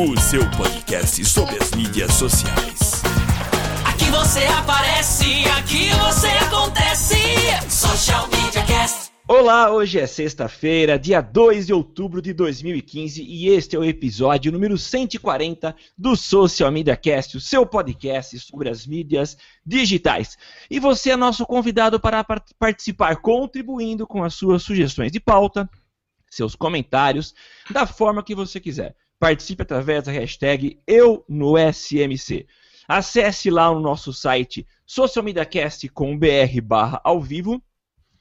o 0.00 0.18
seu 0.18 0.48
podcast 0.52 1.22
sobre 1.24 1.56
as 1.62 1.72
mídias 1.72 2.12
sociais. 2.14 3.02
Aqui 3.84 4.06
você 4.10 4.44
aparece, 4.46 5.44
aqui 5.58 5.90
você 5.90 6.28
acontece. 6.44 7.16
Social 7.68 8.26
Media 8.28 8.64
Cast. 8.64 9.10
Olá, 9.28 9.70
hoje 9.70 9.98
é 10.00 10.06
sexta-feira, 10.06 10.98
dia 10.98 11.20
2 11.20 11.66
de 11.66 11.72
outubro 11.74 12.22
de 12.22 12.32
2015 12.32 13.22
e 13.22 13.48
este 13.48 13.76
é 13.76 13.78
o 13.78 13.84
episódio 13.84 14.50
número 14.50 14.78
140 14.78 15.76
do 15.96 16.16
Social 16.16 16.72
Media 16.72 16.96
Cast, 16.96 17.36
o 17.36 17.40
seu 17.40 17.66
podcast 17.66 18.38
sobre 18.40 18.68
as 18.70 18.86
mídias 18.86 19.36
digitais. 19.64 20.36
E 20.70 20.80
você 20.80 21.10
é 21.10 21.16
nosso 21.16 21.44
convidado 21.44 22.00
para 22.00 22.24
par- 22.24 22.42
participar, 22.58 23.16
contribuindo 23.16 24.06
com 24.06 24.24
as 24.24 24.34
suas 24.34 24.62
sugestões 24.62 25.12
de 25.12 25.20
pauta, 25.20 25.68
seus 26.30 26.54
comentários, 26.54 27.34
da 27.70 27.86
forma 27.86 28.22
que 28.22 28.34
você 28.34 28.58
quiser. 28.58 28.94
Participe 29.20 29.62
através 29.62 30.02
da 30.04 30.10
hashtag 30.10 30.80
Eu 30.86 31.24
no 31.28 31.54
SMC. 31.56 32.46
Acesse 32.88 33.50
lá 33.50 33.70
no 33.72 33.78
nosso 33.78 34.14
site 34.14 34.66
socialmediacast.com.br 34.86 36.60
barra 36.64 37.00
ao 37.04 37.20
vivo 37.20 37.62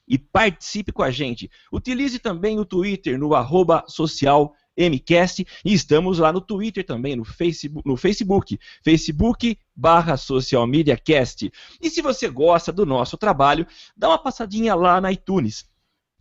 e 0.05 0.17
participe 0.17 0.91
com 0.91 1.01
a 1.01 1.09
gente. 1.09 1.49
Utilize 1.71 2.19
também 2.19 2.59
o 2.59 2.65
Twitter 2.65 3.17
no 3.17 3.33
arroba 3.33 3.85
social 3.87 4.53
MCast 4.77 5.45
e 5.63 5.73
estamos 5.73 6.19
lá 6.19 6.33
no 6.33 6.41
Twitter 6.41 6.85
também, 6.85 7.15
no 7.15 7.23
Facebook, 7.23 7.87
no 7.87 7.95
Facebook, 7.95 8.59
Facebook 8.83 9.57
barra 9.75 10.17
Social 10.17 10.67
Media 10.67 10.97
Cast. 10.97 11.51
E 11.81 11.89
se 11.89 12.01
você 12.01 12.29
gosta 12.29 12.71
do 12.71 12.85
nosso 12.85 13.17
trabalho, 13.17 13.65
dá 13.95 14.09
uma 14.09 14.17
passadinha 14.17 14.75
lá 14.75 14.99
na 14.99 15.11
iTunes. 15.11 15.68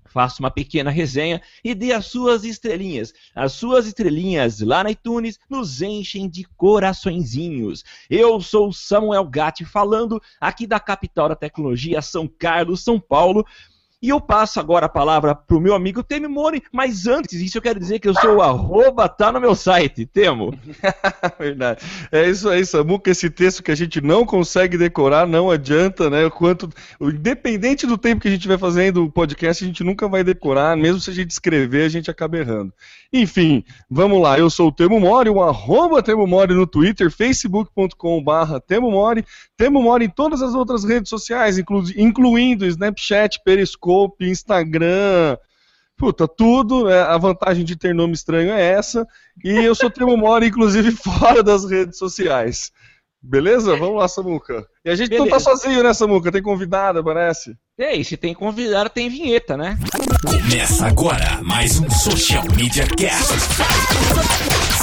Faça 0.08 0.40
uma 0.40 0.50
pequena 0.50 0.90
resenha 0.90 1.40
e 1.62 1.74
dê 1.74 1.92
as 1.92 2.06
suas 2.06 2.44
estrelinhas. 2.44 3.12
As 3.34 3.52
suas 3.52 3.86
estrelinhas 3.86 4.60
lá 4.60 4.82
na 4.82 4.90
iTunes 4.90 5.38
nos 5.48 5.82
enchem 5.82 6.28
de 6.28 6.44
coraçõezinhos. 6.56 7.84
Eu 8.08 8.40
sou 8.40 8.72
Samuel 8.72 9.24
Gatti 9.24 9.64
falando 9.64 10.20
aqui 10.40 10.66
da 10.66 10.80
capital 10.80 11.28
da 11.28 11.36
tecnologia, 11.36 12.02
São 12.02 12.26
Carlos, 12.26 12.82
São 12.82 12.98
Paulo. 12.98 13.46
E 14.00 14.10
eu 14.10 14.20
passo 14.20 14.60
agora 14.60 14.86
a 14.86 14.88
palavra 14.88 15.34
pro 15.34 15.60
meu 15.60 15.74
amigo 15.74 16.04
Temo 16.04 16.28
Mori, 16.28 16.62
mas 16.72 17.08
antes 17.08 17.36
disso 17.36 17.58
eu 17.58 17.62
quero 17.62 17.80
dizer 17.80 17.98
que 17.98 18.08
eu 18.08 18.14
sou 18.14 18.36
o 18.36 18.42
arroba, 18.42 19.08
tá 19.08 19.32
no 19.32 19.40
meu 19.40 19.56
site, 19.56 20.06
Temo. 20.06 20.56
Verdade. 21.36 21.84
É 22.12 22.30
isso 22.30 22.48
aí, 22.48 22.64
Samuca. 22.64 23.10
Esse 23.10 23.28
texto 23.28 23.60
que 23.60 23.72
a 23.72 23.74
gente 23.74 24.00
não 24.00 24.24
consegue 24.24 24.78
decorar, 24.78 25.26
não 25.26 25.50
adianta, 25.50 26.08
né? 26.08 26.24
O 26.24 26.30
quanto, 26.30 26.68
independente 27.00 27.88
do 27.88 27.98
tempo 27.98 28.20
que 28.20 28.28
a 28.28 28.30
gente 28.30 28.46
vai 28.46 28.56
fazendo 28.56 29.02
o 29.02 29.10
podcast, 29.10 29.64
a 29.64 29.66
gente 29.66 29.82
nunca 29.82 30.06
vai 30.06 30.22
decorar, 30.22 30.76
mesmo 30.76 31.00
se 31.00 31.10
a 31.10 31.14
gente 31.14 31.32
escrever, 31.32 31.84
a 31.84 31.88
gente 31.88 32.08
acaba 32.08 32.38
errando. 32.38 32.72
Enfim, 33.12 33.64
vamos 33.90 34.22
lá. 34.22 34.38
Eu 34.38 34.48
sou 34.48 34.68
o 34.68 34.72
Temo 34.72 35.00
Mori, 35.00 35.28
o 35.28 35.42
arroba 35.42 36.04
Temo 36.04 36.24
Mori 36.24 36.54
no 36.54 36.68
Twitter, 36.68 37.10
facebook.com.br 37.10 38.60
Temo 38.64 38.92
Mori, 38.92 39.24
Temo 39.56 39.82
Mori 39.82 40.04
em 40.04 40.10
todas 40.10 40.40
as 40.40 40.54
outras 40.54 40.84
redes 40.84 41.08
sociais, 41.08 41.58
inclu 41.58 41.82
incluindo 41.96 42.64
Snapchat, 42.64 43.40
Periscope, 43.44 43.87
Instagram, 44.20 45.36
Puta, 45.98 46.28
tudo, 46.28 46.84
né? 46.84 47.00
a 47.00 47.18
vantagem 47.18 47.64
de 47.64 47.74
ter 47.74 47.92
nome 47.92 48.14
estranho 48.14 48.52
é 48.52 48.62
essa. 48.62 49.04
E 49.44 49.50
eu 49.50 49.74
sou 49.74 49.90
Temo 49.90 50.16
Mori, 50.16 50.46
inclusive, 50.46 50.92
fora 51.02 51.42
das 51.42 51.68
redes 51.68 51.98
sociais. 51.98 52.70
Beleza? 53.20 53.76
Vamos 53.76 53.98
lá, 53.98 54.06
Samuca. 54.06 54.64
E 54.84 54.90
a 54.90 54.94
gente 54.94 55.10
não 55.10 55.26
tá 55.26 55.38
Beleza. 55.38 55.50
sozinho, 55.50 55.82
né, 55.82 55.92
Samuca? 55.92 56.30
Tem 56.30 56.40
convidada, 56.40 57.02
parece. 57.02 57.56
E 57.76 57.82
aí, 57.82 58.04
se 58.04 58.16
tem 58.16 58.32
convidado, 58.32 58.88
tem 58.88 59.10
vinheta, 59.10 59.56
né? 59.56 59.76
Começa 60.24 60.86
agora 60.86 61.42
mais 61.42 61.80
um 61.80 61.90
Social 61.90 62.44
Media 62.54 62.86
Cast. 62.86 63.34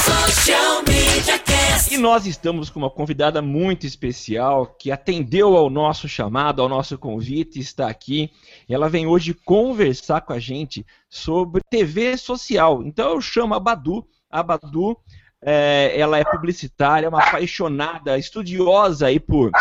Social 0.04 0.84
Media 0.86 1.40
Cast. 1.40 1.45
E 1.92 1.98
nós 1.98 2.26
estamos 2.26 2.70
com 2.70 2.80
uma 2.80 2.90
convidada 2.90 3.42
muito 3.42 3.86
especial 3.86 4.66
que 4.66 4.92
atendeu 4.92 5.56
ao 5.56 5.70
nosso 5.70 6.10
chamado, 6.10 6.62
ao 6.62 6.68
nosso 6.68 6.98
convite, 6.98 7.60
está 7.60 7.88
aqui. 7.88 8.32
Ela 8.68 8.90
vem 8.90 9.06
hoje 9.06 9.34
conversar 9.34 10.22
com 10.22 10.34
a 10.34 10.40
gente 10.40 10.86
sobre 11.08 11.62
TV 11.70 12.18
social. 12.18 12.82
Então 12.84 13.12
eu 13.12 13.22
chamo 13.22 13.54
a 13.54 13.60
Badu. 13.60 14.06
A 14.30 14.42
Badu, 14.42 14.98
é, 15.42 15.94
ela 15.96 16.18
é 16.18 16.24
publicitária, 16.24 17.08
uma 17.08 17.24
apaixonada, 17.24 18.18
estudiosa 18.18 19.06
aí 19.08 19.20
por, 19.20 19.52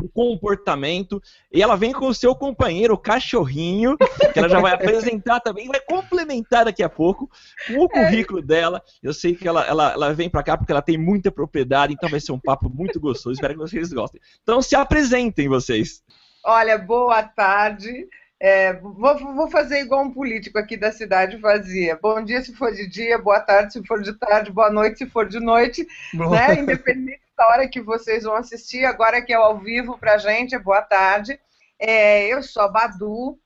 por 0.00 0.08
comportamento. 0.12 1.22
E 1.52 1.62
ela 1.62 1.76
vem 1.76 1.92
com 1.92 2.06
o 2.06 2.14
seu 2.14 2.34
companheiro, 2.34 2.94
o 2.94 2.98
cachorrinho, 2.98 3.96
que 4.32 4.38
ela 4.38 4.48
já 4.48 4.60
vai 4.60 4.72
apresentar 4.72 5.40
também, 5.40 5.68
vai 5.68 5.80
complementar 5.80 6.64
daqui 6.64 6.82
a 6.82 6.88
pouco 6.88 7.30
com 7.66 7.84
o 7.84 7.88
currículo 7.88 8.40
dela. 8.40 8.82
Eu 9.02 9.12
sei 9.12 9.34
que 9.34 9.46
ela, 9.46 9.64
ela, 9.66 9.92
ela 9.92 10.14
vem 10.14 10.30
pra 10.30 10.42
cá 10.42 10.56
porque 10.56 10.72
ela 10.72 10.82
tem 10.82 10.96
muita 10.96 11.30
propriedade, 11.30 11.92
então 11.92 12.08
vai 12.08 12.20
ser 12.20 12.32
um 12.32 12.38
papo 12.38 12.70
muito 12.70 12.98
gostoso. 12.98 13.34
Espero 13.34 13.54
que 13.54 13.60
vocês 13.60 13.92
gostem. 13.92 14.20
Então 14.42 14.62
se 14.62 14.74
apresentem 14.74 15.48
vocês. 15.48 16.02
Olha, 16.44 16.78
boa 16.78 17.22
tarde. 17.22 18.08
É, 18.42 18.72
vou, 18.72 19.18
vou 19.34 19.50
fazer 19.50 19.80
igual 19.80 20.02
um 20.02 20.14
político 20.14 20.58
aqui 20.58 20.74
da 20.74 20.90
cidade 20.90 21.38
fazia. 21.38 21.98
Bom 22.00 22.24
dia 22.24 22.40
se 22.40 22.54
for 22.54 22.72
de 22.72 22.88
dia, 22.88 23.18
boa 23.18 23.38
tarde 23.38 23.74
se 23.74 23.86
for 23.86 24.00
de 24.00 24.14
tarde, 24.14 24.50
boa 24.50 24.70
noite 24.70 24.96
se 24.96 25.06
for 25.06 25.28
de 25.28 25.38
noite, 25.38 25.86
né? 26.14 26.58
Independente 26.58 27.20
hora 27.48 27.68
que 27.68 27.80
vocês 27.80 28.24
vão 28.24 28.36
assistir, 28.36 28.84
agora 28.84 29.22
que 29.22 29.32
é 29.32 29.36
ao 29.36 29.58
vivo 29.58 29.98
pra 29.98 30.18
gente, 30.18 30.58
boa 30.58 30.82
tarde. 30.82 31.38
É, 31.78 32.26
eu 32.28 32.42
sou 32.42 32.62
a 32.62 32.68
Badu, 32.68 33.38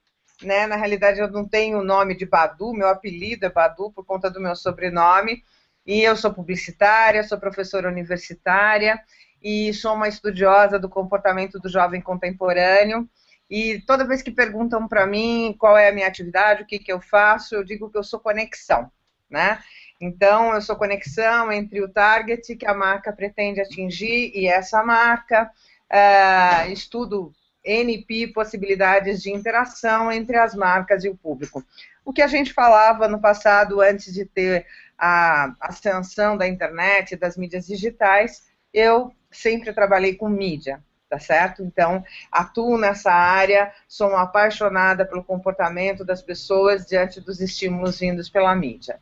né? 0.43 0.67
Na 0.67 0.77
realidade 0.77 1.21
eu 1.21 1.31
não 1.31 1.47
tenho 1.47 1.79
o 1.79 1.85
nome 1.85 2.17
de 2.17 2.27
Badu, 2.27 2.73
meu 2.73 2.89
apelido 2.89 3.47
é 3.47 3.51
Badu 3.51 3.93
por 3.93 4.05
conta 4.05 4.31
do 4.31 4.41
meu 4.41 4.57
sobrenome. 4.57 5.43
E 5.87 6.03
eu 6.03 6.17
sou 6.17 6.33
publicitária, 6.33 7.23
sou 7.23 7.39
professora 7.39 7.89
universitária 7.89 8.99
e 9.43 9.73
sou 9.75 9.95
uma 9.95 10.09
estudiosa 10.09 10.79
do 10.79 10.89
comportamento 10.89 11.61
do 11.61 11.69
jovem 11.69 12.01
contemporâneo. 12.01 13.09
E 13.49 13.81
toda 13.87 14.07
vez 14.07 14.23
que 14.23 14.31
perguntam 14.31 14.89
para 14.89 15.07
mim 15.07 15.55
qual 15.59 15.77
é 15.77 15.89
a 15.89 15.93
minha 15.93 16.09
atividade, 16.09 16.63
o 16.63 16.67
que, 16.67 16.79
que 16.79 16.91
eu 16.91 17.01
faço, 17.01 17.55
eu 17.55 17.63
digo 17.63 17.91
que 17.91 17.99
eu 17.99 18.03
sou 18.03 18.19
conexão, 18.19 18.91
né? 19.29 19.63
Então, 20.05 20.53
eu 20.55 20.61
sou 20.61 20.77
conexão 20.77 21.51
entre 21.51 21.83
o 21.83 21.89
target 21.89 22.55
que 22.57 22.67
a 22.67 22.75
marca 22.75 23.11
pretende 23.11 23.61
atingir 23.61 24.31
e 24.35 24.47
essa 24.47 24.83
marca. 24.83 25.51
ah, 25.91 26.67
estudo 26.69 27.33
NP, 27.65 28.29
possibilidades 28.29 29.23
de 29.23 29.33
interação 29.33 30.13
entre 30.13 30.37
as 30.37 30.55
marcas 30.55 31.05
e 31.05 31.09
o 31.09 31.17
público. 31.17 31.65
O 32.05 32.13
que 32.13 32.21
a 32.21 32.27
gente 32.27 32.53
falava 32.53 33.09
no 33.09 33.19
passado, 33.21 33.81
antes 33.81 34.13
de 34.13 34.27
ter 34.27 34.67
a 34.99 35.55
ascensão 35.61 36.37
da 36.37 36.47
internet, 36.47 37.17
das 37.17 37.37
mídias 37.37 37.67
digitais, 37.67 38.45
eu 38.73 39.11
sempre 39.31 39.73
trabalhei 39.73 40.15
com 40.15 40.29
mídia, 40.29 40.83
tá 41.09 41.19
certo? 41.19 41.63
Então, 41.63 42.05
atuo 42.31 42.77
nessa 42.77 43.13
área, 43.13 43.73
sou 43.89 44.11
uma 44.11 44.23
apaixonada 44.23 45.07
pelo 45.07 45.25
comportamento 45.25 46.05
das 46.05 46.21
pessoas 46.21 46.85
diante 46.85 47.21
dos 47.21 47.41
estímulos 47.41 47.99
vindos 47.99 48.29
pela 48.29 48.55
mídia. 48.55 49.01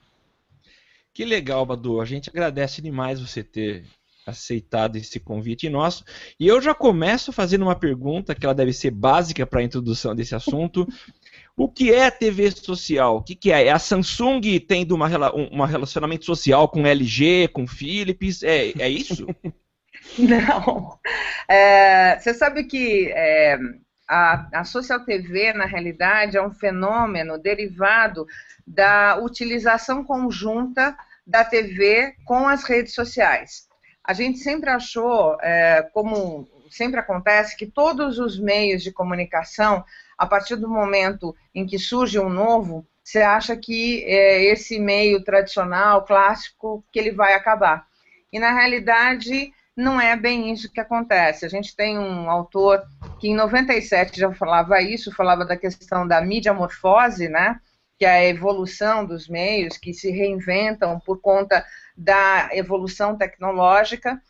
Que 1.15 1.25
legal, 1.25 1.65
Badu. 1.67 2.01
A 2.01 2.05
gente 2.05 2.31
agradece 2.31 2.81
demais 2.81 3.21
você 3.21 3.43
ter 3.43 3.85
aceitado 4.27 4.97
esse 4.97 5.19
convite 5.19 5.69
nosso. 5.69 6.05
E 6.39 6.47
eu 6.47 6.61
já 6.61 6.75
começo 6.75 7.33
fazendo 7.33 7.63
uma 7.63 7.75
pergunta 7.75 8.35
que 8.35 8.47
ela 8.47 8.55
deve 8.55 8.73
ser 8.73 8.91
básica 8.91 9.47
para 9.47 9.61
a 9.61 9.65
introdução 9.65 10.15
desse 10.15 10.35
assunto. 10.35 10.87
O 11.57 11.69
que 11.69 11.93
é 11.93 12.11
TV 12.11 12.51
social? 12.51 13.17
O 13.17 13.23
que, 13.23 13.35
que 13.35 13.53
é? 13.53 13.67
É 13.67 13.73
a 13.73 13.79
Samsung 13.79 14.41
tendo 14.61 14.95
uma, 14.95 15.09
um 15.35 15.63
relacionamento 15.65 16.25
social 16.25 16.69
com 16.69 16.87
LG, 16.87 17.49
com 17.49 17.67
Philips? 17.67 18.43
É, 18.43 18.73
é 18.79 18.89
isso? 18.89 19.27
Não. 20.19 20.99
É, 21.49 22.19
você 22.19 22.35
sabe 22.35 22.65
que 22.65 23.11
é, 23.15 23.59
a, 24.09 24.61
a 24.61 24.65
social 24.65 25.05
TV, 25.05 25.53
na 25.53 25.65
realidade, 25.65 26.37
é 26.37 26.43
um 26.43 26.51
fenômeno 26.51 27.39
derivado 27.39 28.27
da 28.67 29.19
utilização 29.19 30.05
conjunta 30.05 30.97
da 31.27 31.45
TV 31.45 32.15
com 32.25 32.49
as 32.49 32.65
redes 32.65 32.95
sociais. 32.95 33.69
A 34.05 34.13
gente 34.13 34.39
sempre 34.39 34.69
achou, 34.71 35.39
é, 35.41 35.83
como 35.93 36.49
sempre 36.71 36.99
acontece, 36.99 37.57
que 37.57 37.67
todos 37.67 38.19
os 38.19 38.39
meios 38.39 38.83
de 38.83 38.91
comunicação, 38.91 39.85
a 40.19 40.27
partir 40.27 40.57
do 40.57 40.69
momento 40.69 41.35
em 41.55 41.67
que 41.67 41.79
surge 41.79 42.19
um 42.19 42.29
novo, 42.29 42.87
você 43.05 43.21
acha 43.21 43.57
que 43.57 44.05
é, 44.05 44.45
esse 44.45 44.79
meio 44.79 45.23
tradicional, 45.23 46.05
clássico, 46.05 46.85
que 46.91 46.99
ele 46.99 47.13
vai 47.13 47.35
acabar. 47.35 47.87
E 48.33 48.39
na 48.39 48.53
realidade 48.53 49.53
não 49.77 50.01
é 50.01 50.17
bem 50.17 50.53
isso 50.53 50.71
que 50.71 50.81
acontece. 50.81 51.47
A 51.47 51.49
gente 51.49 51.75
tem 51.75 51.99
um 51.99 52.31
autor 52.31 52.83
que 53.19 53.29
em 53.29 53.35
97 53.35 54.21
já 54.21 54.33
falava 54.33 54.81
isso, 54.83 55.15
falava 55.15 55.45
da 55.45 55.57
questão 55.57 56.07
da 56.07 56.21
mídia 56.21 56.53
morfose, 56.53 57.29
né? 57.29 57.59
Que 57.99 58.05
é 58.05 58.11
a 58.11 58.25
evolução 58.25 59.05
dos 59.07 59.29
meios 59.29 59.79
que 59.79 59.95
se 59.95 60.11
reinventam 60.11 61.01
por 61.01 61.21
conta 61.21 61.65
da 61.97 62.51
evolução 62.53 63.17
tecnológica. 63.17 64.21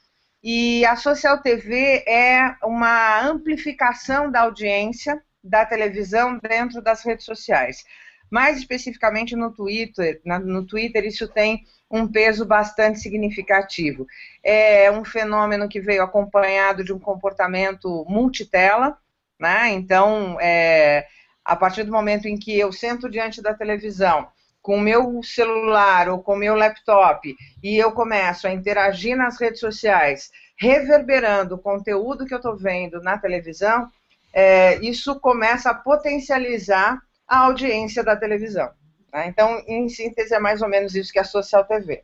E 0.42 0.84
a 0.86 0.96
Social 0.96 1.40
TV 1.40 2.04
é 2.06 2.56
uma 2.62 3.20
amplificação 3.22 4.30
da 4.30 4.42
audiência 4.42 5.22
da 5.42 5.64
televisão 5.66 6.38
dentro 6.38 6.80
das 6.80 7.04
redes 7.04 7.24
sociais. 7.24 7.84
Mais 8.30 8.58
especificamente 8.58 9.36
no 9.36 9.52
Twitter, 9.52 10.20
no 10.24 10.66
Twitter 10.66 11.04
isso 11.04 11.28
tem 11.28 11.64
um 11.92 12.08
peso 12.08 12.46
bastante 12.46 12.98
significativo. 12.98 14.06
É 14.42 14.90
um 14.90 15.04
fenômeno 15.04 15.68
que 15.68 15.78
veio 15.78 16.02
acompanhado 16.02 16.82
de 16.82 16.92
um 16.92 16.98
comportamento 16.98 18.06
multitela, 18.08 18.96
né? 19.38 19.68
Então, 19.68 20.38
é, 20.40 21.06
a 21.44 21.54
partir 21.54 21.84
do 21.84 21.92
momento 21.92 22.26
em 22.26 22.38
que 22.38 22.58
eu 22.58 22.72
sento 22.72 23.10
diante 23.10 23.42
da 23.42 23.52
televisão 23.52 24.28
com 24.62 24.76
o 24.76 24.80
meu 24.80 25.20
celular 25.22 26.08
ou 26.08 26.22
com 26.22 26.34
o 26.34 26.38
meu 26.38 26.54
laptop 26.54 27.34
e 27.62 27.76
eu 27.76 27.92
começo 27.92 28.46
a 28.46 28.52
interagir 28.52 29.16
nas 29.16 29.38
redes 29.38 29.60
sociais, 29.60 30.30
reverberando 30.56 31.56
o 31.56 31.58
conteúdo 31.58 32.24
que 32.24 32.32
eu 32.32 32.38
estou 32.38 32.56
vendo 32.56 33.02
na 33.02 33.18
televisão, 33.18 33.90
é, 34.32 34.76
isso 34.76 35.18
começa 35.20 35.70
a 35.70 35.74
potencializar 35.74 36.98
a 37.26 37.38
audiência 37.40 38.04
da 38.04 38.16
televisão. 38.16 38.70
Né? 39.12 39.26
Então, 39.28 39.62
em 39.66 39.88
síntese, 39.88 40.34
é 40.34 40.38
mais 40.38 40.62
ou 40.62 40.68
menos 40.68 40.94
isso 40.94 41.12
que 41.12 41.18
é 41.18 41.22
a 41.22 41.24
Social 41.24 41.64
TV. 41.64 42.02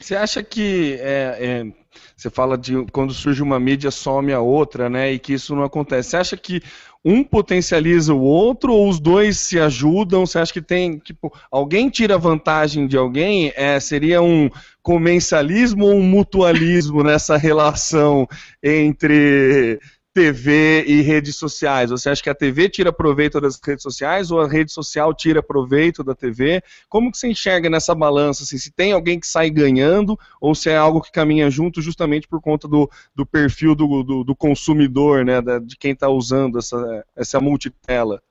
Você 0.00 0.16
acha 0.16 0.42
que 0.42 0.98
é, 1.00 1.36
é, 1.40 1.72
você 2.16 2.30
fala 2.30 2.56
de 2.56 2.84
quando 2.90 3.12
surge 3.12 3.42
uma 3.42 3.60
mídia 3.60 3.90
some 3.90 4.32
a 4.32 4.40
outra, 4.40 4.88
né? 4.88 5.12
E 5.12 5.18
que 5.18 5.34
isso 5.34 5.54
não 5.54 5.62
acontece. 5.62 6.10
Você 6.10 6.16
acha 6.16 6.36
que 6.36 6.62
um 7.04 7.22
potencializa 7.22 8.14
o 8.14 8.20
outro 8.20 8.72
ou 8.72 8.88
os 8.88 8.98
dois 8.98 9.38
se 9.38 9.60
ajudam? 9.60 10.24
Você 10.24 10.38
acha 10.38 10.52
que 10.52 10.62
tem, 10.62 10.98
tipo, 10.98 11.30
alguém 11.50 11.90
tira 11.90 12.16
vantagem 12.16 12.86
de 12.86 12.96
alguém? 12.96 13.52
É, 13.54 13.78
seria 13.78 14.22
um 14.22 14.48
comensalismo 14.82 15.84
ou 15.84 15.94
um 15.94 16.02
mutualismo 16.02 17.02
nessa 17.04 17.36
relação 17.36 18.26
entre 18.62 19.78
TV 20.14 20.84
e 20.86 21.02
redes 21.02 21.34
sociais? 21.34 21.90
Você 21.90 22.08
acha 22.08 22.22
que 22.22 22.30
a 22.30 22.34
TV 22.34 22.68
tira 22.68 22.92
proveito 22.92 23.40
das 23.40 23.60
redes 23.60 23.82
sociais 23.82 24.30
ou 24.30 24.40
a 24.40 24.48
rede 24.48 24.72
social 24.72 25.12
tira 25.12 25.42
proveito 25.42 26.04
da 26.04 26.14
TV? 26.14 26.62
Como 26.88 27.10
que 27.10 27.18
você 27.18 27.26
enxerga 27.26 27.68
nessa 27.68 27.96
balança? 27.96 28.44
Assim, 28.44 28.56
se 28.56 28.70
tem 28.70 28.92
alguém 28.92 29.18
que 29.18 29.26
sai 29.26 29.50
ganhando 29.50 30.16
ou 30.40 30.54
se 30.54 30.70
é 30.70 30.76
algo 30.76 31.02
que 31.02 31.10
caminha 31.10 31.50
junto 31.50 31.82
justamente 31.82 32.28
por 32.28 32.40
conta 32.40 32.68
do, 32.68 32.88
do 33.12 33.26
perfil 33.26 33.74
do, 33.74 34.04
do, 34.04 34.22
do 34.22 34.36
consumidor, 34.36 35.24
né, 35.24 35.42
da, 35.42 35.58
de 35.58 35.76
quem 35.76 35.90
está 35.90 36.08
usando 36.08 36.60
essa, 36.60 37.04
essa 37.16 37.40
multitela? 37.40 38.22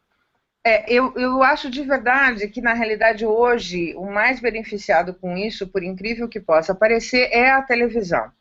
É, 0.66 0.90
eu, 0.90 1.14
eu 1.18 1.44
acho 1.44 1.70
de 1.70 1.84
verdade 1.84 2.48
que, 2.48 2.62
na 2.62 2.74
realidade, 2.74 3.26
hoje, 3.26 3.94
o 3.98 4.10
mais 4.10 4.40
beneficiado 4.40 5.14
com 5.14 5.38
isso, 5.38 5.68
por 5.68 5.84
incrível 5.84 6.30
que 6.30 6.40
possa 6.40 6.74
parecer, 6.74 7.28
é 7.34 7.52
a 7.52 7.62
televisão. 7.62 8.32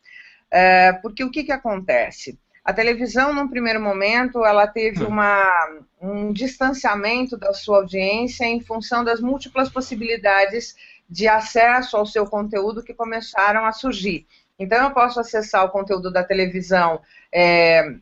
É, 0.49 0.93
porque 0.93 1.21
o 1.21 1.29
que, 1.29 1.43
que 1.43 1.51
acontece? 1.51 2.39
A 2.63 2.71
televisão, 2.71 3.33
num 3.33 3.47
primeiro 3.47 3.81
momento, 3.81 4.45
ela 4.45 4.65
teve 4.65 5.03
hum. 5.03 5.09
uma, 5.09 5.81
um 6.01 6.31
distanciamento 6.31 7.37
da 7.37 7.53
sua 7.53 7.77
audiência 7.77 8.45
em 8.45 8.61
função 8.61 9.03
das 9.03 9.19
múltiplas 9.19 9.69
possibilidades 9.69 10.75
de 11.09 11.27
acesso 11.27 11.97
ao 11.97 12.05
seu 12.05 12.25
conteúdo 12.25 12.83
que 12.83 12.93
começaram 12.93 13.65
a 13.65 13.73
surgir. 13.73 14.25
Então, 14.57 14.81
eu 14.85 14.91
posso 14.91 15.19
acessar 15.19 15.65
o 15.65 15.71
conteúdo 15.71 16.11
da 16.11 16.23
televisão 16.23 17.01
é, 17.31 17.95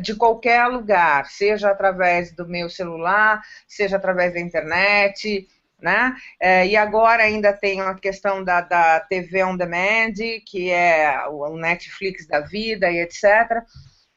de 0.00 0.14
qualquer 0.16 0.66
lugar, 0.66 1.26
seja 1.26 1.70
através 1.70 2.34
do 2.34 2.46
meu 2.46 2.68
celular, 2.68 3.42
seja 3.66 3.96
através 3.96 4.34
da 4.34 4.40
internet, 4.40 5.48
né? 5.82 6.14
É, 6.40 6.66
e 6.66 6.76
agora 6.76 7.24
ainda 7.24 7.52
tem 7.52 7.80
a 7.80 7.94
questão 7.94 8.42
da, 8.44 8.60
da 8.60 9.00
TV 9.00 9.42
on 9.42 9.56
demand, 9.56 10.14
que 10.46 10.70
é 10.70 11.26
o 11.28 11.56
Netflix 11.56 12.26
da 12.26 12.40
vida 12.40 12.90
e 12.90 13.00
etc. 13.00 13.64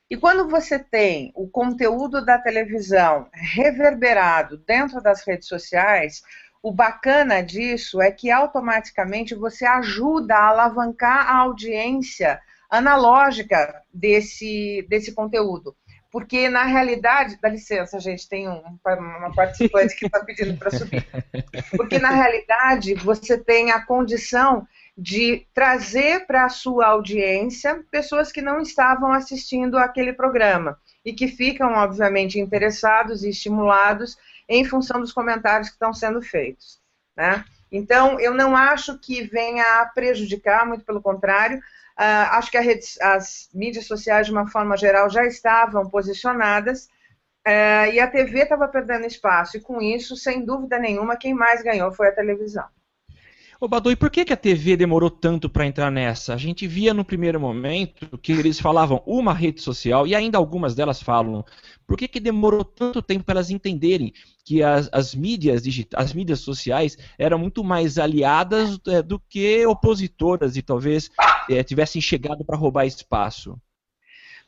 E 0.09 0.15
quando 0.15 0.47
você 0.47 0.77
tem 0.77 1.31
o 1.35 1.49
conteúdo 1.49 2.23
da 2.23 2.37
televisão 2.37 3.27
reverberado 3.33 4.57
dentro 4.57 5.01
das 5.01 5.25
redes 5.25 5.47
sociais, 5.47 6.21
o 6.61 6.71
bacana 6.71 7.41
disso 7.41 7.99
é 7.99 8.11
que 8.11 8.29
automaticamente 8.29 9.33
você 9.33 9.65
ajuda 9.65 10.35
a 10.35 10.49
alavancar 10.49 11.27
a 11.27 11.37
audiência 11.37 12.39
analógica 12.69 13.81
desse, 13.91 14.85
desse 14.87 15.13
conteúdo 15.13 15.75
porque 16.15 16.47
na 16.47 16.63
realidade, 16.63 17.37
dá 17.41 17.49
licença, 17.49 17.99
gente, 17.99 18.29
tem 18.29 18.47
um, 18.47 18.61
uma 18.85 19.33
participante 19.35 19.97
que 19.97 20.05
está 20.05 20.23
pedindo 20.23 20.57
para 20.57 20.71
subir. 20.71 21.05
Porque 21.75 21.99
na 21.99 22.09
realidade 22.09 22.93
você 22.93 23.37
tem 23.37 23.71
a 23.71 23.85
condição 23.85 24.65
de 24.97 25.45
trazer 25.53 26.25
para 26.25 26.45
a 26.45 26.49
sua 26.49 26.85
audiência 26.85 27.83
pessoas 27.91 28.31
que 28.31 28.41
não 28.41 28.61
estavam 28.61 29.11
assistindo 29.11 29.77
aquele 29.77 30.13
programa 30.13 30.79
e 31.03 31.11
que 31.11 31.27
ficam, 31.27 31.73
obviamente, 31.73 32.39
interessados 32.39 33.25
e 33.25 33.31
estimulados 33.31 34.17
em 34.47 34.63
função 34.63 35.01
dos 35.01 35.11
comentários 35.11 35.67
que 35.67 35.75
estão 35.75 35.93
sendo 35.93 36.21
feitos. 36.21 36.79
Né? 37.13 37.43
Então, 37.69 38.17
eu 38.21 38.33
não 38.33 38.55
acho 38.55 38.97
que 38.99 39.23
venha 39.23 39.81
a 39.81 39.85
prejudicar, 39.87 40.65
muito 40.65 40.85
pelo 40.85 41.01
contrário, 41.01 41.59
acho 42.03 42.51
que 42.51 42.59
rede, 42.59 42.85
as 43.01 43.49
mídias 43.53 43.85
sociais, 43.85 44.27
de 44.27 44.33
uma 44.33 44.47
forma 44.47 44.75
geral, 44.75 45.09
já 45.09 45.25
estavam 45.25 45.89
posicionadas 45.89 46.89
uh, 47.47 47.91
e 47.93 47.99
a 47.99 48.09
TV 48.09 48.41
estava 48.41 48.67
perdendo 48.67 49.05
espaço. 49.05 49.57
E 49.57 49.61
com 49.61 49.81
isso, 49.81 50.15
sem 50.15 50.43
dúvida 50.43 50.77
nenhuma, 50.77 51.17
quem 51.17 51.33
mais 51.33 51.63
ganhou 51.63 51.91
foi 51.91 52.09
a 52.09 52.15
televisão. 52.15 52.67
Ô 53.65 53.67
Badu, 53.67 53.89
e 53.89 53.95
por 53.95 54.11
que, 54.11 54.23
que 54.23 54.31
a 54.31 54.37
TV 54.37 54.77
demorou 54.77 55.09
tanto 55.09 55.49
para 55.49 55.65
entrar 55.65 55.89
nessa? 55.89 56.35
A 56.35 56.37
gente 56.37 56.67
via 56.67 56.93
no 56.93 57.03
primeiro 57.03 57.39
momento 57.39 58.15
que 58.19 58.31
eles 58.31 58.59
falavam 58.59 59.01
uma 59.07 59.33
rede 59.33 59.59
social, 59.59 60.05
e 60.05 60.13
ainda 60.13 60.37
algumas 60.37 60.75
delas 60.75 61.01
falam. 61.01 61.43
Por 61.87 61.97
que, 61.97 62.07
que 62.07 62.19
demorou 62.19 62.63
tanto 62.63 63.01
tempo 63.01 63.23
para 63.23 63.39
elas 63.39 63.49
entenderem 63.49 64.13
que 64.45 64.61
as, 64.61 64.87
as 64.93 65.15
mídias 65.15 65.63
digitais, 65.63 66.05
as 66.05 66.13
mídias 66.13 66.41
sociais 66.41 66.95
eram 67.17 67.39
muito 67.39 67.63
mais 67.63 67.97
aliadas 67.97 68.77
é, 68.87 69.01
do 69.01 69.19
que 69.19 69.65
opositoras 69.65 70.55
e 70.55 70.61
talvez 70.61 71.09
é, 71.49 71.63
tivessem 71.63 71.99
chegado 71.99 72.45
para 72.45 72.55
roubar 72.55 72.85
espaço? 72.85 73.59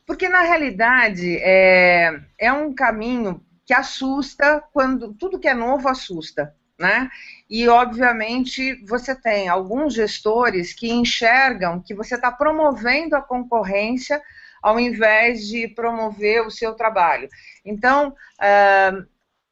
Porque 0.06 0.28
na 0.28 0.42
realidade 0.42 1.38
é, 1.40 2.20
é 2.38 2.52
um 2.52 2.72
caminho 2.72 3.44
que 3.66 3.74
assusta 3.74 4.62
quando 4.72 5.12
tudo 5.12 5.40
que 5.40 5.48
é 5.48 5.54
novo 5.54 5.88
assusta 5.88 6.54
né? 6.78 7.10
E, 7.50 7.68
obviamente, 7.68 8.74
você 8.86 9.14
tem 9.14 9.48
alguns 9.48 9.94
gestores 9.94 10.72
que 10.72 10.90
enxergam 10.90 11.80
que 11.80 11.94
você 11.94 12.14
está 12.14 12.30
promovendo 12.30 13.16
a 13.16 13.22
concorrência 13.22 14.22
ao 14.62 14.78
invés 14.78 15.46
de 15.46 15.68
promover 15.68 16.46
o 16.46 16.50
seu 16.50 16.74
trabalho. 16.74 17.28
Então, 17.64 18.08
uh, 18.08 19.06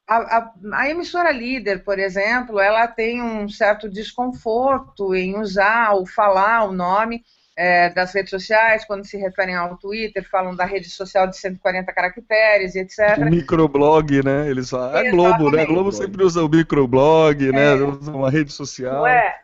a, 0.06 0.16
a, 0.16 0.52
a, 0.74 0.90
emissora 0.90 1.30
líder, 1.30 1.84
por 1.84 1.98
exemplo, 1.98 2.60
ela 2.60 2.86
tem 2.86 3.22
um 3.22 3.48
certo 3.48 3.88
desconforto 3.88 5.14
em 5.14 5.38
usar 5.38 5.92
ou 5.92 6.06
falar 6.06 6.64
o 6.64 6.72
nome 6.72 7.24
é, 7.56 7.88
das 7.88 8.12
redes 8.12 8.30
sociais, 8.30 8.84
quando 8.84 9.06
se 9.06 9.16
referem 9.16 9.54
ao 9.54 9.78
Twitter, 9.78 10.28
falam 10.28 10.54
da 10.54 10.66
rede 10.66 10.90
social 10.90 11.26
de 11.26 11.36
140 11.38 11.90
caracteres 11.90 12.74
e 12.74 12.80
etc. 12.80 13.18
O 13.18 13.24
microblog, 13.24 14.22
né? 14.22 14.50
Eles 14.50 14.68
falam. 14.68 14.94
A 14.94 15.10
Globo, 15.10 15.50
né? 15.50 15.62
A 15.62 15.66
Globo 15.66 15.90
sempre 15.90 16.22
usa 16.22 16.44
o 16.44 16.48
microblog, 16.48 17.50
né? 17.50 17.72
é. 17.72 17.76
né? 17.76 17.82
Usa 17.82 18.12
uma 18.12 18.30
rede 18.30 18.52
social. 18.52 19.06
É. 19.06 19.40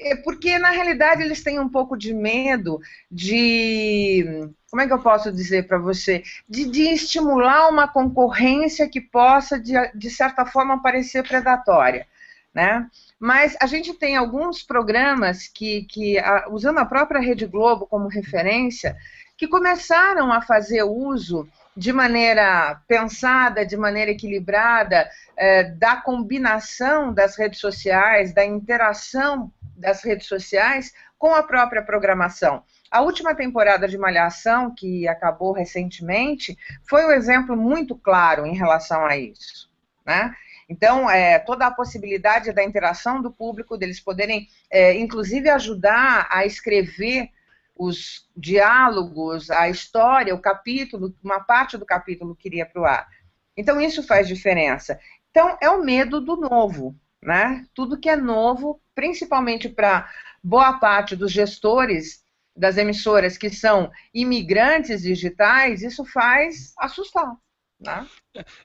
É 0.00 0.14
porque, 0.16 0.58
na 0.58 0.70
realidade, 0.70 1.22
eles 1.22 1.42
têm 1.42 1.58
um 1.58 1.68
pouco 1.68 1.96
de 1.96 2.14
medo 2.14 2.80
de. 3.10 4.48
Como 4.70 4.80
é 4.80 4.86
que 4.86 4.92
eu 4.92 5.00
posso 5.00 5.32
dizer 5.32 5.66
para 5.66 5.76
você? 5.78 6.22
De, 6.48 6.70
de, 6.70 6.82
estimular 6.82 7.68
uma 7.68 7.88
concorrência 7.88 8.88
que 8.88 9.00
possa, 9.00 9.58
de, 9.58 9.72
de 9.92 10.08
certa 10.08 10.46
forma, 10.46 10.80
parecer 10.80 11.26
predatória. 11.26 12.06
Né? 12.54 12.86
Mas 13.18 13.56
a 13.60 13.66
gente 13.66 13.94
tem 13.94 14.16
alguns 14.16 14.62
programas 14.62 15.48
que, 15.48 15.84
que 15.84 16.18
a, 16.18 16.48
usando 16.50 16.78
a 16.78 16.84
própria 16.84 17.20
Rede 17.20 17.46
Globo 17.46 17.86
como 17.86 18.08
referência, 18.08 18.96
que 19.36 19.46
começaram 19.46 20.32
a 20.32 20.40
fazer 20.40 20.82
uso 20.82 21.48
de 21.76 21.92
maneira 21.92 22.80
pensada, 22.88 23.64
de 23.64 23.76
maneira 23.76 24.10
equilibrada, 24.10 25.08
é, 25.36 25.64
da 25.64 25.96
combinação 25.96 27.12
das 27.12 27.36
redes 27.36 27.60
sociais, 27.60 28.32
da 28.32 28.44
interação 28.44 29.52
das 29.76 30.02
redes 30.02 30.26
sociais 30.26 30.92
com 31.18 31.34
a 31.34 31.42
própria 31.42 31.82
programação. 31.82 32.62
A 32.90 33.02
última 33.02 33.34
temporada 33.34 33.86
de 33.86 33.98
Malhação, 33.98 34.74
que 34.74 35.06
acabou 35.06 35.52
recentemente, 35.52 36.56
foi 36.88 37.04
um 37.04 37.10
exemplo 37.10 37.56
muito 37.56 37.94
claro 37.94 38.46
em 38.46 38.56
relação 38.56 39.04
a 39.04 39.16
isso. 39.16 39.68
Né? 40.04 40.34
Então, 40.68 41.08
é, 41.08 41.38
toda 41.38 41.66
a 41.66 41.70
possibilidade 41.70 42.52
da 42.52 42.64
interação 42.64 43.22
do 43.22 43.30
público, 43.30 43.76
deles 43.76 44.00
poderem, 44.00 44.48
é, 44.70 44.94
inclusive, 44.94 45.48
ajudar 45.48 46.26
a 46.30 46.44
escrever 46.44 47.30
os 47.76 48.28
diálogos, 48.36 49.50
a 49.50 49.68
história, 49.68 50.34
o 50.34 50.40
capítulo, 50.40 51.14
uma 51.22 51.40
parte 51.40 51.76
do 51.76 51.86
capítulo 51.86 52.34
que 52.34 52.48
iria 52.48 52.66
para 52.66 52.82
o 52.82 52.84
ar. 52.84 53.06
Então, 53.56 53.80
isso 53.80 54.02
faz 54.02 54.26
diferença. 54.26 54.98
Então, 55.30 55.56
é 55.60 55.70
o 55.70 55.84
medo 55.84 56.20
do 56.20 56.36
novo, 56.36 56.96
né? 57.22 57.64
Tudo 57.74 57.98
que 57.98 58.08
é 58.08 58.16
novo, 58.16 58.80
principalmente 58.94 59.68
para 59.68 60.10
boa 60.42 60.78
parte 60.78 61.14
dos 61.14 61.30
gestores 61.30 62.24
das 62.56 62.76
emissoras 62.78 63.36
que 63.36 63.50
são 63.50 63.90
imigrantes 64.14 65.02
digitais, 65.02 65.82
isso 65.82 66.04
faz 66.04 66.72
assustar. 66.78 67.36
Né? 67.80 68.06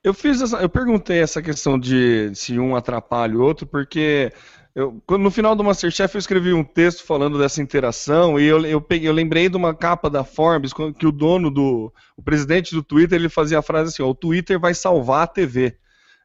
Eu 0.04 0.14
fiz 0.14 0.42
essa, 0.42 0.58
eu 0.58 0.70
perguntei 0.70 1.20
essa 1.20 1.42
questão 1.42 1.78
de 1.78 2.32
se 2.34 2.58
um 2.58 2.76
atrapalha 2.76 3.38
o 3.38 3.42
outro, 3.42 3.68
porque 3.68 4.32
eu, 4.74 5.04
no 5.10 5.30
final 5.30 5.54
do 5.54 5.64
Masterchef 5.64 6.16
eu 6.16 6.20
escrevi 6.20 6.54
um 6.54 6.64
texto 6.64 7.04
falando 7.04 7.38
dessa 7.38 7.62
interação 7.62 8.40
e 8.40 8.46
eu, 8.46 8.66
eu, 8.66 8.80
peguei, 8.80 9.10
eu 9.10 9.14
lembrei 9.14 9.50
de 9.50 9.58
uma 9.58 9.76
capa 9.76 10.10
da 10.10 10.24
Forbes 10.24 10.72
que 10.98 11.06
o 11.06 11.12
dono 11.12 11.52
do, 11.52 11.94
o 12.16 12.22
presidente 12.22 12.74
do 12.74 12.82
Twitter, 12.82 13.20
ele 13.20 13.28
fazia 13.28 13.60
a 13.60 13.62
frase 13.62 13.90
assim: 13.90 14.02
ó, 14.02 14.10
o 14.10 14.16
Twitter 14.16 14.60
vai 14.60 14.74
salvar 14.74 15.24
a 15.24 15.28
TV. 15.28 15.78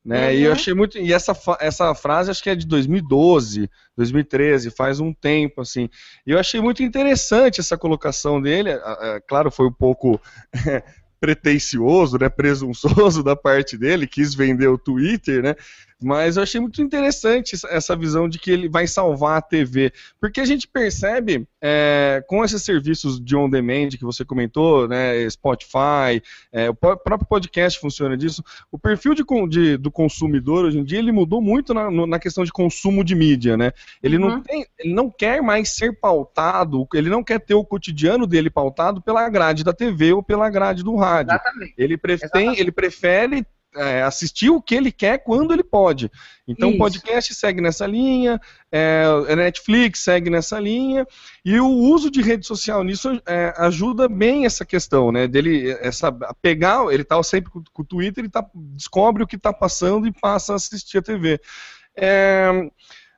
Né? 0.04 0.28
Uhum. 0.28 0.32
E 0.34 0.42
eu 0.44 0.52
achei 0.52 0.72
muito. 0.72 0.96
E 0.96 1.12
essa, 1.12 1.36
essa 1.58 1.92
frase 1.92 2.30
acho 2.30 2.40
que 2.40 2.50
é 2.50 2.54
de 2.54 2.64
2012, 2.64 3.68
2013, 3.96 4.70
faz 4.70 5.00
um 5.00 5.12
tempo, 5.12 5.62
assim. 5.62 5.90
E 6.24 6.30
eu 6.30 6.38
achei 6.38 6.60
muito 6.60 6.84
interessante 6.84 7.58
essa 7.58 7.76
colocação 7.76 8.40
dele. 8.40 8.70
É, 8.70 9.20
claro, 9.26 9.50
foi 9.50 9.66
um 9.66 9.72
pouco 9.72 10.20
pretencioso, 11.26 12.16
né, 12.18 12.28
presunçoso 12.28 13.20
da 13.24 13.34
parte 13.34 13.76
dele, 13.76 14.06
quis 14.06 14.32
vender 14.32 14.68
o 14.68 14.78
Twitter, 14.78 15.42
né? 15.42 15.56
Mas 16.02 16.36
eu 16.36 16.42
achei 16.42 16.60
muito 16.60 16.82
interessante 16.82 17.56
essa 17.70 17.96
visão 17.96 18.28
de 18.28 18.38
que 18.38 18.50
ele 18.50 18.68
vai 18.68 18.86
salvar 18.86 19.38
a 19.38 19.42
TV, 19.42 19.92
porque 20.20 20.40
a 20.40 20.44
gente 20.44 20.68
percebe 20.68 21.48
é, 21.60 22.22
com 22.28 22.44
esses 22.44 22.62
serviços 22.62 23.18
de 23.18 23.34
on 23.34 23.48
demand 23.48 23.88
que 23.90 24.04
você 24.04 24.22
comentou, 24.24 24.86
né, 24.86 25.28
Spotify, 25.30 26.22
é, 26.52 26.68
o 26.68 26.74
próprio 26.74 27.26
podcast 27.26 27.80
funciona 27.80 28.16
disso. 28.16 28.44
O 28.70 28.78
perfil 28.78 29.14
de, 29.14 29.24
de, 29.48 29.76
do 29.78 29.90
consumidor 29.90 30.66
hoje 30.66 30.78
em 30.78 30.84
dia 30.84 30.98
ele 30.98 31.12
mudou 31.12 31.40
muito 31.40 31.72
na, 31.72 31.90
na 31.90 32.18
questão 32.18 32.44
de 32.44 32.52
consumo 32.52 33.02
de 33.02 33.14
mídia, 33.14 33.56
né? 33.56 33.72
Ele, 34.02 34.18
uhum. 34.18 34.28
não 34.28 34.42
tem, 34.42 34.66
ele 34.78 34.94
não 34.94 35.10
quer 35.10 35.40
mais 35.40 35.70
ser 35.76 35.98
pautado, 35.98 36.86
ele 36.92 37.08
não 37.08 37.24
quer 37.24 37.40
ter 37.40 37.54
o 37.54 37.64
cotidiano 37.64 38.26
dele 38.26 38.50
pautado 38.50 39.00
pela 39.00 39.26
grade 39.30 39.64
da 39.64 39.72
TV 39.72 40.12
ou 40.12 40.22
pela 40.22 40.50
grade 40.50 40.84
do 40.84 40.94
rádio. 40.94 41.32
Exatamente. 41.32 41.74
Ele, 41.78 41.96
pre 41.96 42.12
Exatamente. 42.12 42.54
Tem, 42.54 42.60
ele 42.60 42.70
prefere 42.70 43.46
é, 43.76 44.02
assistir 44.02 44.50
o 44.50 44.60
que 44.60 44.74
ele 44.74 44.90
quer 44.90 45.18
quando 45.18 45.52
ele 45.52 45.62
pode. 45.62 46.10
Então 46.48 46.70
o 46.70 46.78
podcast 46.78 47.34
segue 47.34 47.60
nessa 47.60 47.86
linha, 47.86 48.40
é, 48.70 49.04
a 49.28 49.36
Netflix 49.36 50.00
segue 50.00 50.30
nessa 50.30 50.58
linha, 50.58 51.06
e 51.44 51.58
o 51.60 51.68
uso 51.68 52.10
de 52.10 52.22
rede 52.22 52.46
social 52.46 52.82
nisso 52.82 53.20
é, 53.26 53.52
ajuda 53.58 54.08
bem 54.08 54.46
essa 54.46 54.64
questão, 54.64 55.12
né? 55.12 55.26
Dele 55.26 55.70
essa, 55.80 56.12
pegar, 56.40 56.84
ele 56.92 57.02
está 57.02 57.20
sempre 57.22 57.50
com, 57.50 57.62
com, 57.72 57.82
o 57.82 57.84
Twitter, 57.84 58.24
ele 58.24 58.30
tá, 58.30 58.44
descobre 58.54 59.22
o 59.22 59.26
que 59.26 59.36
está 59.36 59.52
passando 59.52 60.06
e 60.06 60.12
passa 60.12 60.52
a 60.52 60.56
assistir 60.56 60.98
a 60.98 61.02
TV. 61.02 61.40
É, 61.96 62.70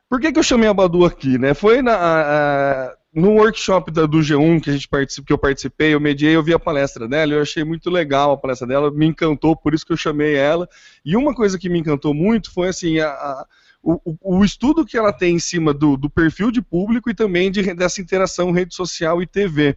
por 0.09 0.19
que, 0.19 0.31
que 0.31 0.39
eu 0.39 0.43
chamei 0.43 0.67
a 0.67 0.73
Badu 0.73 1.05
aqui, 1.05 1.37
né? 1.37 1.53
Foi 1.53 1.81
na, 1.81 1.95
a, 1.95 2.95
no 3.13 3.31
workshop 3.31 3.91
da, 3.91 4.05
do 4.05 4.19
G1 4.19 4.61
que 4.61 4.69
a 4.69 4.73
gente 4.73 4.87
participou, 4.87 5.25
que 5.25 5.33
eu 5.33 5.37
participei, 5.37 5.93
eu 5.93 5.99
mediei, 5.99 6.35
eu 6.35 6.43
vi 6.43 6.53
a 6.53 6.59
palestra 6.59 7.07
dela, 7.07 7.33
eu 7.33 7.41
achei 7.41 7.63
muito 7.63 7.89
legal 7.89 8.31
a 8.31 8.37
palestra 8.37 8.67
dela, 8.67 8.91
me 8.91 9.07
encantou, 9.07 9.55
por 9.55 9.73
isso 9.73 9.85
que 9.85 9.93
eu 9.93 9.97
chamei 9.97 10.35
ela. 10.35 10.69
E 11.03 11.15
uma 11.15 11.33
coisa 11.33 11.57
que 11.57 11.69
me 11.69 11.79
encantou 11.79 12.13
muito 12.13 12.51
foi 12.53 12.69
assim 12.69 12.99
a, 12.99 13.09
a 13.09 13.45
o, 13.81 14.17
o, 14.21 14.43
estudo 14.43 14.85
que 14.85 14.97
ela 14.97 15.13
tem 15.13 15.35
em 15.35 15.39
cima 15.39 15.73
do, 15.73 15.95
do 15.95 16.09
perfil 16.09 16.51
de 16.51 16.61
público 16.61 17.09
e 17.09 17.13
também 17.13 17.49
de, 17.49 17.73
dessa 17.73 18.01
interação 18.01 18.51
rede 18.51 18.75
social 18.75 19.21
e 19.21 19.27
TV. 19.27 19.75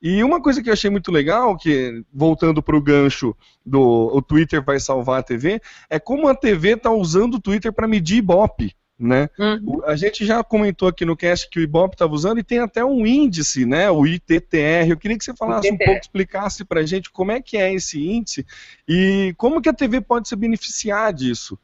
E 0.00 0.22
uma 0.22 0.40
coisa 0.40 0.62
que 0.62 0.68
eu 0.68 0.72
achei 0.72 0.90
muito 0.90 1.10
legal, 1.10 1.56
que 1.56 2.04
voltando 2.12 2.62
para 2.62 2.76
o 2.76 2.82
gancho 2.82 3.34
do 3.66 3.80
o 4.14 4.22
Twitter 4.22 4.62
vai 4.62 4.78
salvar 4.78 5.20
a 5.20 5.22
TV, 5.22 5.60
é 5.90 5.98
como 5.98 6.28
a 6.28 6.34
TV 6.34 6.74
está 6.74 6.90
usando 6.90 7.34
o 7.34 7.40
Twitter 7.40 7.72
para 7.72 7.88
medir 7.88 8.18
Ibope. 8.18 8.76
Né? 8.98 9.30
Uhum. 9.38 9.80
A 9.84 9.94
gente 9.94 10.26
já 10.26 10.42
comentou 10.42 10.88
aqui 10.88 11.04
no 11.04 11.16
cast 11.16 11.48
que 11.48 11.60
o 11.60 11.62
Ibope 11.62 11.94
estava 11.94 12.12
usando 12.12 12.38
e 12.38 12.42
tem 12.42 12.58
até 12.58 12.84
um 12.84 13.06
índice, 13.06 13.64
né? 13.64 13.88
O 13.88 14.04
ITTR. 14.04 14.90
Eu 14.90 14.96
queria 14.96 15.16
que 15.16 15.24
você 15.24 15.34
falasse 15.36 15.70
um 15.70 15.78
pouco, 15.78 16.00
explicasse 16.00 16.64
para 16.64 16.80
a 16.80 16.86
gente 16.86 17.08
como 17.10 17.30
é 17.30 17.40
que 17.40 17.56
é 17.56 17.72
esse 17.72 18.04
índice 18.04 18.44
e 18.88 19.32
como 19.36 19.62
que 19.62 19.68
a 19.68 19.72
TV 19.72 20.00
pode 20.00 20.28
se 20.28 20.34
beneficiar 20.34 21.12
disso. 21.12 21.56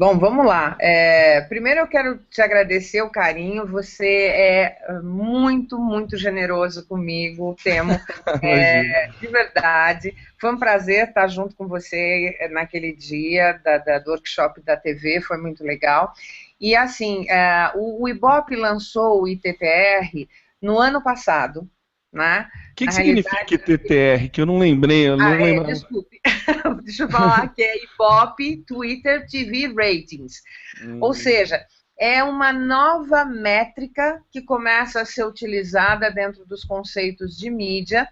Bom, 0.00 0.18
vamos 0.18 0.46
lá. 0.46 0.78
É, 0.80 1.42
primeiro 1.42 1.80
eu 1.80 1.86
quero 1.86 2.16
te 2.30 2.40
agradecer 2.40 3.02
o 3.02 3.10
carinho. 3.10 3.66
Você 3.66 4.08
é 4.28 4.98
muito, 5.02 5.78
muito 5.78 6.16
generoso 6.16 6.86
comigo, 6.86 7.54
Temo. 7.62 7.92
É, 8.42 9.10
de 9.20 9.26
verdade. 9.26 10.14
Foi 10.38 10.54
um 10.54 10.58
prazer 10.58 11.08
estar 11.08 11.28
junto 11.28 11.54
com 11.54 11.68
você 11.68 12.34
naquele 12.50 12.96
dia 12.96 13.60
da, 13.62 13.76
da, 13.76 13.98
do 13.98 14.12
workshop 14.12 14.62
da 14.62 14.74
TV, 14.74 15.20
foi 15.20 15.36
muito 15.36 15.62
legal. 15.62 16.14
E 16.58 16.74
assim, 16.74 17.28
é, 17.28 17.70
o, 17.74 18.04
o 18.04 18.08
Ibope 18.08 18.56
lançou 18.56 19.20
o 19.20 19.28
ITTR 19.28 20.26
no 20.62 20.78
ano 20.78 21.02
passado, 21.02 21.68
né? 22.12 22.48
O 22.72 22.74
que, 22.74 22.86
que 22.86 22.92
significa 22.92 23.54
ITTR? 23.54 24.30
Que 24.30 24.40
eu 24.40 24.46
não 24.46 24.58
lembrei, 24.58 25.08
eu 25.08 25.16
não 25.16 25.26
ah, 25.26 25.40
é, 25.40 25.62
Desculpe, 25.64 26.20
deixa 26.82 27.04
eu 27.04 27.10
falar 27.10 27.54
que 27.54 27.62
é 27.62 27.84
Ibope 27.84 28.64
Twitter 28.66 29.26
TV 29.28 29.68
Ratings. 29.68 30.42
Hum. 30.82 30.98
Ou 31.00 31.14
seja, 31.14 31.64
é 31.98 32.22
uma 32.24 32.52
nova 32.52 33.24
métrica 33.24 34.22
que 34.30 34.40
começa 34.40 35.02
a 35.02 35.04
ser 35.04 35.24
utilizada 35.24 36.10
dentro 36.10 36.44
dos 36.46 36.64
conceitos 36.64 37.36
de 37.36 37.50
mídia. 37.50 38.08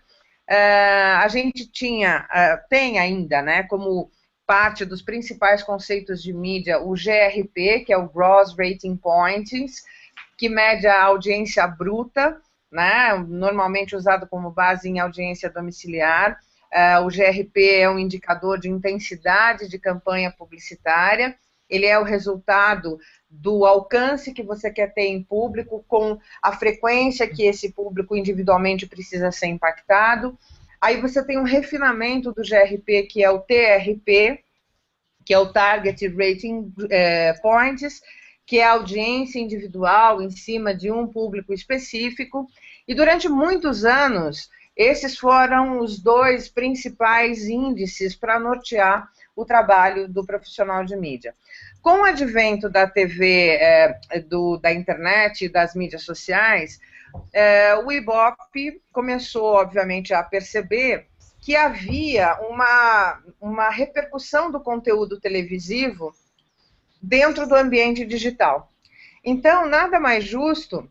Uh, 0.49 1.19
a 1.19 1.28
gente 1.28 1.67
tinha, 1.71 2.26
uh, 2.31 2.69
tem 2.69 2.99
ainda, 2.99 3.43
né, 3.43 3.62
como 3.64 4.11
parte 4.47 4.85
dos 4.85 5.02
principais 5.02 5.62
conceitos 5.62 6.23
de 6.23 6.33
mídia, 6.33 6.81
o 6.81 6.93
GRP, 6.93 7.85
que 7.85 7.93
é 7.93 7.99
o 7.99 8.09
Gross 8.09 8.55
Rating 8.57 8.97
Points, 8.97 9.83
que 10.38 10.49
mede 10.49 10.87
a 10.87 11.05
audiência 11.05 11.67
bruta, 11.67 12.40
né, 12.71 13.15
normalmente 13.29 13.97
usado 13.97 14.27
como 14.27 14.51
base 14.51 14.89
em 14.89 14.99
audiência 14.99 15.51
domiciliar. 15.51 16.39
Uh, 16.73 17.07
o 17.07 17.09
GRP 17.09 17.81
é 17.81 17.89
um 17.89 17.99
indicador 17.99 18.59
de 18.59 18.69
intensidade 18.69 19.69
de 19.69 19.79
campanha 19.79 20.31
publicitária. 20.31 21.35
Ele 21.69 21.87
é 21.87 21.99
o 21.99 22.05
resultado 22.05 22.99
do 23.29 23.65
alcance 23.65 24.33
que 24.33 24.43
você 24.43 24.71
quer 24.71 24.93
ter 24.93 25.07
em 25.07 25.23
público, 25.23 25.85
com 25.87 26.19
a 26.43 26.53
frequência 26.53 27.29
que 27.29 27.45
esse 27.47 27.73
público 27.73 28.17
individualmente 28.17 28.87
precisa 28.87 29.31
ser 29.31 29.47
impactado. 29.47 30.39
Aí 30.81 31.01
você 31.01 31.25
tem 31.25 31.39
um 31.39 31.45
refinamento 31.45 32.33
do 32.33 32.43
GRP, 32.43 33.05
que 33.05 33.23
é 33.23 33.31
o 33.31 33.41
TRP, 33.41 34.43
que 35.25 35.35
é 35.35 35.39
o 35.39 35.53
Target 35.53 36.09
Rating 36.09 36.73
eh, 36.91 37.35
Points, 37.43 38.01
que 38.49 38.61
é 38.61 38.64
audiência 38.64 39.38
individual 39.38 40.23
em 40.23 40.31
cima 40.31 40.75
de 40.75 40.90
um 40.90 41.07
público 41.07 41.52
específico. 41.52 42.47
E 42.88 42.95
durante 42.95 43.28
muitos 43.28 43.85
anos, 43.85 44.49
esses 44.75 45.19
foram 45.19 45.81
os 45.81 46.00
dois 46.00 46.49
principais 46.49 47.47
índices 47.47 48.17
para 48.17 48.40
nortear 48.40 49.07
o 49.37 49.45
trabalho 49.45 50.09
do 50.09 50.25
profissional 50.25 50.83
de 50.83 50.97
mídia. 50.97 51.35
Com 51.83 52.00
o 52.00 52.05
advento 52.05 52.71
da 52.71 52.87
TV, 52.87 53.59
é, 53.61 54.00
do, 54.26 54.57
da 54.57 54.73
internet 54.73 55.45
e 55.45 55.49
das 55.50 55.75
mídias 55.75 56.05
sociais, 56.05 56.81
é, 57.31 57.76
o 57.76 57.93
Ibope 57.93 58.81
começou, 58.90 59.57
obviamente, 59.57 60.14
a 60.14 60.23
perceber 60.23 61.07
que 61.43 61.55
havia 61.55 62.35
uma, 62.49 63.23
uma 63.38 63.69
repercussão 63.69 64.50
do 64.50 64.59
conteúdo 64.59 65.21
televisivo 65.21 66.14
dentro 67.00 67.47
do 67.47 67.55
ambiente 67.55 68.05
digital. 68.05 68.73
Então, 69.25 69.67
nada 69.67 69.99
mais 70.00 70.25
justo 70.25 70.90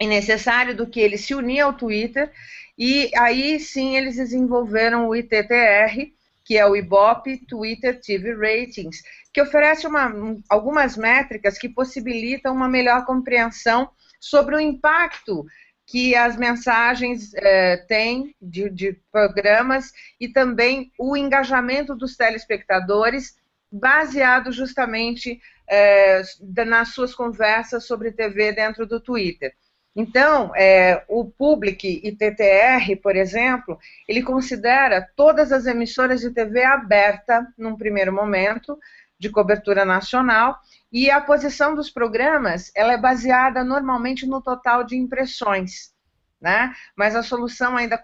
e 0.00 0.06
necessário 0.06 0.76
do 0.76 0.86
que 0.86 1.00
ele 1.00 1.16
se 1.16 1.34
unir 1.34 1.60
ao 1.60 1.72
Twitter 1.72 2.32
e 2.78 3.10
aí 3.16 3.58
sim 3.58 3.96
eles 3.96 4.16
desenvolveram 4.16 5.08
o 5.08 5.16
ITTR, 5.16 6.12
que 6.44 6.56
é 6.58 6.66
o 6.66 6.76
Ibope 6.76 7.38
Twitter 7.46 8.00
TV 8.00 8.34
Ratings, 8.34 9.02
que 9.32 9.40
oferece 9.40 9.86
uma, 9.86 10.12
algumas 10.48 10.96
métricas 10.96 11.58
que 11.58 11.68
possibilitam 11.68 12.54
uma 12.54 12.68
melhor 12.68 13.04
compreensão 13.06 13.90
sobre 14.20 14.56
o 14.56 14.60
impacto 14.60 15.46
que 15.86 16.14
as 16.16 16.36
mensagens 16.36 17.32
eh, 17.34 17.76
têm 17.88 18.34
de, 18.42 18.68
de 18.68 18.92
programas 19.10 19.92
e 20.20 20.28
também 20.28 20.90
o 20.98 21.16
engajamento 21.16 21.94
dos 21.94 22.16
telespectadores 22.16 23.36
baseado 23.70 24.52
justamente 24.52 25.40
é, 25.68 26.22
nas 26.64 26.88
suas 26.88 27.14
conversas 27.14 27.86
sobre 27.86 28.12
TV 28.12 28.52
dentro 28.52 28.86
do 28.86 29.00
Twitter. 29.00 29.54
Então, 29.94 30.52
é, 30.54 31.04
o 31.08 31.24
Public 31.24 32.02
ITTR, 32.04 33.00
por 33.02 33.16
exemplo, 33.16 33.78
ele 34.06 34.22
considera 34.22 35.08
todas 35.16 35.50
as 35.50 35.64
emissoras 35.64 36.20
de 36.20 36.30
TV 36.30 36.62
aberta 36.62 37.46
num 37.56 37.76
primeiro 37.76 38.12
momento, 38.12 38.78
de 39.18 39.30
cobertura 39.30 39.86
nacional. 39.86 40.58
E 40.92 41.10
a 41.10 41.20
posição 41.20 41.74
dos 41.74 41.90
programas 41.90 42.70
ela 42.74 42.92
é 42.92 42.98
baseada 42.98 43.64
normalmente 43.64 44.26
no 44.26 44.42
total 44.42 44.84
de 44.84 44.96
impressões, 44.96 45.92
né? 46.40 46.74
Mas 46.94 47.16
a 47.16 47.22
solução 47.22 47.76
ainda 47.76 47.98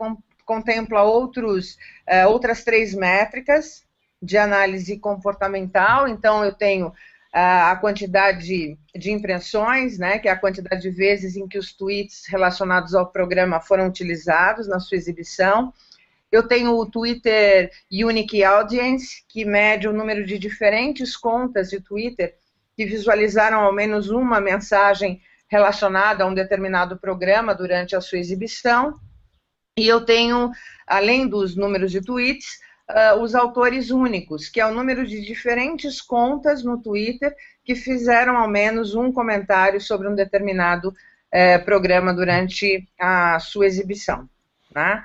contempla 0.47 1.03
outros, 1.03 1.75
uh, 2.09 2.29
outras 2.29 2.65
três 2.65 2.95
métricas 2.95 3.85
de 4.23 4.39
análise 4.39 4.99
comportamental. 4.99 6.07
Então 6.07 6.45
eu 6.45 6.53
tenho 6.53 6.89
uh, 6.89 6.93
a 7.33 7.77
quantidade 7.77 8.47
de, 8.47 8.79
de 8.95 9.11
impressões, 9.11 9.99
né? 9.99 10.19
Que 10.19 10.29
é 10.29 10.31
a 10.31 10.39
quantidade 10.39 10.83
de 10.83 10.91
vezes 10.91 11.37
em 11.37 11.49
que 11.49 11.59
os 11.59 11.73
tweets 11.73 12.25
relacionados 12.29 12.95
ao 12.95 13.11
programa 13.11 13.61
foram 13.61 13.89
utilizados 13.89 14.69
na 14.69 14.79
sua 14.79 14.97
exibição. 14.97 15.73
Eu 16.31 16.47
tenho 16.47 16.75
o 16.77 16.87
Twitter 16.87 17.71
Unique 17.91 18.43
Audience, 18.43 19.23
que 19.29 19.45
mede 19.45 19.89
o 19.89 19.93
número 19.93 20.25
de 20.25 20.39
diferentes 20.39 21.17
contas 21.17 21.69
de 21.69 21.81
Twitter 21.81 22.35
que 22.75 22.87
visualizaram 22.87 23.61
ao 23.61 23.73
menos 23.73 24.09
uma 24.09 24.41
mensagem 24.41 25.21
relacionada 25.47 26.25
a 26.25 26.27
um 26.27 26.33
determinado 26.33 26.99
programa 26.99 27.55
durante 27.55 27.95
a 27.95 28.01
sua 28.01 28.19
exibição. 28.19 28.99
E 29.77 29.87
eu 29.87 30.05
tenho, 30.05 30.51
além 30.87 31.29
dos 31.29 31.55
números 31.55 31.91
de 31.91 32.01
tweets, 32.01 32.61
uh, 32.91 33.21
os 33.21 33.35
autores 33.35 33.91
únicos, 33.91 34.49
que 34.49 34.61
é 34.61 34.67
o 34.67 34.75
número 34.75 35.07
de 35.07 35.21
diferentes 35.21 36.01
contas 36.01 36.63
no 36.63 36.81
Twitter 36.81 37.35
que 37.65 37.75
fizeram 37.75 38.37
ao 38.37 38.49
menos 38.49 38.95
um 38.95 39.13
comentário 39.13 39.81
sobre 39.81 40.09
um 40.09 40.15
determinado 40.15 40.89
uh, 40.89 41.65
programa 41.65 42.13
durante 42.13 42.89
a 42.99 43.39
sua 43.39 43.67
exibição. 43.67 44.29
Né? 44.75 45.03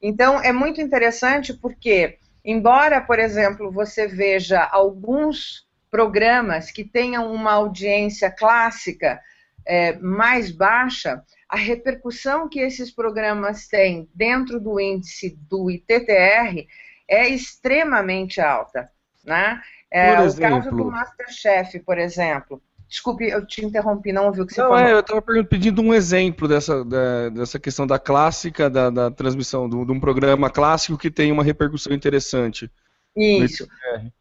Então, 0.00 0.40
é 0.40 0.52
muito 0.52 0.80
interessante 0.80 1.52
porque, 1.52 2.18
embora, 2.44 3.00
por 3.00 3.18
exemplo, 3.18 3.70
você 3.70 4.06
veja 4.06 4.62
alguns 4.62 5.66
programas 5.90 6.70
que 6.70 6.84
tenham 6.84 7.32
uma 7.32 7.52
audiência 7.52 8.30
clássica 8.30 9.20
é, 9.66 9.98
mais 9.98 10.50
baixa, 10.50 11.22
a 11.48 11.56
repercussão 11.56 12.48
que 12.48 12.60
esses 12.60 12.90
programas 12.90 13.66
têm 13.66 14.08
dentro 14.14 14.60
do 14.60 14.78
índice 14.78 15.36
do 15.48 15.70
ITTR 15.70 16.66
é 17.08 17.28
extremamente 17.28 18.40
alta. 18.40 18.90
Né? 19.24 19.60
É, 19.90 20.20
o 20.20 20.36
caso 20.36 20.70
do 20.70 20.84
Masterchef, 20.90 21.78
por 21.80 21.98
exemplo. 21.98 22.62
Desculpe, 22.88 23.28
eu 23.28 23.46
te 23.46 23.62
interrompi, 23.62 24.12
não 24.12 24.26
ouvi 24.26 24.40
o 24.40 24.46
que 24.46 24.54
você 24.54 24.62
não, 24.62 24.70
falou. 24.70 24.82
É, 24.82 24.92
eu 24.92 25.00
estava 25.00 25.22
pedindo 25.44 25.82
um 25.82 25.92
exemplo 25.92 26.48
dessa, 26.48 26.82
da, 26.82 27.28
dessa 27.28 27.58
questão 27.58 27.86
da 27.86 27.98
clássica, 27.98 28.70
da, 28.70 28.88
da 28.88 29.10
transmissão, 29.10 29.68
do, 29.68 29.84
de 29.84 29.92
um 29.92 30.00
programa 30.00 30.48
clássico 30.48 30.96
que 30.96 31.10
tem 31.10 31.30
uma 31.30 31.44
repercussão 31.44 31.92
interessante. 31.92 32.70
Isso. 33.14 33.68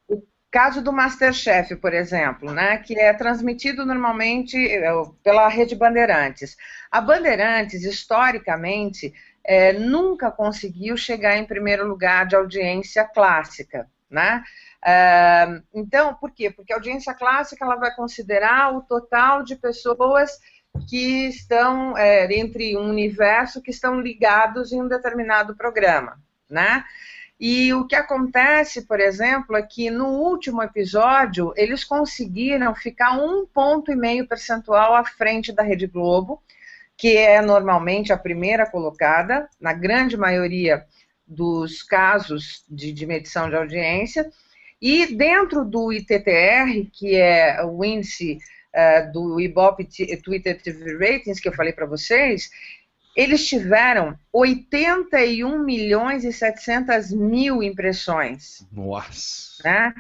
O 0.10 0.22
caso 0.52 0.82
do 0.82 0.92
Masterchef, 0.92 1.78
por 1.78 1.94
exemplo, 1.94 2.52
né, 2.52 2.78
que 2.80 3.00
é 3.00 3.14
transmitido 3.14 3.86
normalmente 3.86 4.58
é, 4.58 4.92
pela 5.24 5.48
Rede 5.48 5.76
Bandeirantes. 5.76 6.58
A 6.92 7.00
Bandeirantes, 7.00 7.84
historicamente, 7.84 9.14
é, 9.48 9.72
nunca 9.72 10.30
conseguiu 10.30 10.98
chegar 10.98 11.38
em 11.38 11.46
primeiro 11.46 11.88
lugar 11.88 12.28
de 12.28 12.36
audiência 12.36 13.06
clássica, 13.06 13.90
né? 14.10 14.44
É, 14.86 15.62
então, 15.74 16.14
por 16.16 16.32
quê? 16.32 16.52
Porque 16.52 16.74
a 16.74 16.76
audiência 16.76 17.14
clássica 17.14 17.64
ela 17.64 17.78
vai 17.78 17.96
considerar 17.96 18.76
o 18.76 18.82
total 18.82 19.44
de 19.44 19.56
pessoas 19.56 20.38
que 20.90 21.30
estão 21.30 21.98
é, 21.98 22.32
entre 22.36 22.78
um 22.78 22.90
universo 22.90 23.62
que 23.62 23.72
estão 23.72 24.02
ligados 24.02 24.74
em 24.74 24.82
um 24.82 24.88
determinado 24.88 25.56
programa, 25.56 26.20
né? 26.50 26.84
E 27.40 27.72
o 27.74 27.86
que 27.86 27.96
acontece, 27.96 28.82
por 28.82 29.00
exemplo, 29.00 29.56
é 29.56 29.62
que 29.62 29.92
no 29.92 30.08
último 30.08 30.62
episódio 30.62 31.54
eles 31.56 31.84
conseguiram 31.84 32.74
ficar 32.76 33.12
um 33.14 33.46
ponto 33.46 33.92
e 33.92 33.96
meio 33.96 34.28
percentual 34.28 34.96
à 34.96 35.06
frente 35.06 35.54
da 35.54 35.62
Rede 35.62 35.86
Globo, 35.86 36.42
que 36.98 37.16
é 37.16 37.42
normalmente 37.42 38.12
a 38.12 38.18
primeira 38.18 38.66
colocada, 38.66 39.48
na 39.62 39.72
grande 39.72 40.18
maioria 40.18 40.84
dos 41.28 41.84
casos 41.84 42.64
de, 42.68 42.92
de 42.92 43.06
medição 43.06 43.50
de 43.50 43.56
audiência. 43.56 44.30
E 44.82 45.06
dentro 45.16 45.64
do 45.64 45.94
ITTR, 45.94 46.90
que 46.92 47.16
é 47.16 47.64
o 47.64 47.84
índice 47.86 48.40
uh, 48.74 49.12
do 49.12 49.40
Ibope 49.40 49.88
Twitter 50.24 50.62
TV 50.62 50.98
Ratings, 50.98 51.40
que 51.40 51.48
eu 51.48 51.54
falei 51.54 51.74
para 51.74 51.86
vocês, 51.86 52.50
eles 53.16 53.48
tiveram 53.48 54.18
81 54.32 55.64
milhões 55.64 56.24
e 56.24 56.32
700 56.32 57.12
mil 57.12 57.62
impressões. 57.62 58.66
Nossa! 58.72 59.64
Né? 59.64 59.94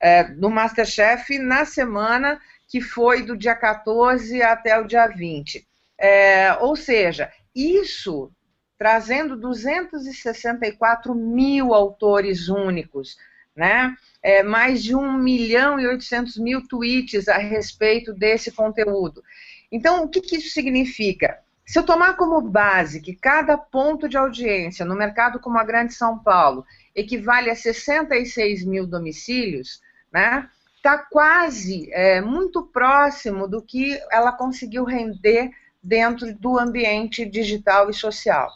É, 0.00 0.28
no 0.28 0.48
Masterchef 0.48 1.38
na 1.38 1.64
semana 1.64 2.40
que 2.68 2.80
foi 2.80 3.22
do 3.22 3.36
dia 3.36 3.56
14 3.56 4.40
até 4.42 4.78
o 4.78 4.86
dia 4.86 5.08
20. 5.08 5.66
É, 6.00 6.56
ou 6.60 6.74
seja, 6.74 7.30
isso 7.54 8.32
trazendo 8.78 9.36
264 9.36 11.14
mil 11.14 11.74
autores 11.74 12.48
únicos, 12.48 13.18
né? 13.54 13.94
É, 14.22 14.42
mais 14.42 14.82
de 14.82 14.96
1 14.96 15.12
milhão 15.18 15.78
e 15.78 15.86
800 15.86 16.38
mil 16.38 16.66
tweets 16.66 17.28
a 17.28 17.36
respeito 17.36 18.14
desse 18.14 18.50
conteúdo. 18.50 19.22
Então, 19.70 20.02
o 20.02 20.08
que, 20.08 20.22
que 20.22 20.36
isso 20.36 20.48
significa? 20.54 21.38
Se 21.66 21.78
eu 21.78 21.82
tomar 21.82 22.16
como 22.16 22.40
base 22.40 23.00
que 23.00 23.14
cada 23.14 23.56
ponto 23.56 24.08
de 24.08 24.16
audiência 24.16 24.84
no 24.84 24.96
mercado 24.96 25.38
como 25.38 25.58
a 25.58 25.64
Grande 25.64 25.92
São 25.92 26.18
Paulo 26.18 26.64
equivale 26.94 27.50
a 27.50 27.54
66 27.54 28.64
mil 28.64 28.86
domicílios, 28.86 29.80
né? 30.10 30.48
Está 30.76 30.96
quase 30.96 31.92
é, 31.92 32.22
muito 32.22 32.62
próximo 32.62 33.46
do 33.46 33.60
que 33.62 34.00
ela 34.10 34.32
conseguiu 34.32 34.84
render 34.84 35.50
dentro 35.82 36.32
do 36.34 36.58
ambiente 36.58 37.24
digital 37.24 37.90
e 37.90 37.94
social. 37.94 38.50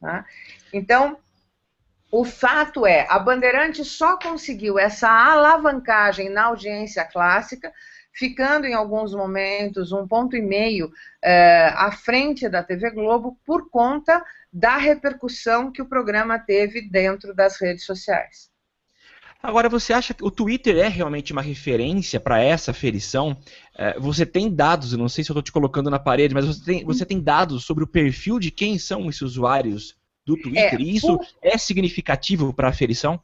Né? 0.00 0.24
Então, 0.72 1.16
o 2.10 2.24
fato 2.24 2.86
é, 2.86 3.06
a 3.08 3.18
Bandeirante 3.18 3.84
só 3.84 4.18
conseguiu 4.18 4.78
essa 4.78 5.08
alavancagem 5.08 6.28
na 6.28 6.44
audiência 6.44 7.04
clássica 7.04 7.72
ficando 8.12 8.66
em 8.66 8.74
alguns 8.74 9.12
momentos 9.12 9.90
um 9.90 10.06
ponto 10.06 10.36
e 10.36 10.40
meio 10.40 10.92
é, 11.20 11.72
à 11.74 11.90
frente 11.90 12.48
da 12.48 12.62
TV 12.62 12.90
Globo 12.90 13.36
por 13.44 13.68
conta 13.68 14.24
da 14.52 14.76
repercussão 14.76 15.72
que 15.72 15.82
o 15.82 15.88
programa 15.88 16.38
teve 16.38 16.88
dentro 16.88 17.34
das 17.34 17.60
redes 17.60 17.84
sociais. 17.84 18.53
Agora, 19.44 19.68
você 19.68 19.92
acha 19.92 20.14
que 20.14 20.24
o 20.24 20.30
Twitter 20.30 20.78
é 20.78 20.88
realmente 20.88 21.30
uma 21.30 21.42
referência 21.42 22.18
para 22.18 22.42
essa 22.42 22.72
ferição? 22.72 23.36
É, 23.76 24.00
você 24.00 24.24
tem 24.24 24.50
dados, 24.50 24.92
eu 24.92 24.98
não 24.98 25.06
sei 25.06 25.22
se 25.22 25.30
eu 25.30 25.34
estou 25.34 25.42
te 25.42 25.52
colocando 25.52 25.90
na 25.90 25.98
parede, 25.98 26.32
mas 26.32 26.46
você 26.46 26.64
tem, 26.64 26.82
você 26.82 27.04
tem 27.04 27.20
dados 27.20 27.62
sobre 27.62 27.84
o 27.84 27.86
perfil 27.86 28.38
de 28.38 28.50
quem 28.50 28.78
são 28.78 29.06
esses 29.06 29.20
usuários 29.20 29.94
do 30.24 30.34
Twitter? 30.34 30.76
É, 30.76 30.80
e 30.80 30.96
isso 30.96 31.18
por... 31.18 31.26
é 31.42 31.58
significativo 31.58 32.54
para 32.54 32.70
a 32.70 32.72
ferição? 32.72 33.20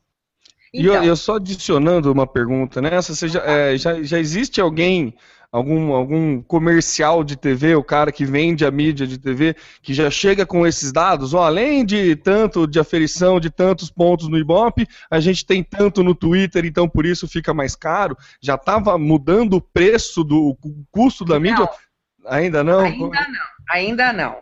Então, 0.75 0.93
e 0.93 0.95
eu, 0.95 1.03
eu, 1.03 1.17
só 1.17 1.37
adicionando 1.37 2.13
uma 2.13 2.27
pergunta 2.27 2.83
nessa, 2.83 3.15
você 3.15 3.27
já, 3.27 3.41
é, 3.41 3.79
já, 3.79 4.03
já 4.03 4.19
existe 4.19 4.61
alguém, 4.61 5.15
algum, 5.53 5.93
algum 5.93 6.41
comercial 6.43 7.25
de 7.25 7.37
TV, 7.37 7.75
o 7.75 7.83
cara 7.83 8.13
que 8.13 8.25
vende 8.25 8.65
a 8.65 8.71
mídia 8.71 9.07
de 9.07 9.19
TV, 9.19 9.57
que 9.83 9.93
já 9.93 10.11
chega 10.11 10.47
com 10.47 10.67
esses 10.67 10.93
dados? 10.93 11.35
Ó, 11.35 11.43
além 11.43 11.85
de 11.85 12.15
tanto 12.17 12.67
de 12.67 12.79
aferição 12.79 13.41
de 13.41 13.51
tantos 13.51 13.91
pontos 13.91 14.29
no 14.29 14.39
Ibope, 14.39 14.87
a 15.11 15.19
gente 15.19 15.45
tem 15.45 15.63
tanto 15.63 16.03
no 16.03 16.15
Twitter, 16.15 16.65
então 16.65 16.89
por 16.89 17.05
isso 17.05 17.29
fica 17.29 17.53
mais 17.53 17.75
caro. 17.75 18.17
Já 18.41 18.55
estava 18.55 18.97
mudando 18.97 19.55
o 19.55 19.61
preço 19.61 20.23
do 20.23 20.51
o 20.51 20.87
custo 20.91 21.25
da 21.25 21.35
não, 21.35 21.41
mídia? 21.41 21.69
Ainda 22.27 22.63
não? 22.63 22.81
Ainda 22.81 23.07
não, 23.07 23.47
ainda 23.71 24.13
não. 24.13 24.37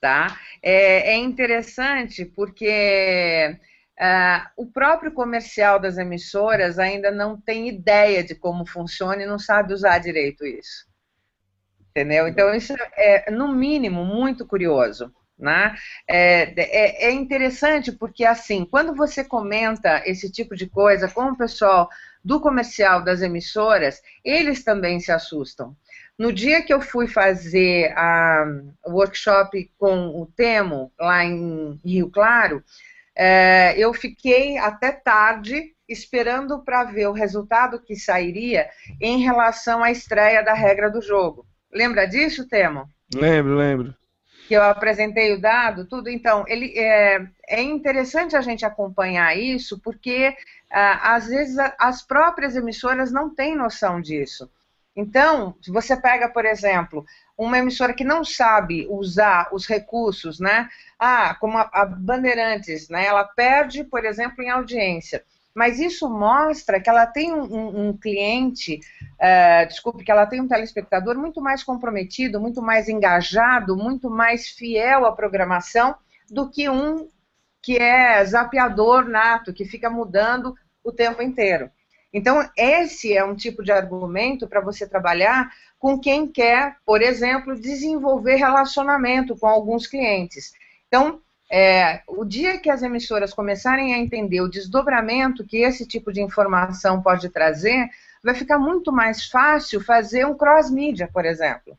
Tá? 0.00 0.38
É, 0.62 1.14
é 1.14 1.16
interessante 1.16 2.24
porque 2.24 3.56
Uh, 3.98 4.46
o 4.56 4.66
próprio 4.66 5.10
comercial 5.10 5.80
das 5.80 5.98
emissoras 5.98 6.78
ainda 6.78 7.10
não 7.10 7.36
tem 7.36 7.68
ideia 7.68 8.22
de 8.22 8.32
como 8.32 8.64
funciona 8.64 9.24
e 9.24 9.26
não 9.26 9.40
sabe 9.40 9.74
usar 9.74 9.98
direito 9.98 10.46
isso. 10.46 10.86
Entendeu? 11.90 12.28
Então, 12.28 12.54
isso 12.54 12.74
é, 12.96 13.28
no 13.28 13.52
mínimo, 13.52 14.04
muito 14.04 14.46
curioso. 14.46 15.12
Né? 15.36 15.74
É, 16.08 16.52
é, 16.56 17.06
é 17.08 17.12
interessante 17.12 17.92
porque, 17.92 18.24
assim, 18.24 18.64
quando 18.64 18.94
você 18.94 19.24
comenta 19.24 20.02
esse 20.04 20.30
tipo 20.30 20.54
de 20.54 20.68
coisa 20.68 21.08
com 21.08 21.30
o 21.30 21.36
pessoal 21.36 21.88
do 22.24 22.40
comercial 22.40 23.02
das 23.02 23.22
emissoras, 23.22 24.00
eles 24.24 24.62
também 24.62 25.00
se 25.00 25.10
assustam. 25.10 25.76
No 26.16 26.32
dia 26.32 26.62
que 26.62 26.74
eu 26.74 26.80
fui 26.80 27.06
fazer 27.06 27.92
a, 27.96 28.44
o 28.86 28.92
workshop 28.92 29.70
com 29.78 30.08
o 30.20 30.26
Temo, 30.26 30.92
lá 30.98 31.24
em 31.24 31.80
Rio 31.84 32.10
Claro, 32.10 32.62
é, 33.18 33.74
eu 33.76 33.92
fiquei 33.92 34.58
até 34.58 34.92
tarde 34.92 35.74
esperando 35.88 36.62
para 36.62 36.84
ver 36.84 37.08
o 37.08 37.12
resultado 37.12 37.80
que 37.80 37.96
sairia 37.96 38.68
em 39.00 39.18
relação 39.18 39.82
à 39.82 39.90
estreia 39.90 40.40
da 40.40 40.54
regra 40.54 40.88
do 40.88 41.02
jogo. 41.02 41.44
Lembra 41.72 42.06
disso, 42.06 42.46
Temo? 42.48 42.88
Lembro, 43.12 43.56
lembro. 43.56 43.94
que 44.46 44.54
eu 44.54 44.62
apresentei 44.62 45.34
o 45.34 45.40
dado, 45.40 45.86
tudo. 45.86 46.08
Então, 46.08 46.44
ele 46.46 46.78
é, 46.78 47.26
é 47.48 47.60
interessante 47.60 48.36
a 48.36 48.40
gente 48.40 48.64
acompanhar 48.64 49.36
isso, 49.36 49.80
porque 49.80 50.36
ah, 50.70 51.16
às 51.16 51.26
vezes 51.26 51.56
as 51.78 52.06
próprias 52.06 52.54
emissoras 52.54 53.10
não 53.10 53.34
têm 53.34 53.56
noção 53.56 54.00
disso. 54.00 54.48
Então, 55.00 55.54
se 55.62 55.70
você 55.70 55.96
pega, 55.96 56.28
por 56.28 56.44
exemplo, 56.44 57.06
uma 57.36 57.56
emissora 57.56 57.94
que 57.94 58.02
não 58.02 58.24
sabe 58.24 58.84
usar 58.90 59.48
os 59.52 59.64
recursos, 59.64 60.40
né? 60.40 60.68
Ah, 60.98 61.36
como 61.36 61.56
a, 61.56 61.86
Bandeirantes, 61.86 62.88
né? 62.88 63.06
Ela 63.06 63.22
perde, 63.22 63.84
por 63.84 64.04
exemplo, 64.04 64.42
em 64.42 64.50
audiência 64.50 65.24
mas 65.54 65.80
isso 65.80 66.08
mostra 66.08 66.80
que 66.80 66.88
ela 66.88 67.04
tem 67.04 67.34
um, 67.34 67.42
um, 67.42 67.88
um 67.88 67.96
cliente, 67.96 68.78
uh, 69.14 69.66
desculpe, 69.66 70.04
que 70.04 70.10
ela 70.12 70.24
tem 70.24 70.40
um 70.40 70.46
telespectador 70.46 71.18
muito 71.18 71.40
mais 71.40 71.64
comprometido, 71.64 72.40
muito 72.40 72.62
mais 72.62 72.88
engajado, 72.88 73.76
muito 73.76 74.08
mais 74.08 74.50
fiel 74.50 75.04
à 75.04 75.10
programação 75.10 75.96
do 76.30 76.48
que 76.48 76.70
um 76.70 77.08
que 77.60 77.76
é 77.76 78.24
zapeador 78.24 79.08
nato, 79.08 79.52
que 79.52 79.64
fica 79.64 79.90
mudando 79.90 80.54
o 80.84 80.92
tempo 80.92 81.20
inteiro. 81.20 81.68
Então, 82.12 82.48
esse 82.56 83.14
é 83.14 83.22
um 83.24 83.34
tipo 83.34 83.62
de 83.62 83.70
argumento 83.70 84.48
para 84.48 84.60
você 84.60 84.88
trabalhar 84.88 85.50
com 85.78 85.98
quem 85.98 86.26
quer, 86.26 86.76
por 86.84 87.02
exemplo, 87.02 87.58
desenvolver 87.58 88.36
relacionamento 88.36 89.36
com 89.36 89.46
alguns 89.46 89.86
clientes. 89.86 90.52
Então, 90.86 91.20
é, 91.50 92.02
o 92.06 92.24
dia 92.24 92.58
que 92.58 92.70
as 92.70 92.82
emissoras 92.82 93.32
começarem 93.32 93.94
a 93.94 93.98
entender 93.98 94.40
o 94.40 94.50
desdobramento 94.50 95.46
que 95.46 95.58
esse 95.58 95.86
tipo 95.86 96.12
de 96.12 96.20
informação 96.20 97.02
pode 97.02 97.28
trazer, 97.30 97.88
vai 98.22 98.34
ficar 98.34 98.58
muito 98.58 98.92
mais 98.92 99.26
fácil 99.26 99.80
fazer 99.80 100.26
um 100.26 100.36
cross-mídia, 100.36 101.08
por 101.12 101.24
exemplo. 101.24 101.78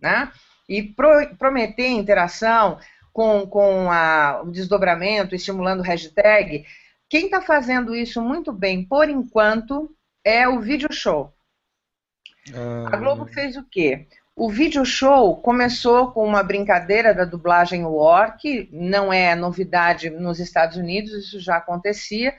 Né? 0.00 0.30
E 0.68 0.82
pro, 0.82 1.34
prometer 1.36 1.88
interação 1.88 2.78
com, 3.12 3.46
com 3.46 3.90
a, 3.90 4.42
o 4.44 4.50
desdobramento, 4.50 5.34
estimulando 5.34 5.82
hashtag. 5.82 6.64
Quem 7.10 7.24
está 7.24 7.42
fazendo 7.42 7.94
isso 7.94 8.22
muito 8.22 8.52
bem, 8.52 8.84
por 8.84 9.10
enquanto, 9.10 9.94
é 10.24 10.48
o 10.48 10.60
Video 10.60 10.92
Show. 10.92 11.34
Ah. 12.54 12.90
A 12.92 12.96
Globo 12.96 13.26
fez 13.26 13.56
o 13.56 13.64
quê? 13.64 14.06
O 14.36 14.48
vídeo 14.48 14.86
show 14.86 15.36
começou 15.36 16.12
com 16.12 16.24
uma 16.24 16.42
brincadeira 16.42 17.12
da 17.12 17.26
dublagem 17.26 17.84
War, 17.84 18.38
que 18.38 18.70
não 18.72 19.12
é 19.12 19.34
novidade 19.34 20.08
nos 20.08 20.38
Estados 20.38 20.78
Unidos, 20.78 21.12
isso 21.12 21.40
já 21.40 21.56
acontecia, 21.56 22.34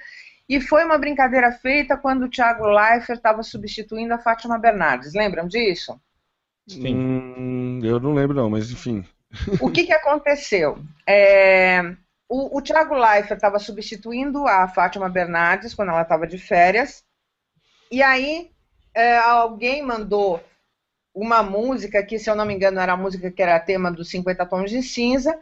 e 0.50 0.60
foi 0.60 0.84
uma 0.84 0.98
brincadeira 0.98 1.52
feita 1.52 1.96
quando 1.96 2.24
o 2.24 2.30
Thiago 2.30 2.66
Leifert 2.66 3.18
estava 3.18 3.44
substituindo 3.44 4.14
a 4.14 4.18
Fátima 4.18 4.58
Bernardes. 4.58 5.14
Lembram 5.14 5.48
disso? 5.48 6.00
Sim. 6.68 6.96
Hum, 6.96 7.80
eu 7.84 8.00
não 8.00 8.16
lembro 8.16 8.36
não, 8.36 8.50
mas 8.50 8.72
enfim. 8.72 9.06
O 9.60 9.70
que, 9.70 9.86
que 9.86 9.94
aconteceu? 9.94 10.80
É, 11.06 11.96
o, 12.32 12.58
o 12.58 12.62
Thiago 12.62 12.96
Leifert 12.96 13.34
estava 13.36 13.60
substituindo 13.60 14.48
a 14.48 14.66
Fátima 14.66 15.10
Bernardes 15.10 15.74
quando 15.74 15.90
ela 15.90 16.04
estava 16.04 16.26
de 16.26 16.38
férias, 16.38 17.04
e 17.92 18.02
aí 18.02 18.50
é, 18.96 19.18
alguém 19.18 19.84
mandou 19.84 20.42
uma 21.14 21.44
música 21.44 22.02
que, 22.02 22.18
se 22.18 22.30
eu 22.30 22.36
não 22.36 22.46
me 22.46 22.54
engano, 22.54 22.80
era 22.80 22.94
a 22.94 22.98
música 22.98 23.30
que 23.30 23.42
era 23.42 23.60
tema 23.60 23.92
dos 23.92 24.10
50 24.10 24.46
Tons 24.46 24.72
de 24.72 24.82
Cinza. 24.82 25.38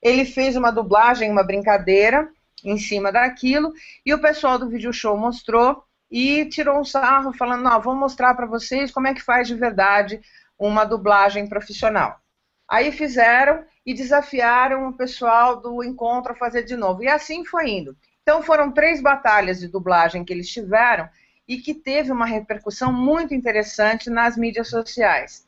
Ele 0.00 0.24
fez 0.24 0.56
uma 0.56 0.70
dublagem, 0.70 1.30
uma 1.30 1.44
brincadeira 1.44 2.26
em 2.64 2.78
cima 2.78 3.12
daquilo, 3.12 3.70
e 4.06 4.14
o 4.14 4.20
pessoal 4.20 4.58
do 4.58 4.70
vídeo 4.70 4.90
show 4.90 5.14
mostrou 5.18 5.84
e 6.10 6.46
tirou 6.46 6.80
um 6.80 6.84
sarro 6.84 7.34
falando: 7.34 7.62
"Não, 7.62 7.78
vou 7.82 7.94
mostrar 7.94 8.34
para 8.34 8.46
vocês 8.46 8.90
como 8.90 9.06
é 9.06 9.12
que 9.12 9.20
faz 9.20 9.48
de 9.48 9.54
verdade 9.54 10.18
uma 10.58 10.86
dublagem 10.86 11.46
profissional". 11.46 12.18
Aí 12.66 12.90
fizeram 12.90 13.66
e 13.84 13.92
desafiaram 13.94 14.88
o 14.88 14.92
pessoal 14.92 15.60
do 15.60 15.82
encontro 15.82 16.32
a 16.32 16.36
fazer 16.36 16.62
de 16.62 16.76
novo. 16.76 17.02
E 17.02 17.08
assim 17.08 17.44
foi 17.44 17.70
indo. 17.70 17.96
Então 18.22 18.42
foram 18.42 18.70
três 18.70 19.02
batalhas 19.02 19.60
de 19.60 19.68
dublagem 19.68 20.24
que 20.24 20.32
eles 20.32 20.48
tiveram 20.48 21.08
e 21.46 21.58
que 21.58 21.74
teve 21.74 22.12
uma 22.12 22.26
repercussão 22.26 22.92
muito 22.92 23.34
interessante 23.34 24.08
nas 24.08 24.36
mídias 24.36 24.68
sociais. 24.68 25.46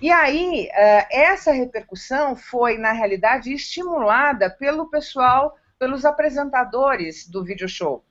E 0.00 0.10
aí, 0.10 0.68
eh, 0.72 1.06
essa 1.10 1.52
repercussão 1.52 2.36
foi, 2.36 2.76
na 2.76 2.92
realidade, 2.92 3.52
estimulada 3.52 4.50
pelo 4.50 4.90
pessoal, 4.90 5.56
pelos 5.78 6.04
apresentadores 6.04 7.26
do 7.26 7.44
vídeo 7.44 7.68
show, 7.68 8.04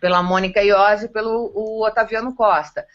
pela 0.00 0.22
Mônica 0.22 0.62
Iose 0.62 1.06
e 1.06 1.08
pelo 1.08 1.52
Otaviano 1.84 2.34
Costa, 2.34 2.86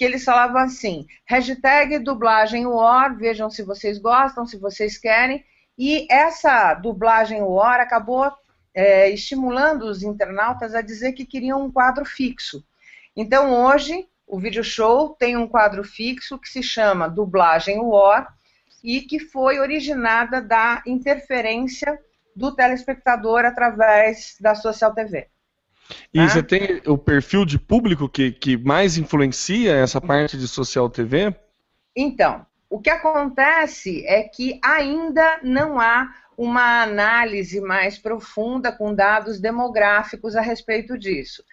que 0.00 0.04
eles 0.06 0.24
falavam 0.24 0.62
assim, 0.62 1.06
hashtag 1.26 1.98
dublagem 1.98 2.66
War, 2.66 3.14
vejam 3.18 3.50
se 3.50 3.62
vocês 3.62 3.98
gostam, 3.98 4.46
se 4.46 4.56
vocês 4.56 4.96
querem, 4.96 5.44
e 5.76 6.06
essa 6.10 6.72
dublagem 6.72 7.42
War 7.42 7.80
acabou 7.80 8.32
é, 8.72 9.10
estimulando 9.10 9.82
os 9.82 10.02
internautas 10.02 10.74
a 10.74 10.80
dizer 10.80 11.12
que 11.12 11.26
queriam 11.26 11.62
um 11.62 11.70
quadro 11.70 12.06
fixo. 12.06 12.64
Então, 13.14 13.52
hoje, 13.52 14.08
o 14.26 14.38
vídeo 14.38 14.64
show 14.64 15.10
tem 15.10 15.36
um 15.36 15.46
quadro 15.46 15.84
fixo 15.84 16.38
que 16.38 16.48
se 16.48 16.62
chama 16.62 17.06
Dublagem 17.06 17.78
War 17.80 18.34
e 18.82 19.02
que 19.02 19.18
foi 19.18 19.58
originada 19.58 20.40
da 20.40 20.82
interferência 20.86 22.00
do 22.34 22.56
telespectador 22.56 23.44
através 23.44 24.34
da 24.40 24.54
Social 24.54 24.94
TV. 24.94 25.28
E 26.12 26.18
tá? 26.18 26.28
você 26.28 26.42
tem 26.42 26.82
o 26.86 26.96
perfil 26.96 27.44
de 27.44 27.58
público 27.58 28.08
que, 28.08 28.32
que 28.32 28.56
mais 28.56 28.96
influencia 28.96 29.74
essa 29.74 30.00
parte 30.00 30.36
de 30.36 30.46
Social 30.46 30.88
TV? 30.88 31.34
Então, 31.94 32.46
o 32.68 32.80
que 32.80 32.90
acontece 32.90 34.06
é 34.06 34.22
que 34.22 34.60
ainda 34.62 35.40
não 35.42 35.80
há 35.80 36.08
uma 36.36 36.82
análise 36.82 37.60
mais 37.60 37.98
profunda 37.98 38.72
com 38.72 38.94
dados 38.94 39.40
demográficos 39.40 40.36
a 40.36 40.40
respeito 40.40 40.96
disso. 40.96 41.44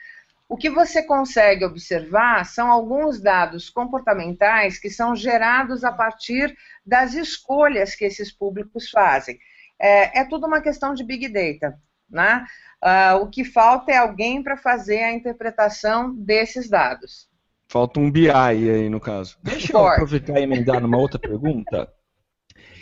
O 0.48 0.56
que 0.56 0.70
você 0.70 1.04
consegue 1.04 1.66
observar 1.66 2.46
são 2.46 2.72
alguns 2.72 3.20
dados 3.20 3.70
comportamentais 3.70 4.80
que 4.80 4.90
são 4.90 5.14
gerados 5.14 5.84
a 5.84 5.92
partir 5.92 6.56
das 6.86 7.14
escolhas 7.14 7.96
que 7.96 8.06
esses 8.06 8.32
públicos 8.32 8.90
fazem. 8.90 9.38
É, 9.78 10.22
é 10.22 10.24
tudo 10.26 10.48
uma 10.48 10.62
questão 10.62 10.94
de 10.94 11.04
big 11.04 11.28
data. 11.28 11.78
Né? 12.10 12.46
Uh, 12.84 13.24
o 13.24 13.28
que 13.28 13.44
falta 13.44 13.92
é 13.92 13.98
alguém 13.98 14.44
para 14.44 14.56
fazer 14.56 15.02
a 15.04 15.14
interpretação 15.14 16.14
desses 16.14 16.70
dados. 16.70 17.28
Falta 17.68 18.00
um 18.00 18.10
BI 18.10 18.30
aí, 18.30 18.90
no 18.90 19.00
caso. 19.00 19.38
Deixa 19.44 19.74
eu 19.74 19.86
aproveitar 19.86 20.40
e 20.40 20.44
emendar 20.44 20.80
numa 20.80 20.98
outra 20.98 21.20
pergunta. 21.20 21.92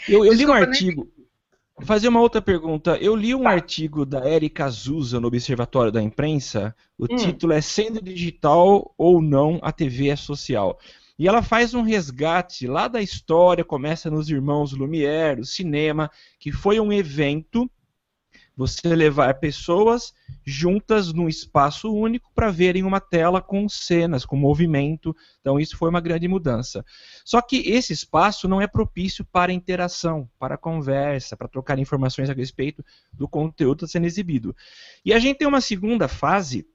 Eu, 0.08 0.23
eu 0.23 0.34
li 0.34 0.45
um 0.45 0.53
artigo. 0.53 1.12
Vou 1.77 1.86
fazer 1.86 2.08
uma 2.08 2.21
outra 2.21 2.41
pergunta. 2.41 2.97
Eu 2.97 3.15
li 3.15 3.34
um 3.34 3.43
tá. 3.43 3.49
artigo 3.49 4.05
da 4.05 4.29
Erika 4.29 4.65
Azusa 4.65 5.19
no 5.19 5.27
Observatório 5.27 5.91
da 5.91 6.01
Imprensa. 6.01 6.75
O 6.97 7.05
hum. 7.05 7.15
título 7.15 7.53
é 7.53 7.62
Sendo 7.62 8.01
Digital 8.01 8.93
ou 8.97 9.21
Não, 9.21 9.60
a 9.62 9.71
TV 9.71 10.10
é 10.10 10.15
Social. 10.15 10.77
E 11.17 11.27
ela 11.27 11.41
faz 11.41 11.73
um 11.73 11.81
resgate 11.81 12.67
lá 12.67 12.88
da 12.88 13.01
história, 13.01 13.63
começa 13.63 14.12
nos 14.12 14.29
Irmãos 14.29 14.73
Lumière, 14.73 15.39
o 15.39 15.45
cinema, 15.45 16.12
que 16.39 16.51
foi 16.51 16.79
um 16.79 16.91
evento 16.91 17.69
você 18.55 18.95
levar 18.95 19.33
pessoas 19.35 20.13
juntas 20.45 21.11
num 21.11 21.27
espaço 21.27 21.93
único 21.93 22.31
para 22.33 22.49
verem 22.49 22.83
uma 22.83 23.01
tela 23.01 23.41
com 23.41 23.67
cenas, 23.67 24.25
com 24.25 24.37
movimento. 24.37 25.15
Então, 25.41 25.59
isso 25.59 25.77
foi 25.77 25.89
uma 25.89 25.99
grande 25.99 26.27
mudança. 26.27 26.85
Só 27.25 27.41
que 27.41 27.57
esse 27.69 27.91
espaço 27.91 28.47
não 28.47 28.61
é 28.61 28.67
propício 28.67 29.25
para 29.25 29.51
interação, 29.51 30.29
para 30.39 30.57
conversa, 30.57 31.35
para 31.35 31.47
trocar 31.47 31.79
informações 31.79 32.29
a 32.29 32.33
respeito 32.33 32.83
do 33.11 33.27
conteúdo 33.27 33.87
sendo 33.87 34.05
exibido. 34.05 34.55
E 35.03 35.13
a 35.13 35.19
gente 35.19 35.39
tem 35.39 35.47
uma 35.47 35.61
segunda 35.61 36.07
fase, 36.07 36.65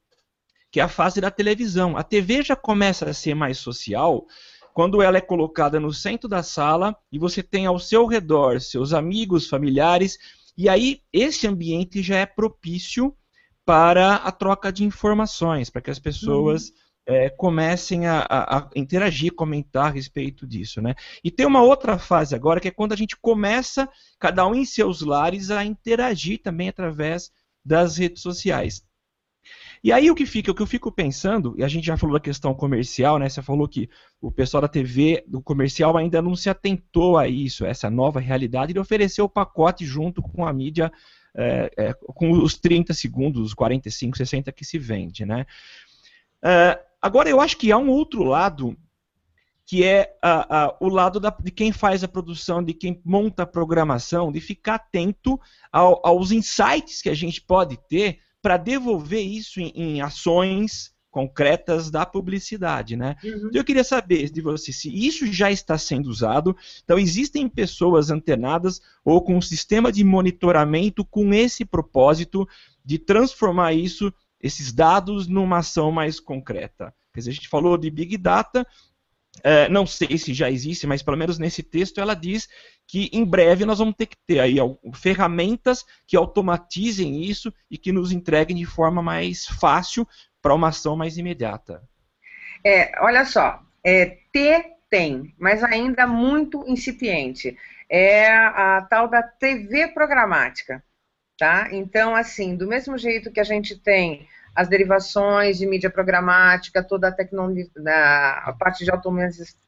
que 0.70 0.80
é 0.80 0.82
a 0.82 0.88
fase 0.88 1.20
da 1.20 1.30
televisão. 1.30 1.96
A 1.96 2.02
TV 2.02 2.42
já 2.42 2.56
começa 2.56 3.08
a 3.08 3.14
ser 3.14 3.34
mais 3.34 3.58
social 3.58 4.26
quando 4.72 5.02
ela 5.02 5.18
é 5.18 5.20
colocada 5.20 5.80
no 5.80 5.92
centro 5.92 6.28
da 6.28 6.42
sala 6.42 6.96
e 7.10 7.18
você 7.18 7.42
tem 7.42 7.66
ao 7.66 7.78
seu 7.78 8.06
redor 8.06 8.60
seus 8.60 8.92
amigos, 8.92 9.48
familiares 9.48 10.18
e 10.61 10.68
aí, 10.68 11.01
esse 11.11 11.46
ambiente 11.46 12.03
já 12.03 12.18
é 12.18 12.27
propício 12.27 13.16
para 13.64 14.16
a 14.16 14.31
troca 14.31 14.70
de 14.70 14.85
informações, 14.85 15.70
para 15.70 15.81
que 15.81 15.90
as 15.90 15.99
pessoas 15.99 16.68
uhum. 16.68 16.75
é, 17.07 17.31
comecem 17.31 18.07
a, 18.07 18.27
a, 18.29 18.59
a, 18.59 18.70
interagir, 18.77 19.33
comentar 19.33 19.87
a 19.87 19.90
respeito 19.90 20.46
disso. 20.46 20.83
Né? 20.83 20.94
E 21.25 21.31
tem 21.31 21.46
uma 21.46 21.62
outra 21.62 21.99
fase 21.99 22.35
agora, 22.35 22.61
que 22.61 22.68
é 22.68 22.70
quando 22.70 22.92
a 22.92 22.96
gente 22.96 23.16
começa, 23.16 23.88
cada 24.18 24.46
um 24.46 24.55
em 24.55 24.66
seus 24.66 25.01
lares, 25.01 25.51
a 25.51 25.64
interagir 25.64 26.42
também 26.42 26.68
através 26.68 27.31
das 27.64 27.96
redes 27.96 28.20
sociais. 28.20 28.85
E 29.82 29.92
aí 29.92 30.10
o 30.10 30.14
que 30.14 30.26
fica, 30.26 30.50
o 30.50 30.54
que 30.54 30.60
eu 30.60 30.66
fico 30.66 30.92
pensando, 30.92 31.54
e 31.56 31.64
a 31.64 31.68
gente 31.68 31.86
já 31.86 31.96
falou 31.96 32.14
da 32.14 32.20
questão 32.20 32.54
comercial, 32.54 33.18
né? 33.18 33.28
Você 33.28 33.40
falou 33.40 33.66
que 33.66 33.88
o 34.20 34.30
pessoal 34.30 34.60
da 34.60 34.68
TV, 34.68 35.24
do 35.26 35.40
comercial, 35.40 35.96
ainda 35.96 36.20
não 36.20 36.36
se 36.36 36.50
atentou 36.50 37.16
a 37.16 37.26
isso, 37.26 37.64
essa 37.64 37.88
nova 37.88 38.20
realidade, 38.20 38.74
de 38.74 38.78
oferecer 38.78 39.22
o 39.22 39.28
pacote 39.28 39.86
junto 39.86 40.20
com 40.20 40.46
a 40.46 40.52
mídia, 40.52 40.92
é, 41.34 41.70
é, 41.78 41.94
com 41.94 42.30
os 42.32 42.58
30 42.58 42.92
segundos, 42.92 43.40
os 43.40 43.54
45, 43.54 44.18
60 44.18 44.52
que 44.52 44.66
se 44.66 44.78
vende, 44.78 45.24
né? 45.24 45.46
É, 46.44 46.78
agora 47.00 47.30
eu 47.30 47.40
acho 47.40 47.56
que 47.56 47.72
há 47.72 47.78
um 47.78 47.88
outro 47.88 48.22
lado 48.22 48.76
que 49.70 49.84
é 49.84 50.18
a, 50.20 50.64
a, 50.64 50.76
o 50.80 50.88
lado 50.88 51.20
da, 51.20 51.30
de 51.30 51.52
quem 51.52 51.70
faz 51.70 52.02
a 52.02 52.08
produção, 52.08 52.60
de 52.60 52.74
quem 52.74 53.00
monta 53.04 53.44
a 53.44 53.46
programação, 53.46 54.32
de 54.32 54.40
ficar 54.40 54.74
atento 54.74 55.40
ao, 55.70 56.04
aos 56.04 56.32
insights 56.32 57.00
que 57.00 57.08
a 57.08 57.14
gente 57.14 57.40
pode 57.40 57.78
ter 57.88 58.18
para 58.42 58.57
devolver 58.57 59.22
isso 59.22 59.61
em, 59.61 59.72
em, 59.74 60.00
ações 60.00 60.92
concretas 61.11 61.90
da 61.90 62.07
publicidade, 62.07 62.96
né? 62.96 63.16
Uhum. 63.24 63.50
Eu 63.53 63.64
queria 63.64 63.83
saber 63.83 64.31
de 64.31 64.40
você 64.40 64.72
se 64.72 64.88
isso 64.88 65.26
já 65.33 65.50
está 65.50 65.76
sendo 65.76 66.07
usado. 66.07 66.57
Então 66.85 66.98
existem 66.98 67.48
pessoas 67.48 68.11
antenadas 68.11 68.81
ou 69.05 69.20
com 69.22 69.37
um 69.37 69.42
sistema 69.42 69.90
de 69.90 70.05
monitoramento 70.05 71.05
com 71.05 71.35
esse 71.35 71.64
propósito 71.64 72.48
de 72.85 72.98
transformar 72.98 73.72
isso, 73.72 74.12
esses 74.40 74.72
dados, 74.72 75.26
numa 75.26 75.59
ação 75.59 75.90
mais 75.90 76.20
concreta. 76.20 76.94
Quer 77.12 77.20
dizer, 77.20 77.31
a 77.31 77.35
gente 77.35 77.48
falou 77.48 77.76
de 77.76 77.90
big 77.90 78.16
data, 78.16 78.64
é, 79.42 79.68
não 79.68 79.87
sei 79.87 80.18
se 80.18 80.35
já 80.35 80.50
existe, 80.50 80.87
mas 80.87 81.03
pelo 81.03 81.16
menos 81.16 81.38
nesse 81.38 81.62
texto 81.62 82.00
ela 82.00 82.14
diz 82.14 82.48
que 82.87 83.09
em 83.12 83.24
breve 83.24 83.64
nós 83.64 83.79
vamos 83.79 83.94
ter 83.94 84.07
que 84.07 84.16
ter 84.26 84.40
aí 84.40 84.57
ferramentas 84.94 85.85
que 86.07 86.16
automatizem 86.16 87.22
isso 87.22 87.53
e 87.70 87.79
que 87.79 87.92
nos 87.92 88.12
entreguem 88.12 88.57
de 88.57 88.66
forma 88.66 89.03
mais 89.03 89.46
fácil 89.46 90.07
para 90.42 90.55
uma 90.55 90.68
ação 90.68 90.96
mais 90.96 91.16
imediata. 91.16 91.83
É, 92.64 92.92
olha 93.03 93.24
só, 93.24 93.61
é, 93.85 94.18
ter 94.33 94.81
tem, 94.90 95.33
mas 95.38 95.62
ainda 95.62 96.07
muito 96.07 96.64
incipiente. 96.66 97.57
É 97.88 98.29
a 98.29 98.87
tal 98.90 99.09
da 99.09 99.22
TV 99.22 99.88
programática, 99.88 100.83
tá? 101.38 101.68
Então, 101.72 102.14
assim, 102.14 102.57
do 102.57 102.66
mesmo 102.66 102.98
jeito 102.98 103.31
que 103.31 103.40
a 103.40 103.44
gente 103.44 103.79
tem 103.79 104.29
as 104.54 104.68
derivações 104.68 105.58
de 105.58 105.66
mídia 105.66 105.90
programática, 105.90 106.82
toda 106.82 107.08
a 107.08 107.12
tecnologia, 107.12 107.66
a 108.44 108.54
parte 108.58 108.84
de 108.84 108.90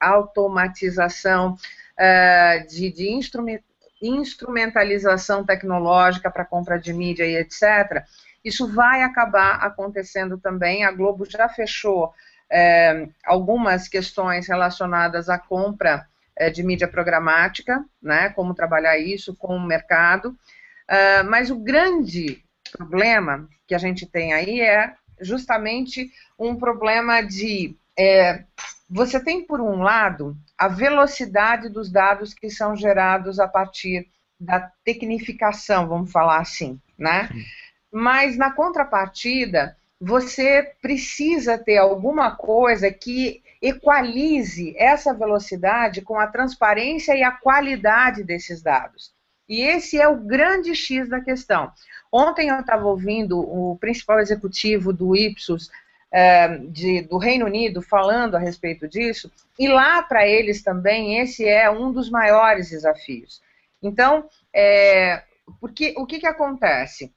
automatização, 0.01 1.55
uh, 1.55 2.67
de, 2.67 2.91
de 2.91 3.09
instrumentalização 4.03 5.45
tecnológica 5.45 6.31
para 6.31 6.45
compra 6.45 6.79
de 6.79 6.93
mídia 6.93 7.25
e 7.25 7.37
etc. 7.37 8.05
Isso 8.45 8.67
vai 8.67 9.03
acabar 9.03 9.57
acontecendo 9.65 10.37
também. 10.37 10.85
A 10.85 10.91
Globo 10.91 11.25
já 11.25 11.49
fechou 11.49 12.13
é, 12.51 13.09
algumas 13.25 13.89
questões 13.89 14.49
relacionadas 14.49 15.29
à 15.29 15.39
compra 15.39 16.07
é, 16.37 16.51
de 16.51 16.63
mídia 16.63 16.89
programática, 16.89 17.85
né, 18.03 18.31
como 18.31 18.55
trabalhar 18.55 18.99
isso 18.99 19.35
com 19.37 19.57
o 19.57 19.67
mercado. 19.67 20.37
Uh, 20.91 21.25
mas 21.31 21.51
o 21.51 21.57
grande 21.57 22.45
problema 22.77 23.49
que 23.67 23.75
a 23.75 23.79
gente 23.79 24.07
tem 24.07 24.33
aí 24.33 24.61
é 24.61 24.95
justamente 25.21 26.11
um 26.39 26.57
problema 26.57 27.23
de. 27.23 27.77
É, 27.99 28.45
você 28.89 29.23
tem, 29.23 29.47
por 29.47 29.61
um 29.61 29.83
lado, 29.83 30.37
a 30.59 30.69
velocidade 30.69 31.69
dos 31.69 31.91
dados 31.91 32.35
que 32.35 32.51
são 32.51 32.75
gerados 32.77 33.39
a 33.39 33.47
partir 33.47 34.09
da 34.39 34.71
tecnificação, 34.85 35.87
vamos 35.87 36.11
falar 36.11 36.41
assim, 36.41 36.81
né? 36.99 37.29
Mas, 37.91 38.37
na 38.37 38.51
contrapartida, 38.51 39.77
você 40.01 40.75
precisa 40.83 41.57
ter 41.57 41.79
alguma 41.79 42.35
coisa 42.35 42.91
que 42.91 43.43
equalize 43.61 44.75
essa 44.77 45.15
velocidade 45.15 46.03
com 46.03 46.19
a 46.19 46.27
transparência 46.27 47.15
e 47.15 47.23
a 47.23 47.31
qualidade 47.31 48.25
desses 48.25 48.61
dados. 48.61 49.13
E 49.53 49.61
esse 49.61 50.01
é 50.01 50.09
o 50.09 50.17
grande 50.17 50.75
X 50.75 51.11
da 51.11 51.21
questão. 51.21 51.71
Ontem 52.11 52.49
eu 52.49 52.59
estava 52.59 52.87
ouvindo 52.87 53.39
o 53.39 53.77
principal 53.77 54.19
executivo 54.19 54.95
do 54.95 55.15
Ipsos 55.15 55.71
é, 56.11 56.57
de, 56.57 57.03
do 57.03 57.19
Reino 57.19 57.45
Unido 57.45 57.83
falando 57.83 58.35
a 58.35 58.39
respeito 58.39 58.89
disso, 58.89 59.31
e 59.59 59.69
lá 59.69 60.03
para 60.03 60.27
eles 60.27 60.63
também 60.63 61.19
esse 61.19 61.47
é 61.47 61.71
um 61.71 61.93
dos 61.93 62.09
maiores 62.09 62.71
desafios. 62.71 63.43
Então, 63.83 64.27
é, 64.55 65.23
porque 65.61 65.93
o 65.99 66.07
que, 66.07 66.19
que 66.19 66.27
acontece? 66.27 67.13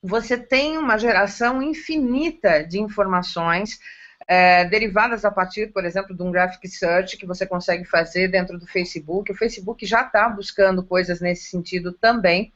Você 0.00 0.38
tem 0.38 0.78
uma 0.78 0.96
geração 0.96 1.60
infinita 1.60 2.62
de 2.62 2.80
informações 2.80 3.80
é, 4.26 4.64
derivadas 4.64 5.24
a 5.24 5.30
partir, 5.30 5.72
por 5.72 5.84
exemplo, 5.84 6.16
de 6.16 6.22
um 6.22 6.30
graphic 6.30 6.68
search 6.68 7.16
que 7.16 7.26
você 7.26 7.46
consegue 7.46 7.84
fazer 7.84 8.28
dentro 8.28 8.58
do 8.58 8.66
Facebook. 8.66 9.30
O 9.30 9.36
Facebook 9.36 9.86
já 9.86 10.02
está 10.02 10.28
buscando 10.28 10.82
coisas 10.84 11.20
nesse 11.20 11.48
sentido 11.50 11.92
também 11.92 12.52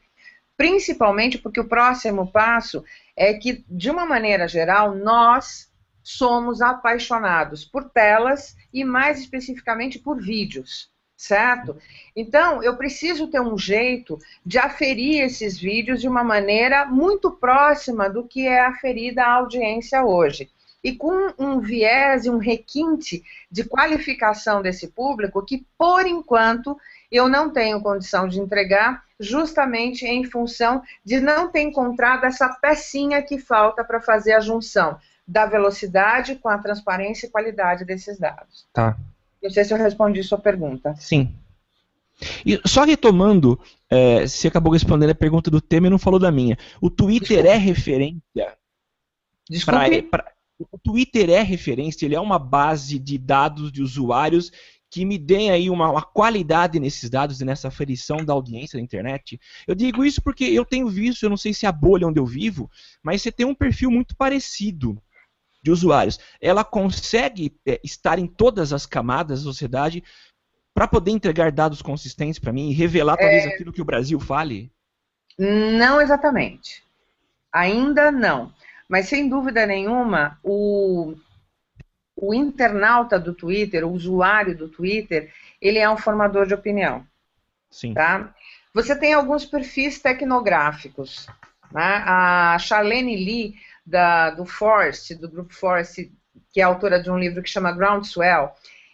principalmente 0.61 1.39
porque 1.39 1.59
o 1.59 1.67
próximo 1.67 2.31
passo 2.31 2.85
é 3.17 3.33
que, 3.33 3.65
de 3.67 3.91
uma 3.91 4.05
maneira 4.05 4.47
geral, 4.47 4.95
nós 4.95 5.73
somos 6.03 6.61
apaixonados 6.61 7.65
por 7.65 7.89
telas 7.89 8.55
e, 8.71 8.85
mais 8.85 9.19
especificamente, 9.19 9.99
por 9.99 10.21
vídeos, 10.21 10.91
certo? 11.17 11.79
Então, 12.15 12.63
eu 12.63 12.77
preciso 12.77 13.29
ter 13.29 13.41
um 13.41 13.57
jeito 13.57 14.19
de 14.45 14.59
aferir 14.59 15.25
esses 15.25 15.59
vídeos 15.59 15.99
de 15.99 16.09
uma 16.09 16.23
maneira 16.23 16.85
muito 16.85 17.31
próxima 17.31 18.11
do 18.11 18.29
que 18.29 18.47
é 18.47 18.61
aferida 18.61 19.25
a 19.25 19.33
audiência 19.37 20.05
hoje. 20.05 20.51
E 20.83 20.93
com 20.95 21.33
um 21.39 21.61
viés 21.61 22.25
e 22.25 22.31
um 22.31 22.39
requinte 22.39 23.23
de 23.51 23.65
qualificação 23.65 24.63
desse 24.63 24.89
público 24.89 25.45
que, 25.45 25.67
por 25.77 26.07
enquanto, 26.07 26.77
eu 27.11 27.29
não 27.29 27.51
tenho 27.51 27.83
condição 27.83 28.27
de 28.27 28.41
entregar, 28.41 29.05
justamente 29.19 30.07
em 30.07 30.25
função 30.25 30.83
de 31.05 31.21
não 31.21 31.51
ter 31.51 31.63
encontrado 31.63 32.25
essa 32.25 32.49
pecinha 32.49 33.23
que 33.23 33.39
falta 33.39 33.85
para 33.85 34.01
fazer 34.01 34.33
a 34.33 34.41
junção 34.41 34.99
da 35.27 35.47
velocidade 35.47 36.37
com 36.37 36.49
a 36.49 36.59
transparência 36.59 37.27
e 37.27 37.31
qualidade 37.31 37.85
desses 37.85 38.19
dados. 38.19 38.67
Tá. 38.73 38.97
Não 39.43 39.51
sei 39.51 39.65
se 39.65 39.73
eu 39.73 39.79
respondi 39.79 40.23
sua 40.23 40.39
pergunta. 40.39 40.95
Sim. 40.97 41.35
E 42.45 42.61
só 42.67 42.85
retomando, 42.85 43.59
é, 43.89 44.27
você 44.27 44.49
acabou 44.49 44.73
respondendo 44.73 45.11
a 45.11 45.15
pergunta 45.15 45.51
do 45.51 45.61
tema 45.61 45.87
e 45.87 45.91
não 45.91 45.99
falou 45.99 46.19
da 46.19 46.31
minha. 46.31 46.59
O 46.81 46.91
Twitter 46.91 47.39
Desculpa. 47.39 47.49
é 47.49 47.57
referência? 47.57 48.55
Desculpe. 49.49 50.03
Pra, 50.03 50.23
pra, 50.23 50.33
o 50.71 50.79
Twitter 50.79 51.31
é 51.31 51.43
referência, 51.43 52.05
ele 52.05 52.15
é 52.15 52.21
uma 52.21 52.39
base 52.39 52.99
de 52.99 53.17
dados 53.17 53.73
de 53.73 53.83
usuários 53.83 54.51
que 54.91 55.05
me 55.05 55.17
deem 55.17 55.51
aí 55.51 55.71
uma, 55.71 55.89
uma, 55.89 56.03
qualidade 56.03 56.81
nesses 56.81 57.09
dados 57.09 57.41
e 57.41 57.45
nessa 57.45 57.69
aferição 57.69 58.25
da 58.25 58.33
audiência 58.33 58.77
da 58.77 58.83
internet. 58.83 59.41
Eu 59.67 59.75
digo 59.75 60.05
isso 60.05 60.21
porque 60.21 60.45
eu 60.45 60.65
tenho 60.65 60.89
visto, 60.89 61.23
eu 61.23 61.31
não 61.31 61.37
sei 61.37 61.55
se 61.55 61.65
é 61.65 61.69
a 61.69 61.73
bolha 61.73 62.09
onde 62.09 62.19
eu 62.19 62.27
vivo, 62.27 62.69
mas 63.03 63.23
você 63.23 63.31
tem 63.31 63.47
um 63.47 63.55
perfil 63.55 63.91
muito 63.91 64.17
parecido 64.17 65.01
de 65.63 65.71
usuários. 65.71 66.19
Ela 66.41 66.65
consegue 66.65 67.57
é, 67.65 67.81
estar 67.85 68.19
em 68.19 68.27
todas 68.27 68.73
as 68.73 68.85
camadas 68.85 69.41
da 69.41 69.45
sociedade 69.45 70.03
para 70.75 70.89
poder 70.89 71.13
entregar 71.13 71.53
dados 71.53 71.83
consistentes 71.83 72.41
para 72.41 72.53
mim 72.53 72.71
e 72.71 72.75
revelar 72.75 73.17
talvez 73.17 73.45
é... 73.45 73.49
aquilo 73.49 73.73
que 73.73 73.83
o 73.83 73.85
Brasil 73.85 74.19
fale? 74.19 74.73
Não 75.39 76.01
exatamente. 76.01 76.83
Ainda 77.53 78.11
não. 78.11 78.53
Mas 78.91 79.09
sem 79.09 79.29
dúvida 79.29 79.65
nenhuma, 79.67 80.37
o, 80.43 81.15
o 82.17 82.35
internauta 82.35 83.21
do 83.21 83.33
Twitter, 83.33 83.87
o 83.87 83.93
usuário 83.93 84.59
do 84.59 84.69
Twitter, 84.69 85.33
ele 85.63 85.79
é 85.79 85.89
um 85.89 85.97
formador 85.97 86.45
de 86.45 86.55
opinião. 86.55 87.07
Sim. 87.71 87.95
Tá? 87.95 88.35
Você 88.75 88.99
tem 88.99 89.13
alguns 89.13 89.47
perfis 89.47 90.01
tecnográficos. 90.01 91.29
Né? 91.71 92.03
A 92.05 92.59
Charlene 92.59 93.15
Lee, 93.15 93.55
da, 93.87 94.31
do 94.31 94.45
Forest, 94.45 95.15
do 95.15 95.31
Grupo 95.31 95.55
Forest, 95.55 96.11
que 96.53 96.61
é 96.61 96.65
autora 96.65 97.01
de 97.01 97.13
um 97.13 97.19
livro 97.19 97.45
que 97.45 97.49
chama 97.49 97.71
Groundswell, 97.71 98.51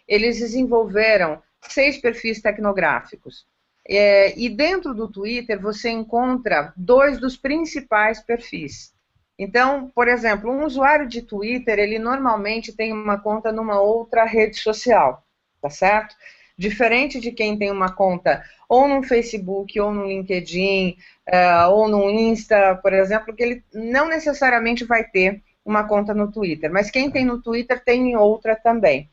eles 0.07 0.37
desenvolveram 0.37 1.41
seis 1.61 1.97
perfis 1.97 2.39
tecnográficos. 2.39 3.47
É, 3.89 4.37
e 4.37 4.47
dentro 4.47 4.93
do 4.93 5.07
Twitter 5.07 5.59
você 5.59 5.89
encontra 5.89 6.71
dois 6.77 7.19
dos 7.19 7.35
principais 7.35 8.21
perfis. 8.21 8.95
Então, 9.37 9.91
por 9.93 10.07
exemplo, 10.07 10.51
um 10.51 10.65
usuário 10.65 11.07
de 11.07 11.21
Twitter, 11.21 11.77
ele 11.77 11.99
normalmente 11.99 12.73
tem 12.73 12.91
uma 12.91 13.19
conta 13.19 13.51
numa 13.51 13.79
outra 13.79 14.25
rede 14.25 14.57
social, 14.57 15.23
tá 15.61 15.69
certo? 15.69 16.15
Diferente 16.57 17.19
de 17.19 17.31
quem 17.31 17.55
tem 17.55 17.69
uma 17.69 17.91
conta 17.91 18.43
ou 18.67 18.87
no 18.87 19.03
Facebook, 19.03 19.79
ou 19.79 19.93
no 19.93 20.07
LinkedIn, 20.07 20.97
uh, 21.29 21.69
ou 21.69 21.87
no 21.87 22.09
Insta, 22.09 22.75
por 22.81 22.93
exemplo, 22.93 23.33
que 23.33 23.43
ele 23.43 23.63
não 23.71 24.07
necessariamente 24.09 24.83
vai 24.83 25.03
ter 25.03 25.41
uma 25.63 25.87
conta 25.87 26.13
no 26.15 26.31
Twitter, 26.31 26.71
mas 26.71 26.89
quem 26.89 27.11
tem 27.11 27.23
no 27.23 27.41
Twitter 27.41 27.83
tem 27.83 28.17
outra 28.17 28.55
também. 28.55 29.07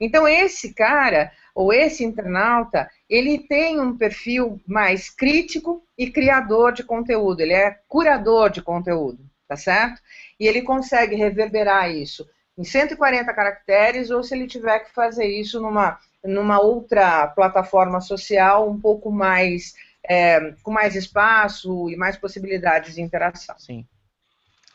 Então, 0.00 0.26
esse 0.26 0.74
cara, 0.74 1.30
ou 1.54 1.72
esse 1.72 2.04
internauta, 2.04 2.90
ele 3.08 3.38
tem 3.38 3.80
um 3.80 3.96
perfil 3.96 4.60
mais 4.66 5.08
crítico 5.08 5.82
e 5.96 6.10
criador 6.10 6.72
de 6.72 6.82
conteúdo, 6.82 7.40
ele 7.40 7.52
é 7.52 7.78
curador 7.86 8.50
de 8.50 8.60
conteúdo 8.60 9.28
tá 9.48 9.56
certo? 9.56 10.00
E 10.38 10.46
ele 10.46 10.62
consegue 10.62 11.16
reverberar 11.16 11.90
isso 11.90 12.28
em 12.56 12.64
140 12.64 13.32
caracteres 13.32 14.10
ou 14.10 14.22
se 14.22 14.34
ele 14.34 14.46
tiver 14.46 14.80
que 14.80 14.92
fazer 14.92 15.26
isso 15.26 15.60
numa, 15.60 15.98
numa 16.24 16.60
outra 16.60 17.28
plataforma 17.28 18.00
social 18.00 18.68
um 18.68 18.78
pouco 18.78 19.10
mais 19.10 19.74
é, 20.08 20.52
com 20.62 20.70
mais 20.70 20.96
espaço 20.96 21.88
e 21.88 21.96
mais 21.96 22.16
possibilidades 22.16 22.94
de 22.94 23.02
interação. 23.02 23.56
Sim. 23.58 23.86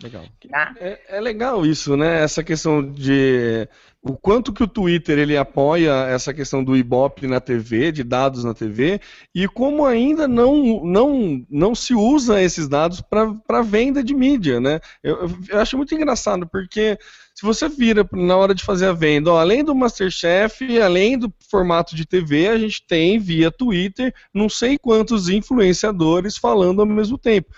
Legal. 0.04 0.26
Tá? 0.50 0.76
É, 0.80 1.00
é, 1.18 1.22
legal 1.22 1.66
isso, 1.66 1.96
né? 1.96 2.22
Essa 2.22 2.44
questão 2.44 2.86
de 2.86 3.68
o 4.02 4.18
quanto 4.18 4.52
que 4.52 4.62
o 4.62 4.68
Twitter 4.68 5.18
ele 5.18 5.38
apoia 5.38 6.08
essa 6.10 6.34
questão 6.34 6.62
do 6.62 6.76
Ibope 6.76 7.26
na 7.26 7.40
TV, 7.40 7.90
de 7.90 8.04
dados 8.04 8.44
na 8.44 8.54
TV, 8.54 9.00
e 9.34 9.48
como 9.48 9.86
ainda 9.86 10.28
não, 10.28 10.84
não, 10.84 11.46
não 11.50 11.74
se 11.74 11.94
usa 11.94 12.42
esses 12.42 12.68
dados 12.68 13.00
para 13.00 13.62
venda 13.62 14.04
de 14.04 14.14
mídia, 14.14 14.60
né? 14.60 14.82
Eu, 15.02 15.32
eu, 15.48 15.58
acho 15.58 15.78
muito 15.78 15.96
engraçado, 15.96 16.46
porque 16.46 17.00
se 17.34 17.44
você 17.44 17.70
vira 17.70 18.06
na 18.12 18.36
hora 18.36 18.54
de 18.54 18.62
fazer 18.62 18.88
a 18.88 18.94
venda, 18.94 19.32
ó, 19.32 19.40
além 19.40 19.64
do 19.64 19.74
Masterchef, 19.74 20.82
além 20.82 21.18
do 21.18 21.34
formato 21.50 21.96
de 21.96 22.06
TV, 22.06 22.50
a 22.50 22.58
gente 22.58 22.86
tem 22.86 23.18
via 23.18 23.50
Twitter 23.50 24.14
não 24.34 24.50
sei 24.50 24.78
quantos 24.78 25.30
influenciadores 25.30 26.36
falando 26.36 26.82
ao 26.82 26.86
mesmo 26.86 27.18
tempo 27.18 27.54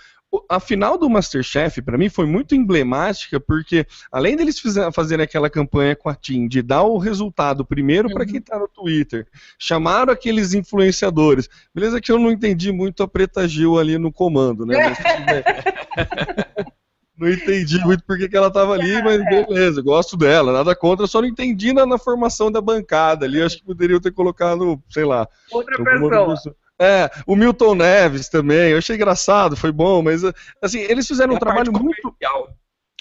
a 0.48 0.58
final 0.60 0.98
do 0.98 1.08
Masterchef, 1.08 1.80
para 1.82 1.98
mim, 1.98 2.08
foi 2.08 2.26
muito 2.26 2.54
emblemática, 2.54 3.38
porque 3.38 3.86
além 4.10 4.36
deles 4.36 4.60
fazerem 4.92 5.24
aquela 5.24 5.48
campanha 5.48 5.94
com 5.94 6.08
a 6.08 6.14
TIM 6.14 6.48
de 6.48 6.62
dar 6.62 6.82
o 6.82 6.98
resultado 6.98 7.64
primeiro 7.64 8.08
uhum. 8.08 8.14
para 8.14 8.26
quem 8.26 8.38
está 8.38 8.58
no 8.58 8.68
Twitter, 8.68 9.26
chamaram 9.58 10.12
aqueles 10.12 10.54
influenciadores. 10.54 11.48
Beleza 11.74 12.00
que 12.00 12.10
eu 12.10 12.18
não 12.18 12.30
entendi 12.30 12.72
muito 12.72 13.02
a 13.02 13.08
Preta 13.08 13.46
Gil 13.46 13.78
ali 13.78 13.98
no 13.98 14.12
comando, 14.12 14.66
né? 14.66 14.76
Mas, 14.76 14.98
não 17.16 17.28
entendi 17.28 17.78
muito 17.78 18.04
porque 18.04 18.28
que 18.28 18.36
ela 18.36 18.48
estava 18.48 18.74
ali, 18.74 19.02
mas 19.02 19.24
beleza, 19.24 19.80
gosto 19.80 20.16
dela, 20.16 20.52
nada 20.52 20.76
contra, 20.76 21.06
só 21.06 21.20
não 21.20 21.28
entendi 21.28 21.72
na, 21.72 21.86
na 21.86 21.98
formação 21.98 22.52
da 22.52 22.60
bancada 22.60 23.24
ali, 23.24 23.40
acho 23.40 23.58
que 23.58 23.64
poderiam 23.64 24.00
ter 24.00 24.12
colocado, 24.12 24.80
sei 24.90 25.04
lá. 25.04 25.26
Outra 25.50 25.82
pessoa. 25.82 26.56
É, 26.78 27.10
o 27.26 27.34
Milton 27.34 27.74
Neves 27.74 28.28
também, 28.28 28.70
eu 28.70 28.78
achei 28.78 28.96
engraçado, 28.96 29.56
foi 29.56 29.72
bom, 29.72 30.02
mas 30.02 30.22
assim, 30.60 30.80
eles 30.80 31.06
fizeram 31.06 31.32
é 31.32 31.36
um 31.36 31.38
trabalho 31.38 31.72
muito. 31.72 32.14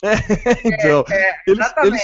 É, 0.03 0.15
então, 0.65 1.03
é, 1.09 1.29
é, 1.29 1.35
eles, 1.47 1.73
eles, 1.83 2.01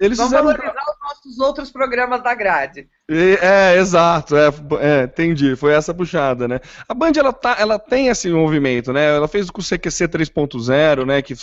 eles 0.00 0.18
Vamos 0.18 0.32
fizeram... 0.32 0.44
valorizar 0.44 0.82
os 0.90 1.00
nossos 1.00 1.38
outros 1.38 1.70
programas 1.70 2.22
da 2.22 2.34
grade. 2.34 2.88
É, 3.06 3.76
exato, 3.76 4.34
é, 4.34 4.48
é, 4.80 5.04
entendi, 5.04 5.54
foi 5.56 5.74
essa 5.74 5.92
puxada, 5.92 6.48
né? 6.48 6.58
A 6.88 6.94
Band, 6.94 7.12
ela, 7.18 7.34
tá, 7.34 7.54
ela 7.58 7.78
tem 7.78 8.08
esse 8.08 8.30
movimento, 8.30 8.94
né? 8.94 9.14
Ela 9.14 9.28
fez 9.28 9.50
com 9.50 9.60
o 9.60 9.64
CQC 9.64 10.08
3.0, 10.08 11.04
né, 11.04 11.20
que 11.20 11.34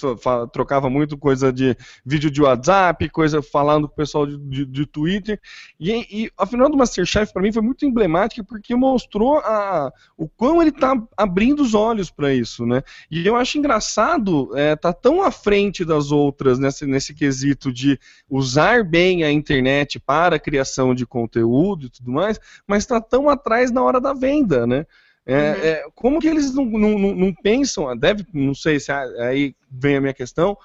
trocava 0.52 0.90
muito 0.90 1.16
coisa 1.20 1.54
de 1.54 1.78
vídeo 2.04 2.32
de 2.32 2.42
WhatsApp, 2.42 3.08
coisa 3.10 3.44
falando 3.44 3.88
com 3.88 3.94
o 3.94 3.96
pessoal 3.96 4.26
de, 4.26 4.40
de, 4.40 4.66
de 4.66 4.86
Twitter, 4.88 5.40
e, 5.80 6.24
e 6.24 6.32
a 6.36 6.48
final 6.48 6.68
do 6.68 6.76
Masterchef, 6.76 7.32
para 7.32 7.44
mim, 7.44 7.52
foi 7.52 7.62
muito 7.62 7.86
emblemática, 7.86 8.44
porque 8.44 8.76
mostrou 8.76 9.38
a, 9.38 9.94
o 10.18 10.28
quão 10.28 10.64
ele 10.64 10.72
tá 10.72 11.00
abrindo 11.16 11.62
os 11.62 11.76
olhos 11.76 12.10
para 12.10 12.34
isso, 12.34 12.66
né? 12.66 12.82
E 13.10 13.24
eu 13.24 13.36
acho 13.36 13.60
engraçado, 13.60 14.50
é, 14.58 14.76
tá 14.76 14.92
tão 14.92 15.22
à 15.22 15.30
frente 15.30 15.86
das 15.86 16.12
outras 16.12 16.58
nesse, 16.58 16.88
nesse 16.88 17.14
quesito 17.14 17.72
de 17.72 18.00
usar 18.28 18.84
bem 18.84 19.24
a 19.24 19.32
internet 19.32 20.00
para 20.00 20.38
a 20.38 20.40
criação 20.40 20.96
de 20.96 21.06
conteúdo, 21.06 21.51
conteúdo 21.52 21.86
e 21.86 21.90
tudo 21.90 22.12
mais, 22.12 22.40
mas 22.66 22.84
está 22.84 23.02
tão 23.02 23.30
atrás 23.30 23.72
na 23.72 23.84
hora 23.84 24.00
da 24.00 24.14
venda, 24.14 24.66
né? 24.66 24.86
É, 25.26 25.36
uhum. 25.36 25.40
é, 25.40 25.86
como 25.94 26.20
que 26.20 26.28
eles 26.28 26.54
não, 26.54 26.66
não, 26.66 26.98
não, 26.98 27.34
pensam, 27.44 27.88
ah, 27.88 27.96
deve, 27.96 28.26
não 28.34 28.56
sei 28.56 28.80
se 28.80 28.92
aí 28.92 29.54
vem 29.70 29.98
a 29.98 30.02
minha 30.02 30.14
questão, 30.14 30.58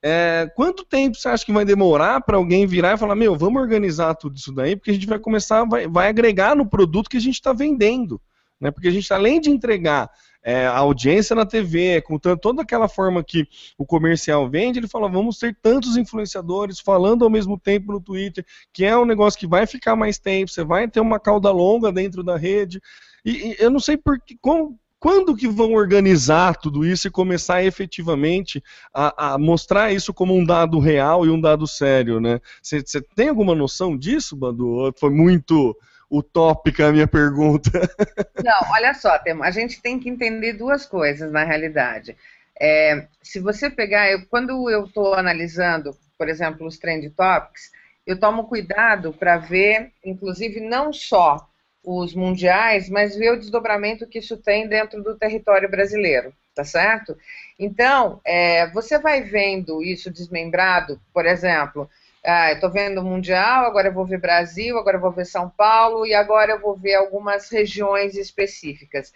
é, 0.00 0.48
quanto 0.54 0.84
tempo 0.84 1.16
você 1.16 1.28
acha 1.28 1.44
que 1.44 1.52
vai 1.52 1.64
demorar 1.64 2.20
para 2.20 2.36
alguém 2.36 2.66
virar 2.66 2.94
e 2.94 2.98
falar, 2.98 3.16
meu, 3.16 3.34
vamos 3.34 3.60
organizar 3.60 4.14
tudo 4.14 4.36
isso 4.36 4.52
daí, 4.52 4.76
porque 4.76 4.92
a 4.92 4.94
gente 4.94 5.08
vai 5.08 5.18
começar, 5.18 5.64
vai, 5.64 5.88
vai 5.88 6.08
agregar 6.08 6.54
no 6.54 6.68
produto 6.68 7.10
que 7.10 7.16
a 7.16 7.20
gente 7.20 7.34
está 7.34 7.52
vendendo, 7.52 8.20
né? 8.60 8.70
Porque 8.70 8.86
a 8.86 8.92
gente, 8.92 9.12
além 9.12 9.40
de 9.40 9.50
entregar 9.50 10.08
é, 10.46 10.64
a 10.64 10.78
audiência 10.78 11.34
na 11.34 11.44
TV, 11.44 12.00
com 12.02 12.20
toda 12.20 12.62
aquela 12.62 12.88
forma 12.88 13.24
que 13.24 13.48
o 13.76 13.84
comercial 13.84 14.48
vende, 14.48 14.78
ele 14.78 14.86
fala, 14.86 15.08
vamos 15.08 15.40
ter 15.40 15.58
tantos 15.60 15.96
influenciadores 15.96 16.78
falando 16.78 17.24
ao 17.24 17.30
mesmo 17.30 17.58
tempo 17.58 17.90
no 17.90 18.00
Twitter, 18.00 18.46
que 18.72 18.84
é 18.84 18.96
um 18.96 19.04
negócio 19.04 19.40
que 19.40 19.46
vai 19.46 19.66
ficar 19.66 19.96
mais 19.96 20.20
tempo, 20.20 20.52
você 20.52 20.62
vai 20.62 20.86
ter 20.86 21.00
uma 21.00 21.18
cauda 21.18 21.50
longa 21.50 21.90
dentro 21.90 22.22
da 22.22 22.36
rede, 22.36 22.80
e, 23.24 23.30
e 23.30 23.56
eu 23.58 23.70
não 23.70 23.80
sei 23.80 23.96
por 23.96 24.20
que, 24.20 24.38
como, 24.40 24.78
quando 25.00 25.34
que 25.34 25.48
vão 25.48 25.72
organizar 25.72 26.54
tudo 26.54 26.86
isso 26.86 27.08
e 27.08 27.10
começar 27.10 27.64
efetivamente 27.64 28.62
a, 28.94 29.34
a 29.34 29.38
mostrar 29.38 29.92
isso 29.92 30.14
como 30.14 30.32
um 30.32 30.44
dado 30.44 30.78
real 30.78 31.26
e 31.26 31.28
um 31.28 31.40
dado 31.40 31.66
sério, 31.66 32.20
né? 32.20 32.40
Você 32.62 33.02
tem 33.16 33.30
alguma 33.30 33.54
noção 33.54 33.96
disso, 33.96 34.36
Badu? 34.36 34.94
Foi 34.96 35.10
muito 35.10 35.76
utópica 36.10 36.86
a 36.86 36.92
minha 36.92 37.06
pergunta. 37.06 37.70
Não, 38.44 38.72
olha 38.72 38.94
só, 38.94 39.18
a 39.42 39.50
gente 39.50 39.80
tem 39.80 39.98
que 39.98 40.08
entender 40.08 40.52
duas 40.52 40.86
coisas 40.86 41.30
na 41.30 41.44
realidade. 41.44 42.16
É, 42.58 43.06
se 43.22 43.40
você 43.40 43.68
pegar, 43.68 44.10
eu, 44.10 44.24
quando 44.26 44.70
eu 44.70 44.84
estou 44.84 45.14
analisando, 45.14 45.96
por 46.16 46.28
exemplo, 46.28 46.66
os 46.66 46.78
trend 46.78 47.10
topics, 47.10 47.70
eu 48.06 48.18
tomo 48.18 48.44
cuidado 48.44 49.12
para 49.12 49.36
ver, 49.36 49.92
inclusive, 50.04 50.60
não 50.60 50.92
só 50.92 51.48
os 51.84 52.14
mundiais, 52.14 52.88
mas 52.88 53.16
ver 53.16 53.32
o 53.32 53.38
desdobramento 53.38 54.06
que 54.06 54.18
isso 54.18 54.36
tem 54.36 54.68
dentro 54.68 55.02
do 55.02 55.16
território 55.16 55.70
brasileiro, 55.70 56.32
tá 56.54 56.64
certo? 56.64 57.16
Então, 57.58 58.20
é, 58.24 58.68
você 58.70 58.98
vai 58.98 59.22
vendo 59.22 59.82
isso 59.82 60.10
desmembrado, 60.10 61.00
por 61.12 61.26
exemplo, 61.26 61.88
ah, 62.26 62.68
vendo 62.68 63.00
o 63.00 63.04
Mundial, 63.04 63.66
agora 63.66 63.88
eu 63.88 63.92
vou 63.92 64.04
ver 64.04 64.20
Brasil, 64.20 64.76
agora 64.78 64.96
eu 64.96 65.00
vou 65.00 65.12
ver 65.12 65.24
São 65.24 65.48
Paulo 65.48 66.06
e 66.06 66.12
agora 66.12 66.52
eu 66.52 66.60
vou 66.60 66.76
ver 66.76 66.94
algumas 66.94 67.48
regiões 67.48 68.16
específicas. 68.16 69.12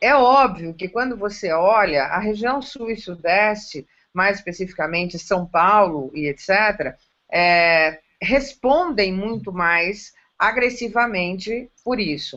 É 0.00 0.14
óbvio 0.14 0.74
que 0.74 0.88
quando 0.88 1.16
você 1.16 1.50
olha 1.52 2.04
a 2.04 2.18
região 2.18 2.62
sul 2.62 2.90
e 2.90 2.96
sudeste, 2.96 3.86
mais 4.12 4.38
especificamente 4.38 5.18
São 5.18 5.46
Paulo 5.46 6.10
e 6.14 6.28
etc., 6.28 6.96
é, 7.30 7.98
respondem 8.20 9.12
muito 9.12 9.52
mais 9.52 10.14
agressivamente 10.38 11.70
por 11.84 11.98
isso. 11.98 12.36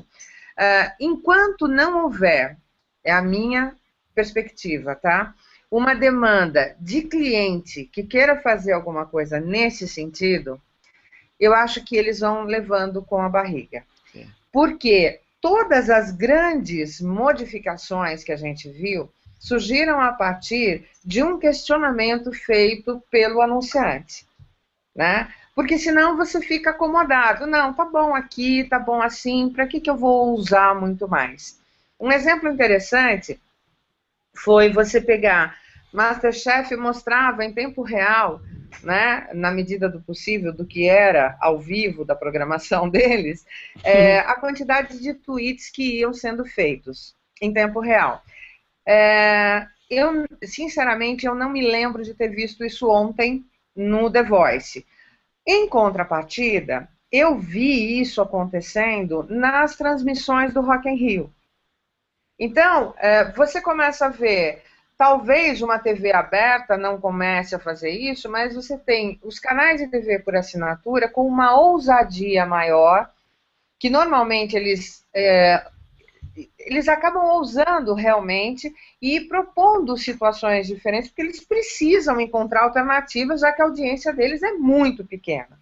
Uh, 0.58 0.92
enquanto 1.00 1.68
não 1.68 2.04
houver, 2.04 2.58
é 3.04 3.12
a 3.12 3.22
minha 3.22 3.76
perspectiva, 4.14 4.96
tá? 4.96 5.34
Uma 5.72 5.94
demanda 5.94 6.76
de 6.80 7.04
cliente 7.04 7.86
que 7.86 8.04
queira 8.04 8.42
fazer 8.42 8.72
alguma 8.72 9.06
coisa 9.06 9.40
nesse 9.40 9.88
sentido, 9.88 10.60
eu 11.40 11.54
acho 11.54 11.84
que 11.84 11.96
eles 11.96 12.20
vão 12.20 12.44
levando 12.44 13.04
com 13.04 13.22
a 13.22 13.30
barriga. 13.30 13.84
Sim. 14.12 14.28
Porque 14.52 15.22
todas 15.40 15.90
as 15.90 16.12
grandes 16.12 17.00
modificações 17.00 18.24
que 18.24 18.32
a 18.32 18.36
gente 18.36 18.70
viu 18.70 19.10
surgiram 19.40 20.02
a 20.02 20.12
partir 20.12 20.86
de 21.06 21.24
um 21.24 21.40
questionamento 21.40 22.34
feito 22.34 23.02
pelo 23.10 23.42
anunciante, 23.42 24.28
né? 24.94 25.32
Porque 25.56 25.78
senão 25.78 26.18
você 26.18 26.42
fica 26.42 26.72
acomodado. 26.72 27.48
Não, 27.48 27.74
tá 27.74 27.86
bom 27.86 28.16
aqui, 28.16 28.66
tá 28.66 28.80
bom 28.80 29.02
assim, 29.02 29.50
para 29.50 29.68
que, 29.68 29.80
que 29.80 29.90
eu 29.90 29.96
vou 29.96 30.34
usar 30.34 30.76
muito 30.76 31.08
mais? 31.08 31.60
Um 32.00 32.12
exemplo 32.12 32.50
interessante 32.50 33.40
foi 34.44 34.72
você 34.72 35.00
pegar 35.02 35.58
Masterchef 35.92 36.76
mostrava 36.76 37.44
em 37.44 37.54
tempo 37.54 37.82
real, 37.82 38.42
né, 38.84 39.28
na 39.34 39.52
medida 39.52 39.90
do 39.90 40.02
possível, 40.02 40.54
do 40.54 40.66
que 40.66 40.88
era 40.88 41.36
ao 41.42 41.60
vivo 41.60 42.06
da 42.06 42.16
programação 42.16 42.88
deles, 42.90 43.46
é, 43.84 44.20
a 44.20 44.36
quantidade 44.36 45.00
de 45.00 45.14
tweets 45.14 45.70
que 45.70 46.00
iam 46.00 46.14
sendo 46.14 46.46
feitos 46.46 47.16
em 47.42 47.52
tempo 47.52 47.80
real. 47.80 48.22
É, 48.88 49.66
eu, 49.90 50.26
sinceramente, 50.44 51.26
eu 51.26 51.34
não 51.34 51.50
me 51.50 51.62
lembro 51.62 52.04
de 52.04 52.14
ter 52.14 52.30
visto 52.30 52.64
isso 52.64 52.90
ontem 52.90 53.44
no 53.76 54.12
The 54.12 54.24
Voice. 54.24 54.86
Em 55.48 55.68
contrapartida, 55.68 56.88
eu 57.12 57.40
vi 57.40 58.00
isso 58.00 58.22
acontecendo 58.22 59.26
nas 59.28 59.76
transmissões 59.76 60.54
do 60.54 60.62
Rock 60.62 60.88
in 60.88 60.96
Rio. 60.96 61.34
Então, 62.40 62.94
é, 62.98 63.32
você 63.34 63.62
começa 63.62 64.06
a 64.06 64.10
ver, 64.10 64.64
talvez 64.98 65.62
uma 65.62 65.78
TV 65.78 66.14
aberta 66.14 66.78
não 66.78 67.00
comece 67.00 67.54
a 67.54 67.60
fazer 67.60 67.90
isso, 67.90 68.30
mas 68.30 68.56
você 68.56 68.78
tem 68.78 69.20
os 69.22 69.40
canais 69.40 69.82
de 69.82 69.88
TV 69.88 70.20
por 70.20 70.36
assinatura 70.36 71.10
com 71.10 71.28
uma 71.28 71.60
ousadia 71.60 72.46
maior, 72.46 73.12
que 73.78 73.90
normalmente 73.90 74.56
eles, 74.56 75.06
é, 75.14 75.66
eles 76.58 76.88
acabam 76.88 77.26
ousando 77.26 77.94
realmente 77.94 78.74
e 79.02 79.20
propondo 79.22 79.98
situações 79.98 80.66
diferentes, 80.66 81.10
porque 81.10 81.22
eles 81.22 81.44
precisam 81.44 82.22
encontrar 82.22 82.64
alternativas, 82.64 83.42
já 83.42 83.52
que 83.52 83.62
a 83.62 83.66
audiência 83.66 84.14
deles 84.14 84.42
é 84.44 84.54
muito 84.54 85.06
pequena. 85.06 85.60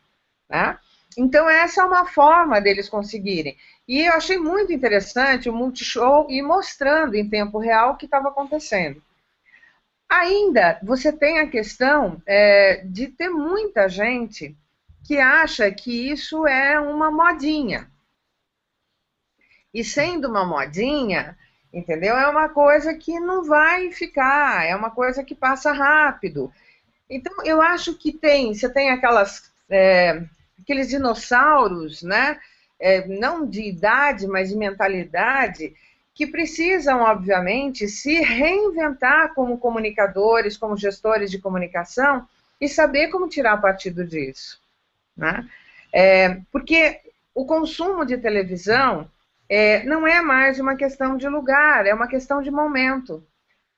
Né? 0.48 0.78
Então, 1.18 1.50
essa 1.50 1.82
é 1.82 1.86
uma 1.86 2.06
forma 2.06 2.62
deles 2.62 2.88
conseguirem. 2.88 3.58
E 3.88 4.02
eu 4.02 4.14
achei 4.14 4.38
muito 4.38 4.74
interessante 4.74 5.50
o 5.50 5.54
Multishow 5.54 6.30
ir 6.30 6.42
mostrando 6.42 7.16
em 7.16 7.30
tempo 7.30 7.58
real 7.58 7.92
o 7.92 7.96
que 7.96 8.06
estava 8.06 8.28
acontecendo. 8.28 9.02
Ainda 10.10 10.80
você 10.84 11.12
tem 11.12 11.40
a 11.40 11.50
questão 11.50 12.22
é, 12.26 12.82
de 12.86 13.08
ter 13.08 13.30
muita 13.30 13.88
gente 13.88 14.56
que 15.06 15.20
acha 15.20 15.72
que 15.72 16.12
isso 16.12 16.46
é 16.46 16.80
uma 16.80 17.10
modinha. 17.10 17.90
E 19.74 19.84
sendo 19.84 20.28
uma 20.28 20.46
modinha, 20.46 21.38
entendeu? 21.72 22.16
É 22.16 22.28
uma 22.28 22.50
coisa 22.50 22.94
que 22.94 23.20
não 23.20 23.44
vai 23.44 23.92
ficar, 23.92 24.66
é 24.66 24.76
uma 24.76 24.92
coisa 24.92 25.24
que 25.24 25.36
passa 25.36 25.72
rápido. 25.72 26.52
Então, 27.10 27.34
eu 27.46 27.62
acho 27.62 27.94
que 27.94 28.12
tem, 28.12 28.54
você 28.54 28.70
tem 28.70 28.90
aquelas, 28.90 29.50
é, 29.70 30.24
aqueles 30.62 30.90
dinossauros, 30.90 32.02
né? 32.02 32.38
É, 32.80 33.08
não 33.08 33.46
de 33.46 33.62
idade, 33.62 34.28
mas 34.28 34.50
de 34.50 34.56
mentalidade, 34.56 35.74
que 36.14 36.26
precisam, 36.26 37.02
obviamente, 37.02 37.88
se 37.88 38.22
reinventar 38.22 39.34
como 39.34 39.58
comunicadores, 39.58 40.58
como 40.58 40.76
gestores 40.76 41.30
de 41.30 41.40
comunicação 41.40 42.28
e 42.60 42.68
saber 42.68 43.10
como 43.10 43.30
tirar 43.30 43.62
partido 43.62 44.04
disso. 44.04 44.60
Né? 45.16 45.48
É, 45.94 46.42
porque 46.52 47.02
o 47.36 47.46
consumo 47.46 48.04
de 48.04 48.18
televisão 48.18 49.10
é, 49.48 49.84
não 49.84 50.08
é 50.08 50.22
mais 50.22 50.60
uma 50.60 50.76
questão 50.76 51.18
de 51.18 51.28
lugar, 51.28 51.86
é 51.86 51.94
uma 51.94 52.08
questão 52.08 52.42
de 52.42 52.50
momento. 52.50 53.24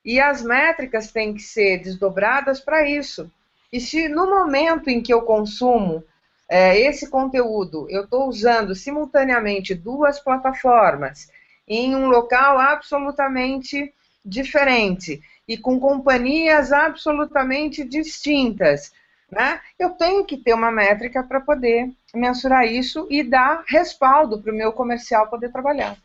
E 0.03 0.19
as 0.19 0.41
métricas 0.41 1.11
têm 1.11 1.33
que 1.33 1.41
ser 1.41 1.79
desdobradas 1.79 2.59
para 2.59 2.87
isso. 2.89 3.29
E 3.71 3.79
se 3.79 4.07
no 4.07 4.29
momento 4.29 4.89
em 4.89 5.01
que 5.01 5.13
eu 5.13 5.23
consumo 5.23 6.03
é, 6.49 6.79
esse 6.79 7.07
conteúdo, 7.09 7.85
eu 7.89 8.05
estou 8.05 8.27
usando 8.27 8.73
simultaneamente 8.73 9.75
duas 9.75 10.19
plataformas 10.19 11.29
em 11.67 11.95
um 11.95 12.07
local 12.07 12.57
absolutamente 12.57 13.93
diferente 14.25 15.21
e 15.47 15.55
com 15.55 15.79
companhias 15.79 16.71
absolutamente 16.71 17.83
distintas, 17.83 18.91
né? 19.31 19.59
Eu 19.77 19.91
tenho 19.91 20.25
que 20.25 20.37
ter 20.37 20.55
uma 20.55 20.71
métrica 20.71 21.23
para 21.23 21.39
poder 21.39 21.91
mensurar 22.15 22.65
isso 22.65 23.05
e 23.11 23.23
dar 23.23 23.63
respaldo 23.67 24.41
para 24.41 24.51
o 24.51 24.55
meu 24.55 24.73
comercial 24.73 25.27
poder 25.27 25.51
trabalhar. 25.51 25.95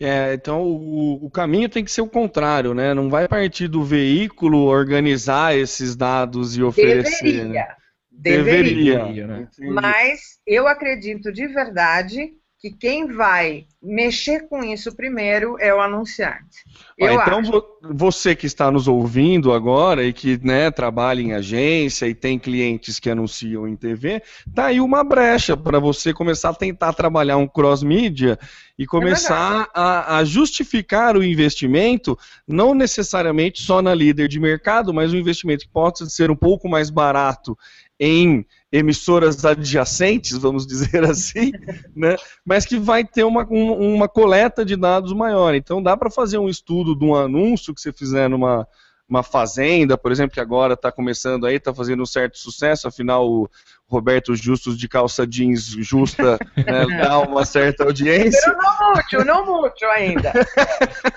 É, 0.00 0.34
então 0.34 0.62
o, 0.62 1.26
o, 1.26 1.30
caminho 1.30 1.68
tem 1.68 1.84
que 1.84 1.92
ser 1.92 2.00
o 2.00 2.08
contrário, 2.08 2.74
né? 2.74 2.92
Não 2.92 3.08
vai 3.08 3.28
partir 3.28 3.68
do 3.68 3.84
veículo 3.84 4.64
organizar 4.64 5.56
esses 5.56 5.94
dados 5.94 6.56
e 6.56 6.62
oferecer. 6.62 7.22
Deveria. 7.22 7.44
Né? 7.44 7.79
Deveria. 8.10 8.98
Deveria 8.98 9.26
né? 9.26 9.48
Mas 9.58 10.40
eu 10.46 10.66
acredito 10.66 11.32
de 11.32 11.46
verdade 11.46 12.32
que 12.58 12.70
quem 12.70 13.06
vai 13.06 13.66
mexer 13.82 14.46
com 14.48 14.62
isso 14.62 14.94
primeiro 14.94 15.56
é 15.58 15.74
o 15.74 15.80
anunciante. 15.80 16.62
Eu 17.00 17.14
então 17.14 17.38
acho. 17.38 17.64
você 17.82 18.36
que 18.36 18.44
está 18.44 18.70
nos 18.70 18.86
ouvindo 18.86 19.54
agora 19.54 20.04
e 20.04 20.12
que 20.12 20.38
né, 20.44 20.70
trabalha 20.70 21.22
em 21.22 21.32
agência 21.32 22.06
e 22.06 22.14
tem 22.14 22.38
clientes 22.38 23.00
que 23.00 23.08
anunciam 23.08 23.66
em 23.66 23.74
TV, 23.74 24.22
tá 24.54 24.66
aí 24.66 24.82
uma 24.82 25.02
brecha 25.02 25.56
para 25.56 25.78
você 25.78 26.12
começar 26.12 26.50
a 26.50 26.54
tentar 26.54 26.92
trabalhar 26.92 27.38
um 27.38 27.48
cross-mídia 27.48 28.38
e 28.78 28.84
começar 28.84 29.62
é 29.62 29.68
a, 29.74 30.16
a, 30.18 30.24
justificar 30.24 31.16
o 31.16 31.24
investimento, 31.24 32.18
não 32.46 32.74
necessariamente 32.74 33.62
só 33.62 33.80
na 33.80 33.94
líder 33.94 34.28
de 34.28 34.38
mercado, 34.38 34.92
mas 34.92 35.14
um 35.14 35.16
investimento 35.16 35.64
que 35.64 35.72
possa 35.72 36.04
ser 36.04 36.30
um 36.30 36.36
pouco 36.36 36.68
mais 36.68 36.90
barato 36.90 37.56
em 37.98 38.46
emissoras 38.72 39.44
adjacentes, 39.44 40.38
vamos 40.38 40.64
dizer 40.66 41.04
assim, 41.04 41.52
né, 41.94 42.16
mas 42.44 42.64
que 42.64 42.78
vai 42.78 43.04
ter 43.04 43.24
uma, 43.24 43.44
uma 43.44 44.08
coleta 44.08 44.64
de 44.64 44.76
dados 44.76 45.12
maior. 45.12 45.54
Então 45.54 45.82
dá 45.82 45.96
para 45.96 46.10
fazer 46.10 46.38
um 46.38 46.48
estudo 46.48 46.89
de 46.94 47.04
um 47.04 47.14
anúncio 47.14 47.74
que 47.74 47.80
você 47.80 47.92
fizer 47.92 48.28
numa 48.28 48.66
uma 49.10 49.24
fazenda, 49.24 49.98
por 49.98 50.12
exemplo, 50.12 50.32
que 50.34 50.40
agora 50.40 50.74
está 50.74 50.92
começando 50.92 51.44
aí, 51.44 51.56
está 51.56 51.74
fazendo 51.74 52.00
um 52.00 52.06
certo 52.06 52.38
sucesso, 52.38 52.86
afinal 52.86 53.28
o 53.28 53.50
Roberto 53.88 54.36
Justus 54.36 54.78
de 54.78 54.88
calça 54.88 55.26
jeans 55.26 55.64
justa 55.64 56.38
né, 56.56 56.86
dá 57.02 57.18
uma 57.18 57.44
certa 57.44 57.82
audiência. 57.82 58.56
não 58.56 58.94
muito, 58.94 59.24
não 59.26 59.46
muito 59.46 59.84
ainda. 59.86 60.32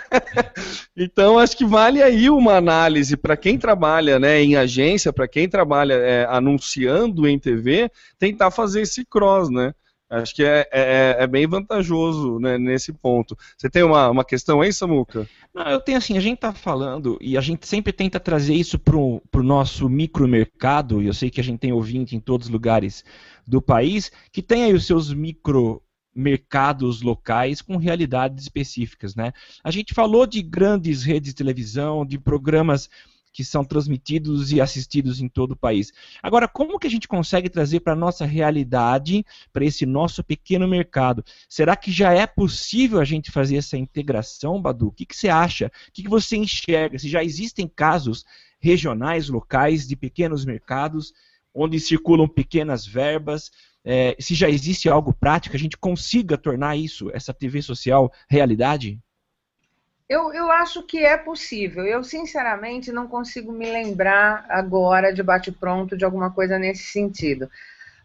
então 0.98 1.38
acho 1.38 1.56
que 1.56 1.66
vale 1.66 2.02
aí 2.02 2.32
uma 2.32 2.56
análise 2.56 3.16
para 3.16 3.38
quem 3.38 3.60
trabalha 3.60 4.18
né, 4.18 4.42
em 4.42 4.56
agência, 4.56 5.14
para 5.14 5.28
quem 5.28 5.48
trabalha 5.48 5.94
é, 5.94 6.26
anunciando 6.28 7.28
em 7.28 7.38
TV, 7.38 7.92
tentar 8.18 8.50
fazer 8.50 8.82
esse 8.82 9.06
cross, 9.06 9.52
né? 9.52 9.72
Acho 10.10 10.36
que 10.36 10.44
é, 10.44 10.68
é, 10.72 11.16
é, 11.20 11.28
bem 11.28 11.48
vantajoso 11.48 12.40
né, 12.40 12.58
nesse 12.58 12.94
ponto. 12.94 13.36
Você 13.58 13.70
tem 13.70 13.84
uma, 13.84 14.10
uma 14.10 14.24
questão 14.24 14.62
aí, 14.62 14.72
Samuca? 14.72 15.28
Não, 15.54 15.64
eu 15.64 15.80
tenho 15.80 15.98
assim, 15.98 16.18
a 16.18 16.22
gente 16.22 16.36
está 16.36 16.54
falando 16.54 17.18
e 17.20 17.38
a 17.38 17.42
gente 17.42 17.68
sempre 17.68 17.92
tenta 17.92 18.20
trazer 18.20 18.54
isso 18.54 18.78
para 18.78 18.96
o 18.96 19.22
nosso 19.44 19.90
micromercado, 19.90 21.02
e 21.02 21.08
eu 21.08 21.14
sei 21.14 21.30
que 21.30 21.42
a 21.42 21.44
gente 21.44 21.60
tem 21.60 21.74
ouvinte 21.74 22.16
em 22.16 22.20
todos 22.20 22.48
os 22.48 22.54
lugares 22.54 23.04
do 23.48 23.62
país, 23.62 24.12
que 24.32 24.42
tem 24.42 24.66
aí 24.66 24.74
os 24.74 24.86
seus 24.86 25.12
micro 25.12 25.82
mercados 26.16 27.02
locais 27.02 27.62
com 27.62 27.76
realidades 27.78 28.44
específicas, 28.44 29.16
né? 29.16 29.34
A 29.64 29.72
gente 29.72 29.96
falou 29.96 30.28
de 30.28 30.44
grandes 30.44 31.04
redes 31.04 31.30
de 31.30 31.36
televisão, 31.36 32.06
de 32.06 32.20
programas 32.20 32.88
que 33.34 33.44
são 33.44 33.66
transmitidos 33.66 34.52
e 34.52 34.62
assistidos 34.62 35.20
em 35.20 35.28
todo 35.28 35.54
o 35.54 35.58
país. 35.58 35.92
Agora, 36.22 36.48
como 36.48 36.78
que 36.78 36.86
a 36.86 36.90
gente 36.90 37.08
consegue 37.08 37.50
trazer 37.50 37.80
para 37.80 37.94
a 37.94 37.96
nossa 37.96 38.26
realidade, 38.26 39.26
para 39.52 39.66
esse 39.66 39.86
nosso 39.86 40.24
pequeno 40.24 40.68
mercado? 40.68 41.26
Será 41.50 41.76
que 41.76 41.92
já 41.92 42.14
é 42.14 42.28
possível 42.28 43.00
a 43.02 43.06
gente 43.06 43.32
fazer 43.32 43.58
essa 43.58 43.76
integração, 43.76 44.62
Badu? 44.62 44.88
O 44.88 44.92
que, 44.92 45.06
que 45.06 45.16
você 45.16 45.30
acha? 45.30 45.72
O 45.90 45.92
que, 45.92 46.04
que 46.04 46.10
você 46.10 46.38
enxerga? 46.38 47.00
Se 47.00 47.10
já 47.10 47.24
existem 47.24 47.68
casos 47.68 48.24
regionais, 48.60 49.28
locais, 49.28 49.88
de 49.88 49.96
pequenos 49.96 50.46
mercados, 50.46 51.12
onde 51.54 51.80
circulam 51.80 52.28
pequenas 52.28 52.86
verbas, 52.86 53.52
é, 53.84 54.16
se 54.20 54.36
já 54.36 54.50
existe 54.50 54.88
algo 54.88 55.12
prático, 55.12 55.56
a 55.56 55.60
gente 55.60 55.78
consiga 55.78 56.38
tornar 56.38 56.78
isso, 56.78 57.10
essa 57.14 57.34
TV 57.34 57.62
social, 57.62 58.12
realidade? 58.30 59.00
Eu, 60.14 60.32
eu 60.32 60.52
acho 60.52 60.84
que 60.84 61.04
é 61.04 61.18
possível. 61.18 61.84
Eu, 61.86 62.04
sinceramente, 62.04 62.92
não 62.92 63.08
consigo 63.08 63.52
me 63.52 63.66
lembrar 63.72 64.46
agora 64.48 65.12
de 65.12 65.24
bate-pronto 65.24 65.98
de 65.98 66.06
alguma 66.06 66.32
coisa 66.32 66.60
nesse 66.60 66.84
sentido. 66.84 67.50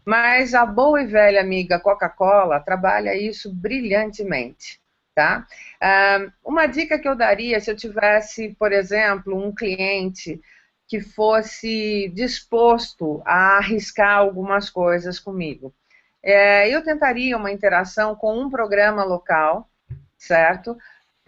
Mas 0.06 0.54
a 0.54 0.64
boa 0.64 1.02
e 1.02 1.06
velha 1.06 1.38
amiga 1.38 1.78
Coca-Cola 1.78 2.60
trabalha 2.60 3.14
isso 3.14 3.52
brilhantemente. 3.54 4.80
Tá? 5.14 5.46
Uh, 5.82 6.32
uma 6.42 6.64
dica 6.64 6.98
que 6.98 7.06
eu 7.06 7.14
daria 7.14 7.60
se 7.60 7.70
eu 7.70 7.76
tivesse, 7.76 8.56
por 8.58 8.72
exemplo, 8.72 9.36
um 9.36 9.54
cliente 9.54 10.40
que 10.86 11.00
fosse 11.00 12.10
disposto 12.14 13.20
a 13.26 13.58
arriscar 13.58 14.16
algumas 14.16 14.70
coisas 14.70 15.20
comigo. 15.20 15.74
É, 16.22 16.70
eu 16.70 16.82
tentaria 16.82 17.36
uma 17.36 17.52
interação 17.52 18.16
com 18.16 18.40
um 18.40 18.48
programa 18.48 19.04
local, 19.04 19.68
certo? 20.16 20.74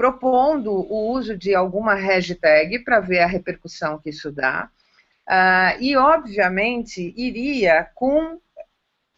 Propondo 0.01 0.73
o 0.73 1.11
uso 1.13 1.37
de 1.37 1.55
alguma 1.55 1.93
hashtag 1.93 2.79
para 2.79 3.01
ver 3.01 3.19
a 3.19 3.27
repercussão 3.27 3.99
que 3.99 4.09
isso 4.09 4.33
dá. 4.33 4.71
Uh, 5.29 5.77
e, 5.79 5.95
obviamente, 5.95 7.13
iria 7.15 7.87
com, 7.95 8.41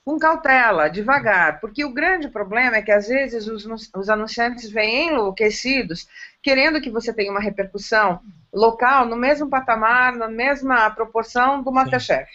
com 0.05 0.19
cautela, 0.19 0.91
devagar, 0.91 1.61
porque 1.61 1.85
o 1.85 1.93
grande 1.93 2.29
problema 2.29 2.79
é 2.79 2.83
que, 2.83 2.91
às 2.91 3.07
vezes, 3.07 3.47
os, 3.47 3.65
os 3.95 4.09
anunciantes 4.11 4.69
vêm 4.69 5.11
enlouquecidos, 5.11 6.09
querendo 6.43 6.81
que 6.81 6.91
você 6.91 7.15
tenha 7.15 7.31
uma 7.31 7.41
repercussão 7.41 8.19
local 8.53 9.07
no 9.07 9.15
mesmo 9.15 9.49
patamar, 9.49 10.17
na 10.17 10.27
mesma 10.27 10.91
proporção 10.91 11.63
do 11.63 11.71
Masterchef. 11.71 12.29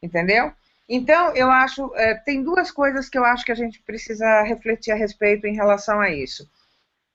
Entendeu? 0.00 0.52
Então, 0.88 1.34
eu 1.34 1.50
acho, 1.50 1.92
é, 1.96 2.14
tem 2.14 2.44
duas 2.44 2.70
coisas 2.70 3.08
que 3.08 3.18
eu 3.18 3.24
acho 3.24 3.44
que 3.44 3.50
a 3.50 3.56
gente 3.56 3.82
precisa 3.82 4.42
refletir 4.42 4.92
a 4.92 4.94
respeito 4.96 5.48
em 5.48 5.56
relação 5.56 6.00
a 6.00 6.08
isso. 6.08 6.48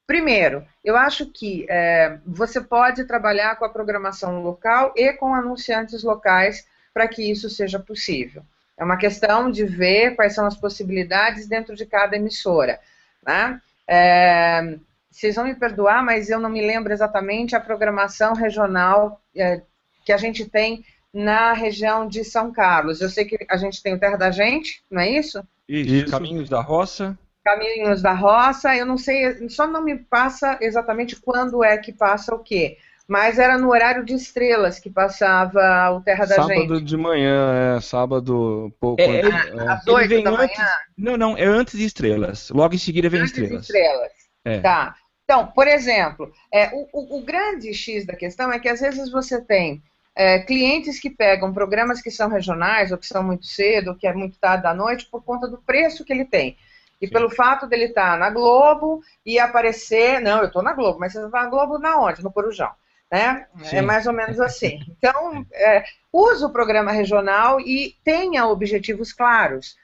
Primeiro, 0.06 0.66
eu 0.84 0.98
acho 0.98 1.26
que 1.28 1.66
é, 1.70 2.18
você 2.26 2.60
pode 2.60 3.06
trabalhar 3.06 3.56
com 3.56 3.66
a 3.66 3.70
programação 3.70 4.42
local 4.42 4.94
e 4.96 5.14
com 5.14 5.34
anunciantes 5.34 6.04
locais 6.04 6.68
para 6.94 7.08
que 7.08 7.30
isso 7.32 7.50
seja 7.50 7.80
possível. 7.80 8.44
É 8.78 8.84
uma 8.84 8.98
questão 8.98 9.50
de 9.50 9.66
ver 9.66 10.16
quais 10.16 10.34
são 10.34 10.46
as 10.46 10.58
possibilidades 10.58 11.48
dentro 11.48 11.76
de 11.76 11.86
cada 11.86 12.16
emissora. 12.16 12.80
Né? 13.26 13.62
É, 13.88 14.78
vocês 15.10 15.36
vão 15.36 15.46
me 15.46 15.56
perdoar, 15.56 16.04
mas 16.04 16.30
eu 16.30 16.40
não 16.40 16.50
me 16.50 16.62
lembro 16.62 16.92
exatamente 16.92 17.56
a 17.56 17.60
programação 17.60 18.34
regional 18.34 19.22
é, 19.36 19.62
que 20.04 20.12
a 20.12 20.18
gente 20.18 20.46
tem 20.46 20.84
na 21.14 21.54
região 21.54 22.08
de 22.08 22.24
São 22.24 22.52
Carlos. 22.52 23.00
Eu 23.00 23.10
sei 23.10 23.24
que 23.24 23.38
a 23.48 23.58
gente 23.58 23.82
tem 23.82 23.94
o 23.94 24.00
Terra 24.00 24.18
da 24.18 24.32
Gente, 24.32 24.84
não 24.90 25.02
é 25.02 25.10
isso? 25.10 25.48
Isso, 25.70 26.12
Caminhos 26.12 26.50
da 26.50 26.60
Roça. 26.60 27.18
Caminhos 27.44 28.02
da 28.02 28.14
Roça, 28.14 28.76
eu 28.76 28.86
não 28.86 28.98
sei, 28.98 29.50
só 29.50 29.68
não 29.68 29.84
me 29.84 29.98
passa 29.98 30.58
exatamente 30.62 31.16
quando 31.18 31.64
é 31.64 31.78
que 31.78 31.92
passa 31.92 32.34
o 32.34 32.40
quê. 32.40 32.78
Mas 33.08 33.38
era 33.38 33.58
no 33.58 33.70
horário 33.70 34.06
de 34.06 34.14
estrelas 34.14 34.80
que 34.80 34.90
passava 34.90 35.92
o 35.92 36.02
Terra 36.02 36.26
da 36.26 36.36
sábado 36.36 36.48
Gente. 36.48 36.62
Sábado 36.62 36.82
de 36.82 36.98
manhã, 36.98 37.76
é, 37.78 37.82
sábado 37.82 38.74
pouco 38.80 39.02
é, 39.02 39.22
antes. 39.22 39.54
É. 39.54 39.68
Às 39.68 39.88
oito 39.88 40.24
da 40.24 40.30
antes, 40.32 40.58
manhã? 40.58 40.70
Não, 40.98 41.18
não, 41.18 41.38
é 41.38 41.44
antes 41.44 41.78
de 41.78 41.86
estrelas. 41.86 42.50
Logo 42.50 42.74
em 42.74 42.78
seguida 42.78 43.10
vem 43.10 43.22
antes 43.22 43.34
estrelas. 43.34 43.66
De 43.66 43.74
estrelas. 43.74 44.12
É. 44.46 44.60
Tá. 44.62 44.96
Então, 45.26 45.48
por 45.48 45.68
exemplo, 45.68 46.32
é, 46.54 46.70
o, 46.74 46.88
o, 46.94 47.18
o, 47.18 47.22
grande 47.24 47.74
X 47.74 48.06
da 48.06 48.16
questão 48.16 48.52
é 48.52 48.60
que 48.60 48.70
às 48.70 48.80
vezes 48.80 49.12
você 49.12 49.42
tem 49.42 49.82
é, 50.16 50.40
clientes 50.40 51.00
que 51.00 51.10
pegam 51.10 51.54
programas 51.54 52.02
que 52.02 52.12
são 52.12 52.30
regionais 52.30 52.92
ou 52.92 52.98
que 52.98 53.08
são 53.08 53.24
muito 53.24 53.46
cedo, 53.46 53.90
ou 53.90 53.96
que 53.96 54.08
é 54.08 54.14
muito 54.14 54.38
tarde 54.38 54.64
da 54.64 54.74
noite, 54.74 55.08
por 55.10 55.24
conta 55.24 55.48
do 55.48 55.58
preço 55.58 56.06
que 56.06 56.14
ele 56.14 56.26
tem. 56.26 56.58
E 57.04 57.08
Sim. 57.08 57.12
pelo 57.12 57.30
fato 57.30 57.68
dele 57.68 57.88
estar 57.88 58.14
tá 58.14 58.18
na 58.18 58.30
Globo 58.30 59.02
e 59.26 59.38
aparecer, 59.38 60.22
não, 60.22 60.40
eu 60.40 60.46
estou 60.46 60.64
na 60.64 60.72
Globo, 60.72 61.00
mas 61.02 61.12
você 61.12 61.26
está 61.26 61.44
na 61.44 61.50
Globo 61.50 61.78
na 61.78 62.00
onde? 62.00 62.24
No 62.24 62.32
Corujão. 62.32 62.72
Né? 63.12 63.46
É 63.74 63.82
mais 63.82 64.08
ou 64.08 64.14
menos 64.14 64.40
assim. 64.40 64.80
Então, 64.98 65.46
é, 65.52 65.84
use 66.14 66.46
o 66.46 66.50
programa 66.50 66.94
regional 66.94 67.60
e 67.60 67.98
tenha 68.06 68.48
objetivos 68.48 69.12
claros. 69.12 69.76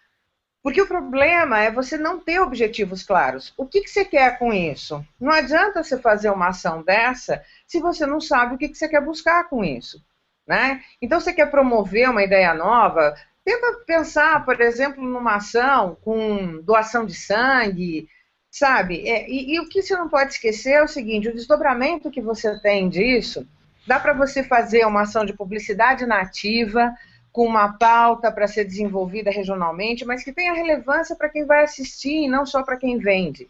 Porque 0.64 0.82
o 0.82 0.88
problema 0.88 1.60
é 1.60 1.70
você 1.70 1.98
não 1.98 2.22
ter 2.22 2.40
objetivos 2.40 3.04
claros. 3.04 3.54
O 3.58 3.66
que, 3.66 3.82
que 3.82 3.90
você 3.90 4.06
quer 4.06 4.40
com 4.40 4.54
isso? 4.54 5.06
Não 5.20 5.34
adianta 5.34 5.84
você 5.84 6.00
fazer 6.00 6.30
uma 6.30 6.48
ação 6.48 6.82
dessa 6.82 7.44
se 7.68 7.82
você 7.82 8.06
não 8.06 8.22
sabe 8.22 8.56
o 8.56 8.58
que, 8.58 8.70
que 8.70 8.78
você 8.78 8.88
quer 8.88 9.02
buscar 9.02 9.50
com 9.50 9.62
isso. 9.62 10.02
Né? 10.48 10.82
Então, 11.02 11.20
você 11.20 11.34
quer 11.34 11.52
promover 11.52 12.10
uma 12.10 12.24
ideia 12.24 12.54
nova, 12.54 13.14
tenta 13.50 13.80
pensar, 13.84 14.46
por 14.46 14.62
exemplo, 14.62 15.04
numa 15.04 15.38
ação 15.38 15.98
com 16.04 16.62
doação 16.62 17.04
de 17.04 17.16
sangue, 17.16 18.08
sabe? 18.52 19.08
É, 19.08 19.28
e, 19.28 19.56
e, 19.56 19.60
o 19.60 19.68
que 19.68 19.82
você 19.82 19.96
não 19.96 20.08
pode 20.08 20.34
esquecer 20.34 20.74
é 20.74 20.84
o 20.84 20.88
seguinte: 20.88 21.30
o 21.30 21.34
desdobramento 21.34 22.12
que 22.12 22.22
você 22.22 22.60
tem 22.60 22.88
disso, 22.90 23.48
dá 23.88 24.00
para 24.00 24.14
você 24.14 24.44
fazer 24.44 24.86
uma 24.86 25.02
ação 25.02 25.26
de 25.26 25.34
publicidade 25.34 26.06
nativa 26.06 26.94
com 27.32 27.46
uma 27.46 27.74
pauta 27.74 28.32
para 28.32 28.48
ser 28.48 28.66
desenvolvida 28.66 29.32
regionalmente, 29.32 30.06
mas 30.06 30.24
que 30.24 30.32
tenha 30.32 30.54
relevância 30.54 31.16
para 31.16 31.30
quem 31.30 31.46
vai 31.46 31.64
assistir 31.64 32.26
e 32.26 32.30
não 32.30 32.46
só 32.46 32.62
para 32.62 32.78
quem 32.78 33.00
vende. 33.00 33.48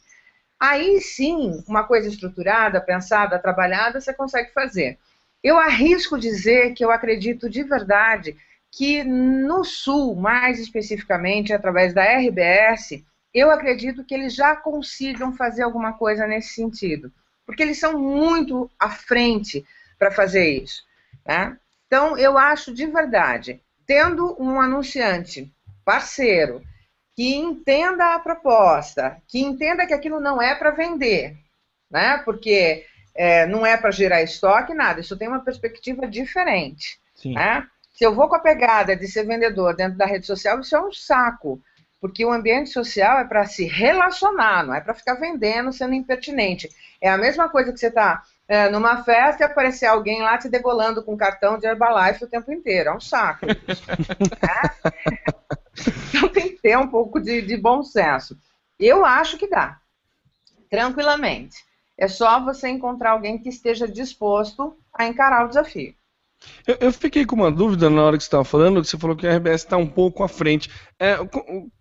Aí 0.57 1.01
sim, 1.01 1.61
uma 1.67 1.83
coisa 1.83 2.07
estruturada, 2.07 2.79
pensada, 2.79 3.39
trabalhada, 3.39 3.99
você 3.99 4.13
consegue 4.13 4.53
fazer. 4.53 4.97
Eu 5.43 5.57
arrisco 5.57 6.17
dizer 6.17 6.73
que 6.73 6.83
eu 6.83 6.91
acredito 6.91 7.49
de 7.49 7.63
verdade 7.63 8.35
que 8.71 9.03
no 9.03 9.63
Sul, 9.63 10.15
mais 10.15 10.59
especificamente 10.59 11.53
através 11.53 11.93
da 11.93 12.03
RBS, 12.03 13.03
eu 13.33 13.51
acredito 13.51 14.03
que 14.03 14.13
eles 14.13 14.33
já 14.33 14.55
consigam 14.55 15.33
fazer 15.33 15.63
alguma 15.63 15.93
coisa 15.93 16.25
nesse 16.27 16.53
sentido, 16.53 17.11
porque 17.45 17.63
eles 17.63 17.79
são 17.79 17.99
muito 17.99 18.69
à 18.79 18.89
frente 18.89 19.65
para 19.97 20.11
fazer 20.11 20.49
isso. 20.49 20.83
Né? 21.25 21.57
Então, 21.87 22.17
eu 22.17 22.37
acho 22.37 22.73
de 22.73 22.85
verdade 22.85 23.61
tendo 23.85 24.35
um 24.39 24.61
anunciante 24.61 25.51
parceiro 25.83 26.61
que 27.15 27.35
entenda 27.35 28.13
a 28.13 28.19
proposta, 28.19 29.19
que 29.27 29.39
entenda 29.39 29.87
que 29.87 29.93
aquilo 29.95 30.19
não 30.19 30.39
é 30.39 30.53
para 30.53 30.69
vender, 30.69 31.35
né? 31.89 32.19
Porque 32.19 32.85
é, 33.15 33.47
não 33.47 33.65
é 33.65 33.75
para 33.75 33.89
gerar 33.89 34.21
estoque, 34.21 34.75
nada. 34.75 35.01
Isso 35.01 35.17
tem 35.17 35.27
uma 35.27 35.43
perspectiva 35.43 36.07
diferente. 36.07 36.99
Né? 37.25 37.67
Se 37.99 38.05
eu 38.05 38.15
vou 38.15 38.29
com 38.29 38.35
a 38.37 38.39
pegada 38.39 38.95
de 38.95 39.05
ser 39.09 39.25
vendedor 39.25 39.75
dentro 39.75 39.97
da 39.97 40.05
rede 40.05 40.25
social, 40.25 40.61
isso 40.61 40.73
é 40.73 40.81
um 40.81 40.89
saco. 40.89 41.61
Porque 41.99 42.23
o 42.23 42.31
ambiente 42.31 42.69
social 42.69 43.19
é 43.19 43.25
para 43.25 43.45
se 43.45 43.65
relacionar, 43.65 44.65
não 44.65 44.73
é 44.73 44.79
para 44.79 44.93
ficar 44.93 45.15
vendendo, 45.15 45.73
sendo 45.73 45.93
impertinente. 45.93 46.69
É 47.01 47.09
a 47.09 47.17
mesma 47.17 47.49
coisa 47.49 47.73
que 47.73 47.77
você 47.77 47.87
está 47.87 48.23
é, 48.47 48.69
numa 48.69 49.03
festa 49.03 49.43
e 49.43 49.45
aparecer 49.45 49.85
alguém 49.85 50.21
lá 50.21 50.37
te 50.37 50.47
degolando 50.47 51.03
com 51.03 51.17
cartão 51.17 51.57
de 51.57 51.67
Herbalife 51.67 52.23
o 52.23 52.29
tempo 52.29 52.53
inteiro. 52.53 52.91
É 52.91 52.95
um 52.95 53.01
saco. 53.01 53.47
é? 53.51 53.57
Então 56.07 56.29
tem 56.29 56.55
que 56.55 56.61
ter 56.61 56.77
um 56.77 56.87
pouco 56.87 57.19
de, 57.19 57.41
de 57.41 57.57
bom 57.57 57.83
senso. 57.83 58.39
Eu 58.79 59.03
acho 59.03 59.37
que 59.37 59.49
dá. 59.49 59.77
Tranquilamente. 60.69 61.65
É 61.97 62.07
só 62.07 62.39
você 62.39 62.69
encontrar 62.69 63.11
alguém 63.11 63.37
que 63.37 63.49
esteja 63.49 63.85
disposto 63.85 64.73
a 64.93 65.05
encarar 65.05 65.43
o 65.43 65.49
desafio. 65.49 65.98
Eu, 66.65 66.77
eu, 66.79 66.93
fiquei 66.93 67.25
com 67.25 67.35
uma 67.35 67.51
dúvida 67.51 67.89
na 67.89 68.01
hora 68.01 68.17
que 68.17 68.23
você 68.23 68.27
estava 68.27 68.45
falando, 68.45 68.81
que 68.81 68.87
você 68.87 68.97
falou 68.97 69.15
que 69.15 69.27
a 69.27 69.35
RBS 69.35 69.63
está 69.63 69.75
um 69.75 69.87
pouco 69.87 70.23
à 70.23 70.27
frente. 70.27 70.69
É, 70.97 71.17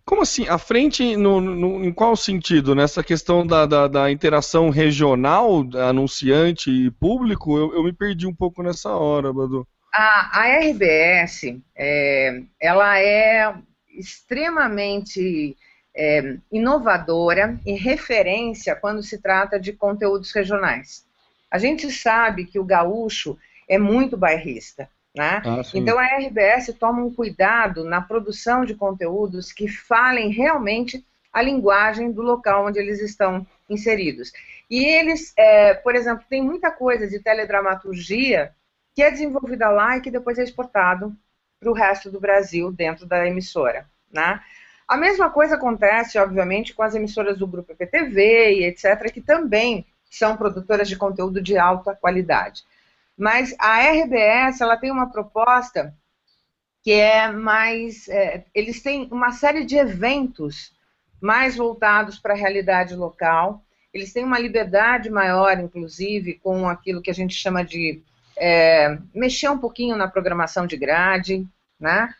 como 0.04 0.22
assim? 0.22 0.48
À 0.48 0.58
frente 0.58 1.16
no, 1.16 1.40
no, 1.40 1.84
em 1.84 1.92
qual 1.92 2.16
sentido? 2.16 2.74
Nessa 2.74 3.02
questão 3.02 3.46
da, 3.46 3.66
da, 3.66 3.86
da 3.86 4.10
interação 4.10 4.70
regional, 4.70 5.64
anunciante 5.88 6.70
e 6.70 6.90
público? 6.90 7.56
Eu, 7.56 7.74
eu, 7.74 7.84
me 7.84 7.92
perdi 7.92 8.26
um 8.26 8.34
pouco 8.34 8.62
nessa 8.62 8.90
hora, 8.90 9.32
Badu. 9.32 9.66
A, 9.92 10.40
a 10.40 10.58
RBS, 10.58 11.56
é, 11.76 12.42
ela 12.60 12.98
é 12.98 13.54
extremamente 13.96 15.56
é, 15.94 16.36
inovadora 16.52 17.58
e 17.66 17.72
referência 17.74 18.76
quando 18.76 19.02
se 19.02 19.20
trata 19.20 19.58
de 19.58 19.72
conteúdos 19.72 20.32
regionais. 20.32 21.06
A 21.50 21.58
gente 21.58 21.90
sabe 21.90 22.44
que 22.44 22.58
o 22.58 22.64
gaúcho 22.64 23.36
é 23.68 23.78
muito 23.78 24.16
bairrista. 24.16 24.88
Né? 25.14 25.42
Ah, 25.44 25.62
então 25.74 25.98
a 25.98 26.04
RBS 26.04 26.72
toma 26.78 27.02
um 27.02 27.12
cuidado 27.12 27.84
na 27.84 28.00
produção 28.00 28.64
de 28.64 28.74
conteúdos 28.74 29.52
que 29.52 29.66
falem 29.66 30.30
realmente 30.30 31.04
a 31.32 31.42
linguagem 31.42 32.12
do 32.12 32.22
local 32.22 32.66
onde 32.66 32.78
eles 32.78 33.00
estão 33.00 33.46
inseridos. 33.68 34.32
E 34.70 34.84
eles, 34.84 35.32
é, 35.36 35.74
por 35.74 35.94
exemplo, 35.94 36.24
tem 36.28 36.42
muita 36.42 36.70
coisa 36.70 37.06
de 37.06 37.18
teledramaturgia 37.20 38.52
que 38.94 39.02
é 39.02 39.10
desenvolvida 39.10 39.70
lá 39.70 39.96
e 39.96 40.00
que 40.00 40.10
depois 40.10 40.38
é 40.38 40.42
exportado 40.42 41.14
para 41.60 41.70
o 41.70 41.74
resto 41.74 42.10
do 42.10 42.20
Brasil 42.20 42.72
dentro 42.72 43.06
da 43.06 43.26
emissora. 43.26 43.86
Né? 44.12 44.40
A 44.86 44.96
mesma 44.96 45.30
coisa 45.30 45.56
acontece, 45.56 46.18
obviamente, 46.18 46.74
com 46.74 46.82
as 46.82 46.94
emissoras 46.94 47.38
do 47.38 47.46
grupo 47.46 47.74
PTV 47.74 48.54
e 48.54 48.64
etc., 48.64 49.12
que 49.12 49.20
também 49.20 49.86
são 50.10 50.36
produtoras 50.36 50.88
de 50.88 50.96
conteúdo 50.96 51.42
de 51.42 51.58
alta 51.58 51.94
qualidade. 51.94 52.64
Mas 53.18 53.52
a 53.58 53.80
RBS 53.80 54.60
ela 54.60 54.76
tem 54.76 54.92
uma 54.92 55.10
proposta 55.10 55.92
que 56.84 56.92
é 56.92 57.30
mais. 57.30 58.08
É, 58.08 58.44
eles 58.54 58.80
têm 58.80 59.08
uma 59.10 59.32
série 59.32 59.64
de 59.64 59.76
eventos 59.76 60.72
mais 61.20 61.56
voltados 61.56 62.18
para 62.18 62.34
a 62.34 62.36
realidade 62.36 62.94
local. 62.94 63.64
Eles 63.92 64.12
têm 64.12 64.24
uma 64.24 64.38
liberdade 64.38 65.10
maior, 65.10 65.58
inclusive, 65.58 66.34
com 66.34 66.68
aquilo 66.68 67.02
que 67.02 67.10
a 67.10 67.14
gente 67.14 67.34
chama 67.34 67.64
de 67.64 68.00
é, 68.36 68.96
mexer 69.12 69.48
um 69.48 69.58
pouquinho 69.58 69.96
na 69.96 70.06
programação 70.06 70.66
de 70.66 70.76
grade, 70.76 71.44
né? 71.80 72.14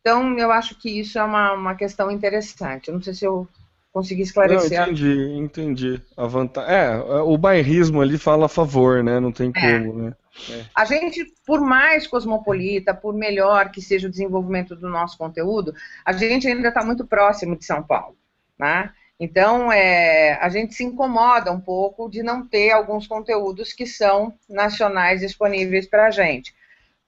Então, 0.00 0.38
eu 0.38 0.52
acho 0.52 0.78
que 0.78 1.00
isso 1.00 1.18
é 1.18 1.24
uma, 1.24 1.52
uma 1.54 1.74
questão 1.74 2.08
interessante. 2.10 2.88
Eu 2.88 2.94
não 2.94 3.02
sei 3.02 3.14
se 3.14 3.24
eu 3.24 3.48
consegui 3.92 4.22
esclarecer. 4.22 4.78
Não, 4.78 4.92
entendi, 4.92 5.36
entendi. 5.36 6.02
A 6.16 6.26
vantagem. 6.26 6.72
É, 6.72 6.96
o 7.22 7.36
bairrismo 7.36 8.00
ali 8.00 8.16
fala 8.16 8.46
a 8.46 8.48
favor, 8.48 9.02
né? 9.02 9.18
Não 9.18 9.32
tem 9.32 9.50
é. 9.56 9.60
como, 9.60 9.92
né? 9.94 10.12
É. 10.50 10.64
A 10.74 10.84
gente, 10.84 11.24
por 11.46 11.60
mais 11.60 12.06
cosmopolita, 12.06 12.94
por 12.94 13.14
melhor 13.14 13.70
que 13.70 13.80
seja 13.80 14.06
o 14.06 14.10
desenvolvimento 14.10 14.76
do 14.76 14.88
nosso 14.88 15.16
conteúdo, 15.16 15.74
a 16.04 16.12
gente 16.12 16.46
ainda 16.46 16.68
está 16.68 16.84
muito 16.84 17.06
próximo 17.06 17.56
de 17.56 17.64
São 17.64 17.82
Paulo, 17.82 18.16
né? 18.58 18.92
Então, 19.18 19.72
é, 19.72 20.34
a 20.42 20.48
gente 20.50 20.74
se 20.74 20.84
incomoda 20.84 21.50
um 21.50 21.60
pouco 21.60 22.08
de 22.08 22.22
não 22.22 22.46
ter 22.46 22.70
alguns 22.70 23.06
conteúdos 23.06 23.72
que 23.72 23.86
são 23.86 24.34
nacionais 24.48 25.20
disponíveis 25.20 25.86
para 25.86 26.06
a 26.06 26.10
gente. 26.10 26.54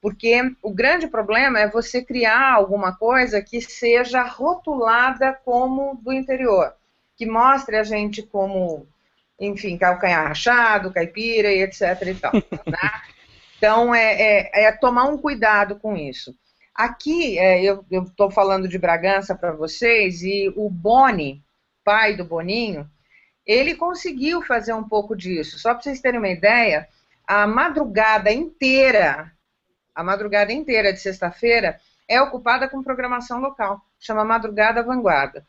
Porque 0.01 0.41
o 0.62 0.72
grande 0.72 1.07
problema 1.07 1.59
é 1.59 1.68
você 1.68 2.03
criar 2.03 2.55
alguma 2.55 2.97
coisa 2.97 3.43
que 3.43 3.61
seja 3.61 4.22
rotulada 4.22 5.39
como 5.45 5.97
do 6.03 6.12
interior, 6.12 6.72
que 7.16 7.26
mostre 7.26 7.76
a 7.76 7.83
gente 7.83 8.22
como, 8.22 8.87
enfim, 9.39 9.76
calcanhar 9.76 10.29
rachado, 10.29 10.93
caipira 10.93 11.53
e 11.53 11.62
etc 11.62 11.83
e 12.07 12.14
tal, 12.14 12.33
né? 12.64 13.18
Então, 13.59 13.95
é, 13.95 14.15
é, 14.15 14.65
é 14.65 14.73
tomar 14.73 15.05
um 15.05 15.19
cuidado 15.19 15.77
com 15.77 15.97
isso. 15.97 16.35
Aqui, 16.75 17.37
é, 17.39 17.63
eu 17.63 17.85
estou 17.91 18.31
falando 18.31 18.69
de 18.69 18.79
Bragança 18.79 19.35
para 19.35 19.53
vocês, 19.53 20.23
e 20.23 20.53
o 20.57 20.71
Boni, 20.71 21.43
pai 21.85 22.17
do 22.17 22.25
Boninho, 22.25 22.89
ele 23.45 23.75
conseguiu 23.75 24.43
fazer 24.43 24.73
um 24.75 24.85
pouco 24.85 25.17
disso. 25.17 25.59
Só 25.59 25.75
para 25.75 25.83
vocês 25.83 26.01
terem 26.01 26.21
uma 26.21 26.29
ideia, 26.29 26.87
a 27.27 27.47
madrugada 27.47 28.31
inteira, 28.31 29.33
a 29.95 30.05
madrugada 30.05 30.53
inteira 30.53 30.93
de 30.93 31.01
sexta-feira, 31.01 31.81
é 32.07 32.23
ocupada 32.23 32.69
com 32.69 32.83
programação 32.83 33.41
local, 33.41 33.81
chama 33.99 34.25
Madrugada 34.25 34.83
Vanguarda. 34.83 35.45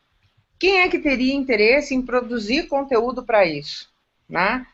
Quem 0.57 0.81
é 0.81 0.89
que 0.89 0.99
teria 0.99 1.33
interesse 1.35 1.93
em 1.93 2.01
produzir 2.01 2.67
conteúdo 2.67 3.23
para 3.23 3.45
isso? 3.45 3.87
Né? 4.27 4.65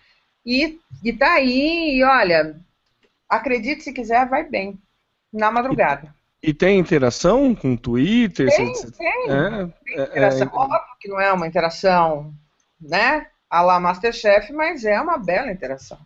E, 0.45 0.79
está 1.03 1.33
aí, 1.33 1.97
e 1.97 2.03
olha, 2.03 2.59
acredite 3.29 3.83
se 3.83 3.93
quiser, 3.93 4.27
vai 4.27 4.47
bem, 4.47 4.79
na 5.31 5.51
madrugada. 5.51 6.13
E, 6.41 6.49
e 6.49 6.53
tem 6.53 6.79
interação 6.79 7.53
com 7.55 7.73
o 7.73 7.77
Twitter? 7.77 8.49
Tem, 8.55 8.73
você... 8.73 8.91
tem. 8.91 9.29
É, 9.29 9.49
tem 9.49 10.03
interação. 10.03 10.47
É, 10.47 10.49
é... 10.49 10.55
Óbvio 10.55 10.79
que 10.99 11.09
não 11.09 11.19
é 11.19 11.31
uma 11.31 11.47
interação, 11.47 12.33
né, 12.79 13.27
a 13.49 13.61
la 13.61 13.79
Masterchef, 13.79 14.51
mas 14.53 14.85
é 14.85 14.99
uma 14.99 15.17
bela 15.17 15.51
interação. 15.51 15.97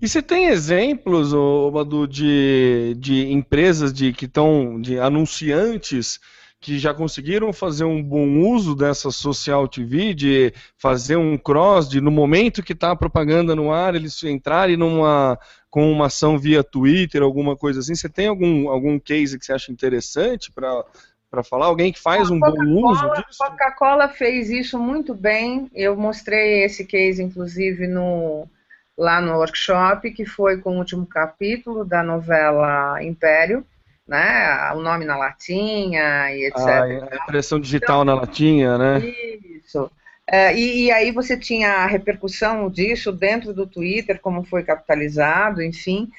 E 0.00 0.08
você 0.08 0.22
tem 0.22 0.46
exemplos, 0.46 1.32
Madu, 1.72 2.06
de, 2.06 2.96
de 2.98 3.30
empresas 3.30 3.92
de, 3.92 4.12
que 4.12 4.24
estão, 4.24 4.80
de 4.80 4.98
anunciantes 4.98 6.18
que 6.60 6.78
já 6.78 6.92
conseguiram 6.92 7.52
fazer 7.52 7.84
um 7.84 8.02
bom 8.02 8.40
uso 8.40 8.74
dessa 8.74 9.10
social 9.10 9.68
TV, 9.68 10.12
de 10.12 10.52
fazer 10.76 11.16
um 11.16 11.38
cross, 11.38 11.88
de 11.88 12.00
no 12.00 12.10
momento 12.10 12.62
que 12.62 12.72
está 12.72 12.90
a 12.90 12.96
propaganda 12.96 13.54
no 13.54 13.72
ar, 13.72 13.94
eles 13.94 14.20
entrarem 14.24 14.76
numa, 14.76 15.38
com 15.70 15.90
uma 15.90 16.06
ação 16.06 16.38
via 16.38 16.64
Twitter, 16.64 17.22
alguma 17.22 17.56
coisa 17.56 17.80
assim. 17.80 17.94
Você 17.94 18.08
tem 18.08 18.26
algum, 18.26 18.68
algum 18.68 18.98
case 18.98 19.38
que 19.38 19.44
você 19.44 19.52
acha 19.52 19.72
interessante 19.72 20.50
para 20.50 20.84
para 21.30 21.42
falar? 21.42 21.66
Alguém 21.66 21.92
que 21.92 22.00
faz 22.00 22.30
um 22.30 22.40
bom 22.40 22.90
uso 22.90 23.10
disso? 23.12 23.38
Coca-Cola 23.38 24.08
fez 24.08 24.50
isso 24.50 24.78
muito 24.78 25.14
bem. 25.14 25.70
Eu 25.74 25.96
mostrei 25.96 26.64
esse 26.64 26.84
case, 26.84 27.22
inclusive, 27.22 27.86
no, 27.86 28.48
lá 28.96 29.20
no 29.20 29.34
workshop, 29.36 30.10
que 30.10 30.24
foi 30.24 30.58
com 30.58 30.76
o 30.76 30.78
último 30.78 31.06
capítulo 31.06 31.84
da 31.84 32.02
novela 32.02 33.02
Império, 33.02 33.64
né? 34.06 34.72
O 34.74 34.80
nome 34.80 35.04
na 35.04 35.16
latinha 35.16 36.32
e 36.32 36.46
etc. 36.46 36.58
Ah, 36.58 36.82
a 36.82 37.16
impressão 37.16 37.60
digital 37.60 38.02
então, 38.02 38.04
na 38.04 38.20
latinha, 38.20 38.78
né? 38.78 39.00
Isso. 39.00 39.90
É, 40.30 40.54
e, 40.54 40.84
e, 40.84 40.92
aí 40.92 41.10
você 41.10 41.38
tinha 41.38 41.70
a 41.70 41.86
repercussão 41.86 42.68
disso 42.68 43.10
dentro 43.10 43.54
do 43.54 43.66
Twitter, 43.66 44.20
como 44.20 44.44
foi 44.44 44.62
capitalizado, 44.62 45.62
enfim. 45.62 46.10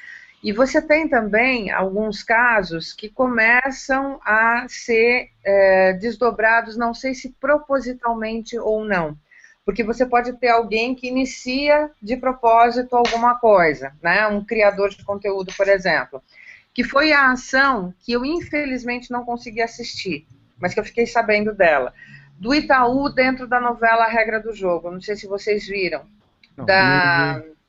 E 0.44 0.52
você 0.52 0.82
tem 0.82 1.08
também 1.08 1.70
alguns 1.70 2.24
casos 2.24 2.92
que 2.92 3.08
começam 3.08 4.20
a 4.26 4.66
ser 4.68 5.30
é, 5.44 5.94
desdobrados, 5.94 6.76
não 6.76 6.92
sei 6.92 7.14
se 7.14 7.30
propositalmente 7.40 8.58
ou 8.58 8.84
não. 8.84 9.16
Porque 9.64 9.84
você 9.84 10.08
pode 10.08 10.34
ter 10.40 10.48
alguém 10.48 10.96
que 10.96 11.08
inicia 11.08 11.92
de 12.02 12.18
propósito 12.18 12.96
alguma 12.96 13.36
coisa, 13.36 13.94
né? 14.02 14.26
Um 14.26 14.44
criador 14.44 14.90
de 14.90 15.06
conteúdo, 15.06 15.54
por 15.56 15.68
exemplo, 15.68 16.24
que 16.74 16.84
foi 16.84 17.12
a 17.12 17.32
ação 17.32 17.94
que 18.00 18.14
eu 18.14 18.26
infelizmente 18.26 19.12
não 19.12 19.24
consegui 19.24 19.62
assistir, 19.62 20.26
mas 20.58 20.74
que 20.74 20.80
eu 20.80 20.86
fiquei 20.86 21.06
sabendo 21.06 21.54
dela 21.54 21.94
do 22.40 22.56
Itaú 22.56 23.10
dentro 23.10 23.46
da 23.46 23.60
novela 23.60 24.06
A 24.06 24.10
Regra 24.10 24.40
do 24.40 24.54
Jogo. 24.54 24.90
Não 24.90 25.02
sei 25.02 25.16
se 25.16 25.28
vocês 25.28 25.68
viram. 25.68 26.06
Não, 26.58 26.66
da... 26.66 27.44
não 27.46 27.60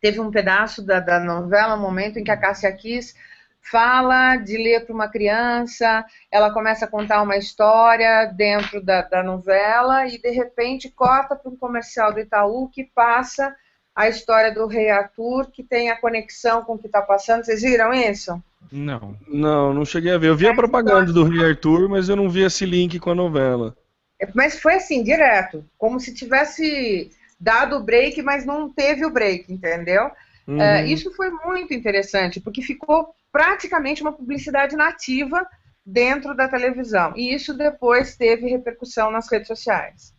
Teve 0.00 0.18
um 0.18 0.30
pedaço 0.30 0.82
da, 0.82 0.98
da 0.98 1.20
novela, 1.20 1.76
um 1.76 1.80
momento 1.80 2.18
em 2.18 2.24
que 2.24 2.30
a 2.30 2.36
Cássia 2.36 2.72
Kiss 2.72 3.14
fala 3.60 4.36
de 4.36 4.56
ler 4.56 4.86
para 4.86 4.94
uma 4.94 5.08
criança, 5.08 6.04
ela 6.30 6.50
começa 6.50 6.86
a 6.86 6.88
contar 6.88 7.20
uma 7.22 7.36
história 7.36 8.24
dentro 8.24 8.82
da, 8.82 9.02
da 9.02 9.22
novela 9.22 10.06
e 10.06 10.18
de 10.18 10.30
repente 10.30 10.88
corta 10.88 11.36
para 11.36 11.50
um 11.50 11.56
comercial 11.56 12.14
do 12.14 12.20
Itaú 12.20 12.70
que 12.70 12.84
passa 12.84 13.54
a 13.94 14.08
história 14.08 14.52
do 14.52 14.66
Rei 14.66 14.88
Arthur, 14.88 15.50
que 15.50 15.62
tem 15.62 15.90
a 15.90 16.00
conexão 16.00 16.64
com 16.64 16.74
o 16.74 16.78
que 16.78 16.86
está 16.86 17.02
passando. 17.02 17.44
Vocês 17.44 17.60
viram 17.60 17.92
isso? 17.92 18.42
Não. 18.70 19.16
Não, 19.26 19.74
não 19.74 19.84
cheguei 19.84 20.12
a 20.12 20.18
ver. 20.18 20.28
Eu 20.28 20.36
vi 20.36 20.46
a 20.46 20.54
propaganda 20.54 21.12
do 21.12 21.24
Rei 21.24 21.44
Arthur, 21.44 21.88
mas 21.88 22.08
eu 22.08 22.16
não 22.16 22.28
vi 22.28 22.42
esse 22.42 22.64
link 22.64 22.98
com 22.98 23.10
a 23.10 23.14
novela. 23.14 23.76
É, 24.20 24.28
mas 24.34 24.60
foi 24.60 24.74
assim, 24.74 25.02
direto. 25.02 25.64
Como 25.78 25.98
se 25.98 26.14
tivesse 26.14 27.10
dado 27.38 27.76
o 27.76 27.82
break, 27.82 28.20
mas 28.22 28.44
não 28.44 28.68
teve 28.72 29.04
o 29.04 29.10
break, 29.10 29.52
entendeu? 29.52 30.10
Uhum. 30.46 30.60
É, 30.60 30.86
isso 30.86 31.10
foi 31.12 31.30
muito 31.30 31.72
interessante, 31.72 32.40
porque 32.40 32.62
ficou 32.62 33.14
praticamente 33.32 34.02
uma 34.02 34.12
publicidade 34.12 34.76
nativa 34.76 35.46
dentro 35.84 36.34
da 36.34 36.48
televisão. 36.48 37.12
E 37.16 37.34
isso 37.34 37.54
depois 37.54 38.16
teve 38.16 38.48
repercussão 38.48 39.10
nas 39.10 39.30
redes 39.30 39.48
sociais. 39.48 40.14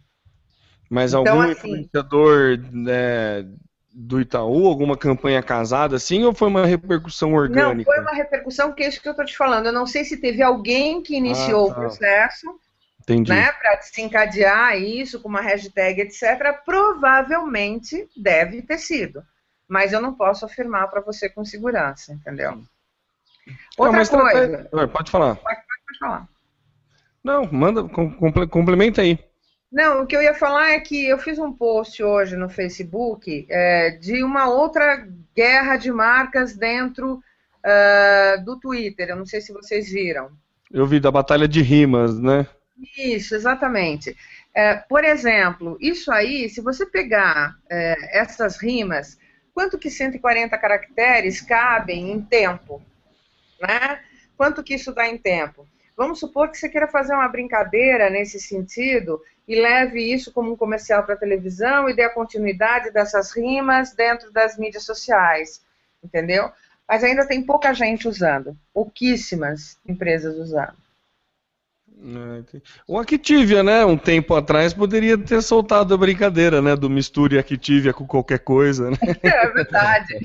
Mas 0.90 1.14
então, 1.14 1.22
algum 1.22 1.42
assim, 1.42 1.52
influenciador 1.52 2.60
né, 2.72 3.48
do 3.94 4.22
Itaú, 4.22 4.68
alguma 4.68 4.96
campanha 4.98 5.44
casada 5.44 5.98
assim, 5.98 6.24
ou 6.24 6.34
foi 6.34 6.48
uma 6.48 6.66
repercussão 6.66 7.34
orgânica? 7.34 7.90
Não, 7.90 7.96
foi 7.96 8.00
uma 8.00 8.14
repercussão 8.14 8.72
que 8.72 8.84
é 8.84 8.88
isso 8.88 9.02
que 9.02 9.08
eu 9.08 9.12
estou 9.12 9.26
te 9.26 9.36
falando. 9.36 9.66
Eu 9.66 9.74
não 9.74 9.86
sei 9.86 10.04
se 10.04 10.18
teve 10.18 10.42
alguém 10.42 11.02
que 11.02 11.16
iniciou 11.16 11.70
ah, 11.70 11.74
tá. 11.74 11.80
o 11.80 11.82
processo, 11.82 12.60
Entendi. 13.02 13.32
né, 13.32 13.52
para 13.52 13.76
desencadear 13.76 14.78
isso 14.78 15.20
com 15.20 15.28
uma 15.28 15.42
hashtag, 15.42 16.02
etc. 16.02 16.62
Provavelmente 16.66 18.08
deve 18.16 18.62
ter 18.62 18.78
sido, 18.78 19.24
mas 19.68 19.92
eu 19.92 20.02
não 20.02 20.14
posso 20.14 20.46
afirmar 20.46 20.88
para 20.90 21.02
você 21.02 21.30
com 21.30 21.44
segurança, 21.44 22.14
entendeu? 22.14 22.64
Outra 23.78 24.04
não, 24.04 24.30
coisa. 24.30 24.70
Pode 24.88 25.12
falar. 25.12 25.36
Pode, 25.36 25.60
pode 25.88 26.00
falar. 26.00 26.28
Não, 27.24 27.48
manda, 27.52 27.84
complementa 28.48 29.02
aí. 29.02 29.20
Não, 29.72 30.02
o 30.02 30.06
que 30.06 30.16
eu 30.16 30.22
ia 30.22 30.34
falar 30.34 30.72
é 30.72 30.80
que 30.80 31.08
eu 31.08 31.18
fiz 31.18 31.40
um 31.40 31.54
post 31.54 32.04
hoje 32.04 32.36
no 32.36 32.50
Facebook 32.50 33.48
é, 33.50 33.92
de 33.92 34.22
uma 34.22 34.50
outra 34.50 35.08
guerra 35.34 35.78
de 35.78 35.92
marcas 35.92 36.54
dentro 36.54 37.14
uh, 37.16 38.44
do 38.44 38.60
Twitter. 38.60 39.10
Eu 39.10 39.16
não 39.16 39.26
sei 39.26 39.40
se 39.40 39.54
vocês 39.54 39.90
viram. 39.90 40.30
Eu 40.70 40.86
vi 40.86 41.00
da 41.00 41.10
batalha 41.10 41.48
de 41.48 41.62
rimas, 41.62 42.20
né? 42.20 42.48
Isso, 42.98 43.34
exatamente. 43.34 44.16
É, 44.54 44.76
por 44.76 45.04
exemplo, 45.06 45.78
isso 45.80 46.12
aí, 46.12 46.50
se 46.50 46.60
você 46.60 46.86
pegar 46.86 47.56
é, 47.70 48.20
essas 48.20 48.62
rimas, 48.62 49.18
quanto 49.54 49.78
que 49.78 49.90
140 49.90 50.58
caracteres 50.58 51.40
cabem 51.40 52.12
em 52.12 52.22
tempo? 52.22 52.82
Né? 53.62 54.02
Quanto 54.36 54.64
que 54.64 54.74
isso 54.76 54.92
dá 54.94 55.08
em 55.08 55.18
tempo? 55.18 55.66
Vamos 55.96 56.20
supor 56.20 56.50
que 56.50 56.58
você 56.58 56.70
queira 56.70 56.88
fazer 56.88 57.14
uma 57.14 57.28
brincadeira 57.28 58.10
nesse 58.10 58.40
sentido 58.40 59.22
e 59.48 59.56
leve 59.60 60.02
isso 60.02 60.32
como 60.32 60.52
um 60.52 60.56
comercial 60.56 61.04
para 61.04 61.16
televisão 61.16 61.90
e 61.90 61.96
dê 61.96 62.04
a 62.04 62.14
continuidade 62.14 62.92
dessas 62.92 63.36
rimas 63.36 63.94
dentro 63.94 64.32
das 64.32 64.58
mídias 64.58 64.84
sociais, 64.84 65.62
entendeu? 66.04 66.50
Mas 66.88 67.04
ainda 67.04 67.28
tem 67.28 67.42
pouca 67.44 67.74
gente 67.74 68.08
usando, 68.08 68.58
pouquíssimas 68.74 69.78
empresas 69.86 70.36
usando. 70.38 70.76
É, 72.04 72.62
o 72.88 72.98
Activia, 72.98 73.62
né, 73.62 73.86
um 73.86 73.98
tempo 73.98 74.34
atrás 74.36 74.74
poderia 74.74 75.18
ter 75.18 75.42
soltado 75.44 75.94
a 75.94 75.98
brincadeira, 75.98 76.62
né, 76.62 76.76
do 76.76 76.90
misture 76.90 77.38
Activia 77.38 77.94
com 77.94 78.08
qualquer 78.08 78.40
coisa, 78.40 78.90
né? 78.90 78.98
É 79.22 79.50
verdade. 79.50 80.18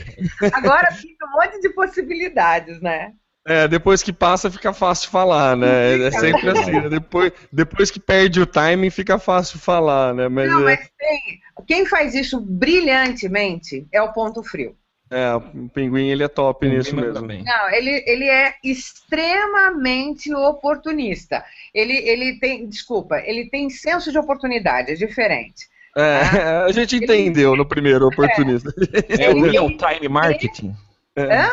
Agora 0.54 0.90
fica 0.92 1.26
um 1.26 1.32
monte 1.32 1.60
de 1.60 1.68
possibilidades, 1.70 2.80
né? 2.80 3.12
É, 3.46 3.68
depois 3.68 4.02
que 4.02 4.12
passa 4.12 4.50
fica 4.50 4.72
fácil 4.72 5.08
falar, 5.08 5.56
né? 5.56 6.06
É 6.08 6.10
sempre 6.10 6.50
assim, 6.50 6.72
né? 6.72 6.88
Depois, 6.88 7.32
depois 7.52 7.90
que 7.92 8.00
perde 8.00 8.40
o 8.40 8.46
timing 8.46 8.90
fica 8.90 9.20
fácil 9.20 9.60
falar, 9.60 10.12
né? 10.12 10.28
Mas, 10.28 10.50
Não, 10.50 10.60
é... 10.62 10.64
mas 10.64 10.90
tem, 10.98 11.40
quem 11.64 11.86
faz 11.86 12.14
isso 12.16 12.40
brilhantemente 12.40 13.86
é 13.92 14.02
o 14.02 14.12
ponto 14.12 14.42
frio. 14.42 14.76
É, 15.08 15.32
o 15.32 15.68
pinguim 15.68 16.08
ele 16.08 16.24
é 16.24 16.28
top 16.28 16.68
nisso 16.68 16.96
mesmo. 16.96 17.14
Também. 17.14 17.44
Não, 17.44 17.70
ele, 17.70 18.02
ele 18.04 18.28
é 18.28 18.54
extremamente 18.64 20.34
oportunista. 20.34 21.44
Ele, 21.72 21.96
ele 21.98 22.40
tem, 22.40 22.68
desculpa, 22.68 23.22
ele 23.24 23.48
tem 23.48 23.70
senso 23.70 24.10
de 24.10 24.18
oportunidade, 24.18 24.90
é 24.90 24.94
diferente. 24.96 25.68
É, 25.96 26.20
ah, 26.20 26.64
a 26.66 26.72
gente 26.72 26.96
entendeu 26.96 27.50
ele, 27.50 27.58
no 27.58 27.66
primeiro 27.66 28.08
oportunista. 28.08 28.74
É, 29.08 29.26
é 29.26 29.30
o 29.30 29.40
real 29.40 29.68
time 29.76 30.08
marketing. 30.08 30.74
Ele, 31.14 31.32
é. 31.32 31.48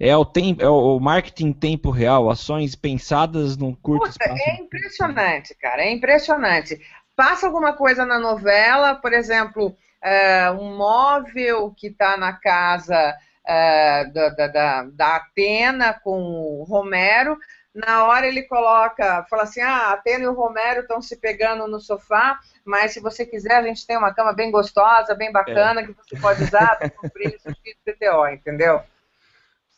É 0.00 0.16
o, 0.16 0.24
tempo, 0.24 0.62
é 0.62 0.68
o 0.68 1.00
marketing 1.00 1.48
em 1.48 1.52
tempo 1.52 1.90
real, 1.90 2.30
ações 2.30 2.76
pensadas 2.76 3.56
num 3.56 3.74
curto 3.74 4.06
Puta, 4.06 4.24
espaço. 4.24 4.42
É 4.48 4.54
impressionante, 4.60 5.54
cara, 5.56 5.82
é 5.82 5.90
impressionante. 5.90 6.80
Passa 7.16 7.46
alguma 7.46 7.72
coisa 7.72 8.06
na 8.06 8.18
novela, 8.18 8.94
por 8.94 9.12
exemplo, 9.12 9.74
é, 10.00 10.50
um 10.52 10.76
móvel 10.76 11.74
que 11.76 11.88
está 11.88 12.16
na 12.16 12.32
casa 12.32 13.16
é, 13.44 14.04
da, 14.04 14.28
da, 14.28 14.46
da, 14.46 14.82
da 14.84 15.16
Atena 15.16 15.94
com 15.94 16.20
o 16.20 16.62
Romero, 16.62 17.36
na 17.74 18.06
hora 18.06 18.26
ele 18.26 18.42
coloca, 18.42 19.24
fala 19.28 19.42
assim, 19.44 19.60
ah, 19.60 19.88
a 19.88 19.92
Atena 19.92 20.24
e 20.24 20.28
o 20.28 20.32
Romero 20.32 20.80
estão 20.80 21.00
se 21.00 21.16
pegando 21.16 21.66
no 21.66 21.80
sofá, 21.80 22.38
mas 22.64 22.92
se 22.92 23.00
você 23.00 23.24
quiser, 23.24 23.54
a 23.54 23.62
gente 23.62 23.86
tem 23.86 23.96
uma 23.96 24.12
cama 24.12 24.32
bem 24.32 24.50
gostosa, 24.50 25.14
bem 25.14 25.30
bacana, 25.30 25.80
é. 25.80 25.86
que 25.86 25.92
você 25.92 26.16
pode 26.20 26.42
usar 26.42 26.76
para 26.76 26.90
cumprir 26.90 27.34
isso 27.34 27.48
de 27.48 27.76
PTO, 27.84 28.26
entendeu? 28.28 28.80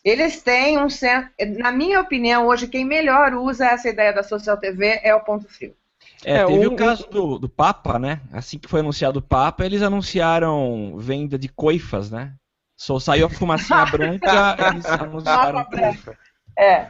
Eles 0.04 0.42
têm 0.42 0.78
um 0.78 0.88
certo. 0.88 1.30
Na 1.58 1.70
minha 1.70 2.00
opinião, 2.00 2.46
hoje, 2.46 2.66
quem 2.66 2.84
melhor 2.84 3.34
usa 3.34 3.66
essa 3.66 3.88
ideia 3.88 4.12
da 4.12 4.22
social 4.22 4.56
TV 4.56 5.00
é 5.02 5.14
o 5.14 5.20
ponto 5.20 5.46
frio. 5.48 5.74
É, 6.24 6.38
é 6.38 6.46
teve 6.46 6.68
um, 6.68 6.72
o 6.72 6.76
caso 6.76 7.06
do, 7.08 7.38
do 7.38 7.48
Papa, 7.48 7.98
né? 7.98 8.20
Assim 8.32 8.58
que 8.58 8.68
foi 8.68 8.80
anunciado 8.80 9.18
o 9.18 9.22
Papa, 9.22 9.64
eles 9.64 9.82
anunciaram 9.82 10.96
venda 10.98 11.38
de 11.38 11.48
coifas, 11.48 12.10
né? 12.10 12.32
Só 12.76 12.98
saiu 12.98 13.26
a 13.26 13.30
fumacinha 13.30 13.84
branca, 13.92 14.56
eles 14.72 14.86
anunciaram 14.86 15.64
coifa. 15.64 16.16
É. 16.58 16.86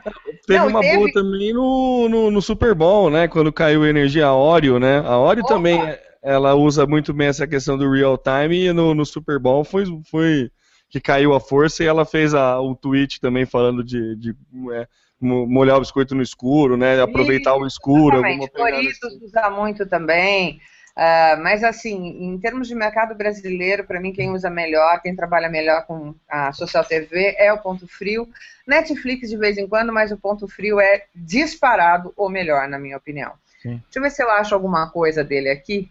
Teve 0.46 0.58
Não, 0.58 0.68
uma 0.68 0.80
teve... 0.80 0.96
boa 0.96 1.12
também 1.12 1.52
no, 1.52 2.08
no, 2.08 2.30
no, 2.30 2.42
Super 2.42 2.74
Bowl, 2.74 3.10
né? 3.10 3.28
Quando 3.28 3.52
caiu 3.52 3.82
a 3.82 3.88
energia 3.88 4.32
Oreo, 4.32 4.78
né? 4.78 4.98
A 4.98 5.18
Oreo 5.18 5.44
Opa. 5.44 5.54
também, 5.54 5.80
ela 6.22 6.54
usa 6.54 6.86
muito 6.86 7.12
bem 7.12 7.28
essa 7.28 7.46
questão 7.46 7.76
do 7.76 7.90
real 7.90 8.18
time 8.18 8.66
e 8.66 8.72
no, 8.72 8.94
no 8.94 9.04
Super 9.04 9.38
Bowl 9.38 9.64
foi, 9.64 9.84
foi 10.10 10.50
que 10.90 11.00
caiu 11.00 11.32
a 11.32 11.40
força 11.40 11.84
e 11.84 11.86
ela 11.86 12.04
fez 12.04 12.34
a, 12.34 12.60
o 12.60 12.74
tweet 12.74 13.20
também 13.20 13.46
falando 13.46 13.84
de, 13.84 14.16
de 14.16 14.36
é, 14.72 14.88
molhar 15.20 15.76
o 15.76 15.80
biscoito 15.80 16.14
no 16.14 16.22
escuro, 16.22 16.76
né? 16.76 17.00
Aproveitar 17.00 17.54
o 17.54 17.66
escuro. 17.66 18.16
Exatamente. 18.16 18.52
Doritos 18.52 19.04
assim. 19.04 19.24
usa 19.24 19.50
muito 19.50 19.86
também. 19.86 20.60
Uh, 20.96 21.40
mas 21.40 21.62
assim, 21.62 22.24
em 22.24 22.38
termos 22.38 22.66
de 22.66 22.74
mercado 22.74 23.14
brasileiro, 23.14 23.84
para 23.84 24.00
mim 24.00 24.12
quem 24.12 24.30
usa 24.30 24.50
melhor, 24.50 25.00
quem 25.00 25.14
trabalha 25.14 25.48
melhor 25.48 25.86
com 25.86 26.14
a 26.28 26.52
social 26.52 26.84
TV 26.84 27.36
é 27.38 27.52
o 27.52 27.58
Ponto 27.58 27.86
Frio. 27.86 28.28
Netflix 28.66 29.30
de 29.30 29.36
vez 29.36 29.56
em 29.56 29.68
quando, 29.68 29.92
mas 29.92 30.10
o 30.10 30.18
Ponto 30.18 30.48
Frio 30.48 30.80
é 30.80 31.04
disparado 31.14 32.12
o 32.16 32.28
melhor, 32.28 32.68
na 32.68 32.78
minha 32.78 32.96
opinião. 32.96 33.32
Sim. 33.62 33.80
Deixa 33.84 33.98
eu 33.98 34.02
ver 34.02 34.10
se 34.10 34.22
eu 34.22 34.30
acho 34.30 34.54
alguma 34.54 34.90
coisa 34.90 35.22
dele 35.22 35.48
aqui. 35.48 35.88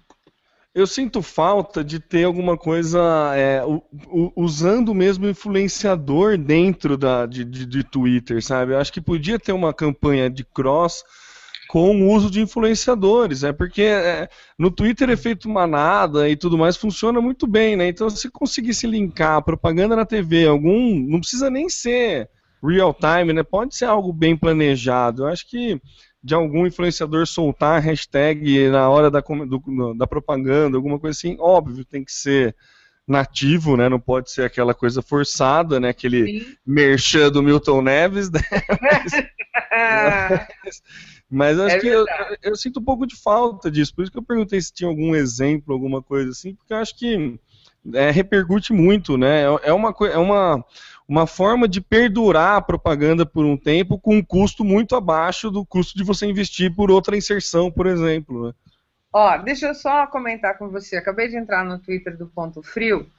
Eu 0.79 0.87
sinto 0.87 1.21
falta 1.21 1.83
de 1.83 1.99
ter 1.99 2.23
alguma 2.23 2.57
coisa 2.57 2.99
é, 3.35 3.63
u, 3.65 4.31
usando 4.35 4.89
o 4.89 4.95
mesmo 4.95 5.27
influenciador 5.27 6.37
dentro 6.37 6.97
da, 6.97 7.25
de, 7.25 7.43
de, 7.43 7.65
de, 7.65 7.83
Twitter, 7.83 8.43
sabe? 8.43 8.73
Eu 8.73 8.77
acho 8.77 8.91
que 8.93 9.01
podia 9.01 9.39
ter 9.39 9.51
uma 9.51 9.73
campanha 9.73 10.29
de 10.29 10.43
cross 10.43 11.03
com 11.67 12.01
o 12.01 12.11
uso 12.11 12.31
de 12.31 12.41
influenciadores, 12.41 13.43
é 13.43 13.53
porque 13.53 13.83
é, 13.83 14.27
no 14.57 14.71
Twitter 14.71 15.09
efeito 15.09 15.47
manada 15.47 16.27
e 16.27 16.35
tudo 16.35 16.57
mais 16.57 16.75
funciona 16.75 17.21
muito 17.21 17.45
bem, 17.45 17.75
né? 17.75 17.87
Então 17.87 18.09
se 18.09 18.29
conseguisse 18.31 18.87
linkar 18.87 19.43
propaganda 19.43 19.95
na 19.95 20.05
TV, 20.05 20.47
algum, 20.47 20.99
não 20.99 21.19
precisa 21.19 21.49
nem 21.49 21.69
ser 21.69 22.27
real 22.63 22.93
time, 22.93 23.33
né? 23.33 23.43
Pode 23.43 23.75
ser 23.75 23.85
algo 23.85 24.11
bem 24.11 24.35
planejado. 24.35 25.23
Eu 25.23 25.27
acho 25.27 25.47
que 25.47 25.79
de 26.21 26.33
algum 26.33 26.67
influenciador 26.67 27.25
soltar 27.25 27.77
a 27.77 27.79
hashtag 27.79 28.69
na 28.69 28.89
hora 28.89 29.09
da, 29.09 29.21
do, 29.21 29.93
da 29.95 30.05
propaganda, 30.05 30.77
alguma 30.77 30.99
coisa 30.99 31.17
assim, 31.17 31.37
óbvio, 31.39 31.85
tem 31.85 32.03
que 32.03 32.11
ser 32.11 32.55
nativo, 33.07 33.75
né? 33.75 33.89
Não 33.89 33.99
pode 33.99 34.31
ser 34.31 34.43
aquela 34.43 34.73
coisa 34.73 35.01
forçada, 35.01 35.79
né? 35.79 35.89
Aquele 35.89 36.39
Sim. 36.39 36.55
merchan 36.65 37.31
do 37.31 37.41
Milton 37.41 37.81
Neves, 37.81 38.29
né? 38.29 38.41
mas, 39.71 40.81
mas 41.29 41.59
acho 41.59 41.75
é 41.77 41.79
que 41.79 41.87
eu, 41.87 42.05
eu, 42.43 42.55
sinto 42.55 42.79
um 42.79 42.83
pouco 42.83 43.07
de 43.07 43.15
falta 43.15 43.71
disso. 43.71 43.95
Por 43.95 44.03
isso 44.03 44.11
que 44.11 44.17
eu 44.17 44.23
perguntei 44.23 44.61
se 44.61 44.71
tinha 44.71 44.87
algum 44.87 45.15
exemplo, 45.15 45.73
alguma 45.73 46.03
coisa 46.03 46.29
assim, 46.29 46.53
porque 46.53 46.71
eu 46.71 46.77
acho 46.77 46.95
que 46.95 47.39
é, 47.93 48.11
repercute 48.11 48.73
muito, 48.73 49.17
né? 49.17 49.43
É, 49.43 49.69
é 49.69 49.73
uma, 49.73 49.95
é 50.01 50.17
uma, 50.17 50.63
uma 51.09 51.25
forma 51.25 51.67
de 51.67 51.81
perdurar 51.81 52.57
a 52.57 52.61
propaganda 52.61 53.25
por 53.25 53.43
um 53.43 53.57
tempo 53.57 53.99
com 53.99 54.17
um 54.17 54.23
custo 54.23 54.63
muito 54.63 54.95
abaixo 54.95 55.49
do 55.49 55.65
custo 55.65 55.97
de 55.97 56.03
você 56.03 56.27
investir 56.27 56.71
por 56.75 56.91
outra 56.91 57.17
inserção, 57.17 57.71
por 57.71 57.87
exemplo. 57.87 58.45
Né? 58.45 58.53
Ó, 59.11 59.37
deixa 59.37 59.65
eu 59.65 59.73
só 59.73 60.05
comentar 60.05 60.55
com 60.59 60.69
você. 60.69 60.97
Acabei 60.97 61.27
de 61.27 61.35
entrar 61.35 61.65
no 61.65 61.79
Twitter 61.79 62.15
do 62.15 62.27
Ponto 62.27 62.61
Frio 62.61 63.09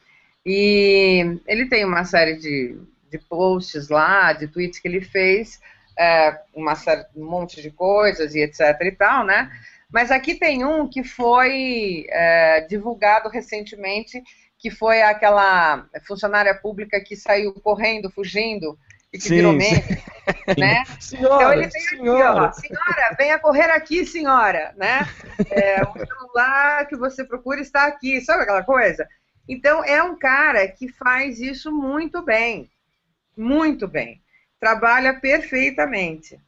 e 0.47 1.36
ele 1.49 1.66
tem 1.66 1.84
uma 1.84 2.05
série 2.05 2.36
de, 2.36 2.78
de 3.11 3.18
posts 3.18 3.88
lá, 3.88 4.32
de 4.34 4.47
tweets 4.47 4.78
que 4.78 4.86
ele 4.86 5.01
fez, 5.01 5.61
é, 5.99 6.41
uma 6.55 6.76
série, 6.76 7.05
um 7.16 7.28
monte 7.28 7.61
de 7.61 7.72
coisas 7.72 8.36
e 8.36 8.41
etc 8.41 8.61
e 8.82 8.93
tal, 8.93 9.26
né? 9.26 9.51
Mas 9.93 10.12
aqui 10.12 10.36
tem 10.36 10.64
um 10.64 10.88
que 10.88 11.03
foi 11.03 12.07
é, 12.09 12.61
divulgado 12.61 13.28
recentemente 13.28 14.22
que 14.61 14.70
foi 14.70 15.00
aquela 15.00 15.86
funcionária 16.06 16.54
pública 16.54 17.00
que 17.00 17.16
saiu 17.16 17.54
correndo, 17.54 18.11
fugindo, 18.11 18.78
e 19.11 19.16
que 19.16 19.24
sim, 19.24 19.36
virou 19.36 19.54
meme, 19.54 19.82
né? 20.56 20.84
Senhora, 21.00 21.34
então 21.34 21.52
ele 21.54 21.68
tem 21.68 21.80
senhora. 21.80 22.46
aqui, 22.46 22.61
ó, 22.61 22.68
senhora, 22.68 23.16
venha 23.18 23.38
correr 23.38 23.70
aqui, 23.70 24.04
senhora, 24.06 24.74
né? 24.76 25.00
É, 25.50 25.82
o 25.82 26.06
celular 26.06 26.86
que 26.86 26.94
você 26.94 27.24
procura 27.24 27.61
está 27.61 27.86
aqui, 27.86 28.20
sabe 28.20 28.42
aquela 28.42 28.62
coisa? 28.62 29.08
Então 29.48 29.82
é 29.82 30.02
um 30.02 30.16
cara 30.16 30.68
que 30.68 30.86
faz 30.86 31.40
isso 31.40 31.72
muito 31.72 32.22
bem, 32.22 32.70
muito 33.34 33.88
bem, 33.88 34.22
trabalha 34.61 35.18
perfeitamente. 35.18 36.38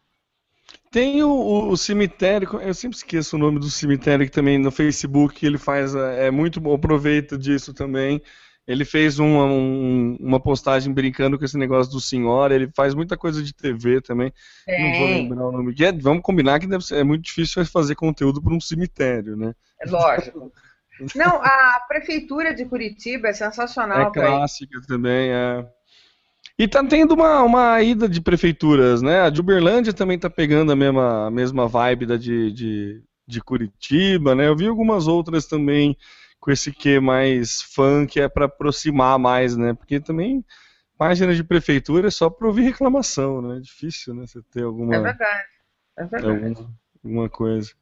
Tem 0.93 1.23
o, 1.23 1.71
o, 1.71 1.77
cemitério, 1.77 2.61
eu 2.61 2.75
sempre 2.75 2.99
esqueço 2.99 3.35
o 3.35 3.39
nome 3.39 3.59
do 3.59 3.71
cemitério 3.71 4.27
que 4.27 4.31
também 4.31 4.59
no 4.59 4.71
Facebook 4.71 5.45
ele 5.45 5.57
faz, 5.57 5.95
é, 5.95 6.27
é 6.27 6.31
muito 6.31 6.61
bom, 6.61 6.75
aproveita 6.75 7.39
disso 7.39 7.73
também. 7.73 8.21
Ele 8.67 8.85
fez 8.85 9.19
uma, 9.19 9.47
um, 9.47 10.17
uma 10.21 10.39
postagem 10.39 10.93
brincando 10.93 11.39
com 11.39 11.47
esse 11.47 11.57
negócio 11.57 11.91
do 11.91 11.99
senhor, 11.99 12.53
ele 12.53 12.71
faz 12.77 12.95
muita 12.95 13.17
coisa 13.17 13.43
de 13.43 13.55
TV 13.55 14.03
também. 14.03 14.31
É. 14.69 14.83
Não 14.83 14.99
vou 14.99 15.09
lembrar 15.09 15.49
o 15.49 15.53
nome. 15.53 15.75
É, 15.83 15.93
vamos 15.93 16.23
combinar 16.23 16.61
que 16.61 16.81
ser, 16.83 16.97
é 16.97 17.03
muito 17.05 17.25
difícil 17.25 17.65
fazer 17.65 17.95
conteúdo 17.95 18.43
para 18.43 18.55
um 18.55 18.61
cemitério, 18.61 19.35
né? 19.35 19.55
É 19.81 19.91
lógico. 19.91 20.53
Não, 21.17 21.43
a 21.43 21.81
prefeitura 21.89 22.55
de 22.55 22.67
Curitiba 22.67 23.29
é 23.29 23.33
sensacional. 23.33 24.09
É 24.09 24.13
clássica 24.13 24.79
também, 24.87 25.31
é. 25.31 25.67
E 26.63 26.69
tá 26.69 26.87
tendo 26.87 27.15
uma, 27.15 27.43
uma 27.43 27.83
ida 27.83 28.09
de 28.09 28.21
prefeituras, 28.21 29.03
né? 29.03 29.23
A 29.23 29.31
de 29.31 29.41
Uberlândia 29.41 29.93
também 29.93 30.17
tá 30.17 30.31
pegando 30.31 30.71
a 30.71 30.77
mesma, 30.77 31.27
a 31.27 31.31
mesma 31.31 31.67
vibe 31.67 32.07
da 32.07 32.17
de, 32.17 32.53
de, 32.53 33.03
de 33.27 33.41
Curitiba, 33.41 34.33
né? 34.37 34.47
Eu 34.47 34.55
vi 34.55 34.69
algumas 34.69 35.09
outras 35.09 35.45
também 35.47 35.97
com 36.39 36.53
esse 36.53 36.71
que 36.71 37.01
mais 37.01 37.65
que 38.09 38.21
é 38.21 38.29
para 38.29 38.45
aproximar 38.45 39.19
mais, 39.19 39.57
né? 39.57 39.75
Porque 39.75 39.99
também 39.99 40.45
página 40.97 41.35
de 41.35 41.43
prefeitura 41.43 42.07
é 42.07 42.13
só 42.13 42.31
para 42.31 42.47
ouvir 42.47 42.63
reclamação, 42.63 43.43
né? 43.43 43.57
É 43.57 43.61
difícil, 43.61 44.15
né? 44.15 44.25
Você 44.25 44.41
ter 44.53 44.63
alguma. 44.63 44.95
É 44.95 45.01
verdade. 45.01 45.49
É 45.97 46.05
verdade. 46.05 46.45
Alguma, 46.47 46.75
alguma 47.05 47.29
coisa. 47.29 47.73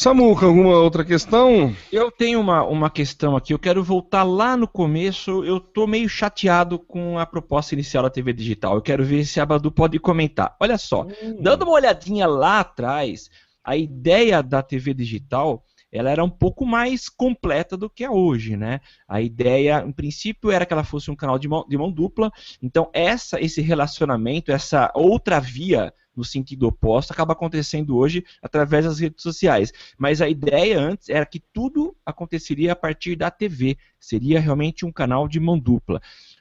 Samuca, 0.00 0.46
alguma 0.46 0.78
outra 0.78 1.04
questão? 1.04 1.76
Eu 1.92 2.10
tenho 2.10 2.40
uma, 2.40 2.64
uma 2.64 2.88
questão 2.88 3.36
aqui. 3.36 3.52
Eu 3.52 3.58
quero 3.58 3.84
voltar 3.84 4.22
lá 4.22 4.56
no 4.56 4.66
começo. 4.66 5.44
Eu 5.44 5.60
tô 5.60 5.86
meio 5.86 6.08
chateado 6.08 6.78
com 6.78 7.18
a 7.18 7.26
proposta 7.26 7.74
inicial 7.74 8.04
da 8.04 8.08
TV 8.08 8.32
digital. 8.32 8.74
Eu 8.76 8.80
quero 8.80 9.04
ver 9.04 9.26
se 9.26 9.38
a 9.40 9.44
Badu 9.44 9.70
pode 9.70 9.98
comentar. 9.98 10.56
Olha 10.58 10.78
só, 10.78 11.02
hum. 11.02 11.36
dando 11.42 11.64
uma 11.64 11.72
olhadinha 11.72 12.26
lá 12.26 12.60
atrás, 12.60 13.28
a 13.62 13.76
ideia 13.76 14.42
da 14.42 14.62
TV 14.62 14.94
digital 14.94 15.62
ela 15.92 16.08
era 16.08 16.24
um 16.24 16.30
pouco 16.30 16.64
mais 16.64 17.10
completa 17.10 17.76
do 17.76 17.90
que 17.90 18.02
é 18.02 18.10
hoje, 18.10 18.56
né? 18.56 18.80
A 19.06 19.20
ideia, 19.20 19.84
em 19.86 19.92
princípio, 19.92 20.50
era 20.50 20.64
que 20.64 20.72
ela 20.72 20.84
fosse 20.84 21.10
um 21.10 21.16
canal 21.16 21.38
de 21.38 21.46
mão, 21.46 21.66
de 21.68 21.76
mão 21.76 21.92
dupla. 21.92 22.30
Então, 22.62 22.88
essa, 22.94 23.38
esse 23.38 23.60
relacionamento, 23.60 24.50
essa 24.50 24.90
outra 24.94 25.38
via 25.38 25.92
no 26.20 26.24
sentido 26.24 26.68
oposto, 26.68 27.12
acaba 27.12 27.32
acontecendo 27.32 27.96
hoje 27.96 28.24
através 28.42 28.84
das 28.84 29.00
redes 29.00 29.22
sociais. 29.22 29.72
Mas 29.98 30.20
a 30.20 30.28
ideia 30.28 30.78
antes 30.78 31.08
era 31.08 31.26
que 31.26 31.40
tudo 31.52 31.96
aconteceria 32.04 32.72
a 32.72 32.76
partir 32.76 33.16
da 33.16 33.30
TV, 33.30 33.76
seria 33.98 34.38
realmente 34.38 34.84
um 34.84 34.92
canal 34.92 35.26
de 35.26 35.40
mão 35.40 35.58
dupla. 35.58 36.00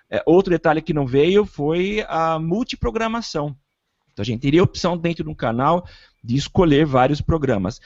É, 0.10 0.22
outro 0.26 0.52
detalhe 0.52 0.82
que 0.82 0.94
não 0.94 1.08
veio 1.08 1.46
foi 1.46 2.06
a 2.08 2.38
multiprogramação. 2.38 3.56
Então 4.12 4.22
a 4.22 4.26
gente 4.26 4.42
teria 4.42 4.60
a 4.60 4.64
opção 4.66 4.98
dentro 4.98 5.24
de 5.24 5.30
um 5.30 5.36
canal 5.36 5.86
de 6.22 6.36
escolher 6.36 6.86
vários 6.86 7.22
programas. 7.22 7.80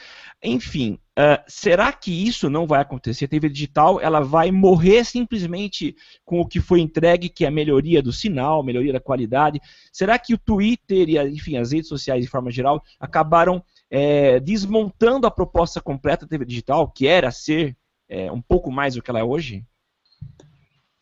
Enfim, 0.43 0.97
uh, 1.17 1.43
será 1.47 1.91
que 1.91 2.11
isso 2.27 2.49
não 2.49 2.65
vai 2.65 2.81
acontecer? 2.81 3.25
A 3.25 3.27
TV 3.27 3.49
digital 3.49 3.99
ela 4.01 4.19
vai 4.19 4.51
morrer 4.51 5.03
simplesmente 5.03 5.95
com 6.25 6.39
o 6.39 6.47
que 6.47 6.59
foi 6.59 6.79
entregue, 6.79 7.29
que 7.29 7.45
é 7.45 7.47
a 7.47 7.51
melhoria 7.51 8.01
do 8.01 8.11
sinal, 8.11 8.63
melhoria 8.63 8.93
da 8.93 8.99
qualidade? 8.99 9.61
Será 9.91 10.17
que 10.17 10.33
o 10.33 10.37
Twitter 10.37 11.09
e, 11.09 11.17
enfim, 11.29 11.57
as 11.57 11.71
redes 11.71 11.89
sociais 11.89 12.23
de 12.23 12.29
forma 12.29 12.51
geral 12.51 12.83
acabaram 12.99 13.63
é, 13.89 14.39
desmontando 14.39 15.27
a 15.27 15.31
proposta 15.31 15.79
completa 15.81 16.25
da 16.25 16.29
TV 16.29 16.45
digital, 16.45 16.89
que 16.89 17.07
era 17.07 17.31
ser 17.31 17.75
é, 18.09 18.31
um 18.31 18.41
pouco 18.41 18.71
mais 18.71 18.95
do 18.95 19.01
que 19.01 19.09
ela 19.09 19.19
é 19.19 19.23
hoje? 19.23 19.63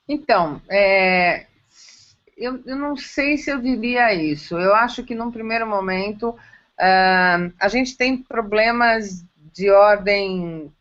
Então, 0.08 0.62
é, 0.70 1.46
eu, 2.42 2.62
eu 2.66 2.76
não 2.76 2.98
sei 2.98 3.38
se 3.38 3.52
eu 3.52 3.62
diria 3.62 4.14
isso. 4.14 4.58
Eu 4.58 4.74
acho 4.74 5.04
que 5.04 5.16
num 5.16 5.32
primeiro 5.32 5.68
momento 5.68 6.30
uh, 6.30 7.54
a 7.60 7.68
gente 7.70 7.96
tem 7.96 8.18
problemas 8.18 9.24
de 9.54 9.70
ordem 9.70 10.72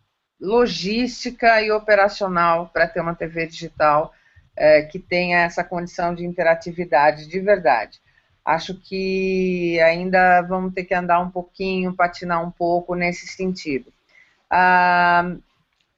logística 0.41 1.61
e 1.61 1.71
operacional 1.71 2.71
para 2.73 2.87
ter 2.87 3.01
uma 3.01 3.15
TV 3.15 3.47
digital 3.47 4.13
uh, 4.57 4.89
que 4.91 4.99
tenha 4.99 5.41
essa 5.41 5.63
condição 5.63 6.15
de 6.15 6.25
interatividade 6.25 7.27
de 7.27 7.41
verdade. 7.41 8.01
Acho 8.45 8.75
que 8.75 9.79
ainda 9.81 10.41
vamos 10.43 10.73
ter 10.73 10.85
que 10.85 10.95
andar 10.95 11.21
um 11.21 11.31
pouquinho, 11.31 11.95
patinar 11.95 12.43
um 12.43 12.51
pouco 12.51 12.95
nesse 12.95 13.27
sentido. 13.27 13.93
Uh, 14.51 15.41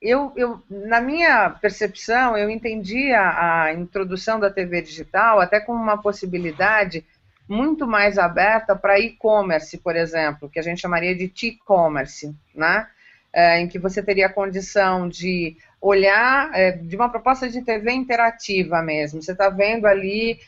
eu, 0.03 0.33
eu, 0.35 0.61
na 0.69 1.01
minha 1.01 1.51
percepção, 1.51 2.37
eu 2.37 2.51
entendi 2.51 3.13
a, 3.13 3.63
a, 3.63 3.73
introdução 3.73 4.41
da 4.41 4.51
TV 4.51 4.83
digital 4.83 5.41
até 5.41 5.61
como 5.61 5.81
uma 5.81 5.97
possibilidade 5.97 7.07
muito 7.49 7.87
mais 7.87 8.19
aberta 8.19 8.75
para 8.75 9.01
e-commerce, 9.01 9.79
por 9.79 9.97
exemplo, 9.97 10.49
que 10.49 10.59
a 10.59 10.63
gente 10.63 10.81
chamaria 10.81 11.15
de 11.15 11.29
T-commerce, 11.29 12.35
né? 12.55 12.87
É, 13.33 13.59
em 13.61 13.67
que 13.67 13.79
você 13.79 14.03
teria 14.03 14.27
a 14.27 14.33
condição 14.33 15.09
de 15.09 15.57
olhar 15.81 16.51
é, 16.53 16.73
de 16.73 16.95
uma 16.95 17.09
proposta 17.09 17.49
de 17.49 17.63
TV 17.63 17.91
interativa 17.91 18.83
mesmo. 18.83 19.23
Você 19.23 19.33
está 19.33 19.49
vendo 19.49 19.87
ali 19.87 20.39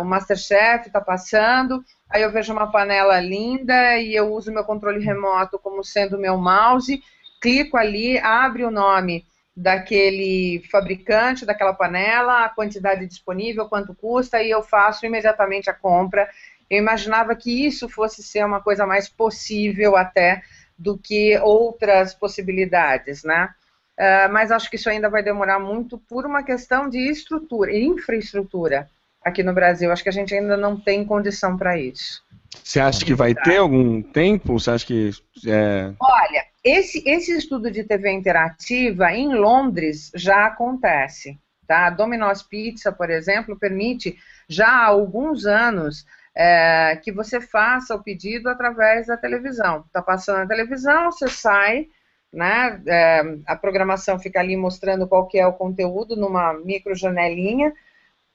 o 0.00 0.04
Masterchef 0.04 0.86
está 0.86 1.00
passando, 1.00 1.84
aí 2.08 2.22
eu 2.22 2.30
vejo 2.30 2.52
uma 2.52 2.70
panela 2.70 3.18
linda 3.20 3.98
e 3.98 4.14
eu 4.14 4.32
uso 4.32 4.52
meu 4.52 4.62
controle 4.62 5.04
remoto 5.04 5.58
como 5.58 5.82
sendo 5.82 6.16
meu 6.16 6.36
mouse 6.36 7.02
clico 7.40 7.76
ali, 7.76 8.18
abre 8.18 8.64
o 8.64 8.70
nome 8.70 9.24
daquele 9.58 10.62
fabricante, 10.70 11.44
daquela 11.44 11.74
panela, 11.74 12.44
a 12.44 12.48
quantidade 12.48 13.06
disponível, 13.06 13.68
quanto 13.68 13.92
custa, 13.92 14.40
e 14.40 14.50
eu 14.50 14.62
faço 14.62 15.04
imediatamente 15.04 15.68
a 15.68 15.74
compra. 15.74 16.28
Eu 16.70 16.78
imaginava 16.78 17.34
que 17.34 17.66
isso 17.66 17.88
fosse 17.88 18.22
ser 18.22 18.44
uma 18.44 18.60
coisa 18.60 18.86
mais 18.86 19.08
possível 19.08 19.96
até 19.96 20.42
do 20.78 20.96
que 20.96 21.36
outras 21.38 22.14
possibilidades, 22.14 23.24
né? 23.24 23.50
Uh, 23.98 24.32
mas 24.32 24.52
acho 24.52 24.70
que 24.70 24.76
isso 24.76 24.88
ainda 24.88 25.10
vai 25.10 25.24
demorar 25.24 25.58
muito 25.58 25.98
por 25.98 26.24
uma 26.24 26.44
questão 26.44 26.88
de 26.88 27.10
estrutura, 27.10 27.76
infraestrutura 27.76 28.88
aqui 29.24 29.42
no 29.42 29.52
Brasil. 29.52 29.90
Acho 29.90 30.04
que 30.04 30.08
a 30.08 30.12
gente 30.12 30.32
ainda 30.32 30.56
não 30.56 30.78
tem 30.78 31.04
condição 31.04 31.56
para 31.56 31.76
isso. 31.76 32.22
Você 32.62 32.80
acha 32.80 33.04
que 33.04 33.14
vai 33.14 33.34
ter 33.34 33.58
algum 33.58 34.02
tempo? 34.02 34.58
Você 34.58 34.70
acha 34.70 34.86
que. 34.86 35.10
É... 35.46 35.92
Olha, 36.00 36.44
esse, 36.64 37.02
esse 37.06 37.36
estudo 37.36 37.70
de 37.70 37.84
TV 37.84 38.10
interativa 38.10 39.12
em 39.12 39.34
Londres 39.34 40.10
já 40.14 40.46
acontece. 40.46 41.38
Tá? 41.66 41.86
A 41.86 41.90
Domino's 41.90 42.42
Pizza, 42.42 42.90
por 42.90 43.10
exemplo, 43.10 43.58
permite 43.58 44.18
já 44.48 44.68
há 44.68 44.86
alguns 44.86 45.44
anos 45.44 46.06
é, 46.34 46.96
que 47.02 47.12
você 47.12 47.40
faça 47.40 47.94
o 47.94 48.02
pedido 48.02 48.48
através 48.48 49.08
da 49.08 49.16
televisão. 49.16 49.84
Está 49.86 50.00
passando 50.00 50.38
na 50.38 50.46
televisão, 50.46 51.10
você 51.10 51.28
sai, 51.28 51.88
né? 52.32 52.80
É, 52.86 53.22
a 53.46 53.56
programação 53.56 54.18
fica 54.18 54.40
ali 54.40 54.56
mostrando 54.56 55.06
qual 55.06 55.26
que 55.26 55.38
é 55.38 55.46
o 55.46 55.52
conteúdo 55.52 56.16
numa 56.16 56.54
micro 56.54 56.94
janelinha, 56.94 57.72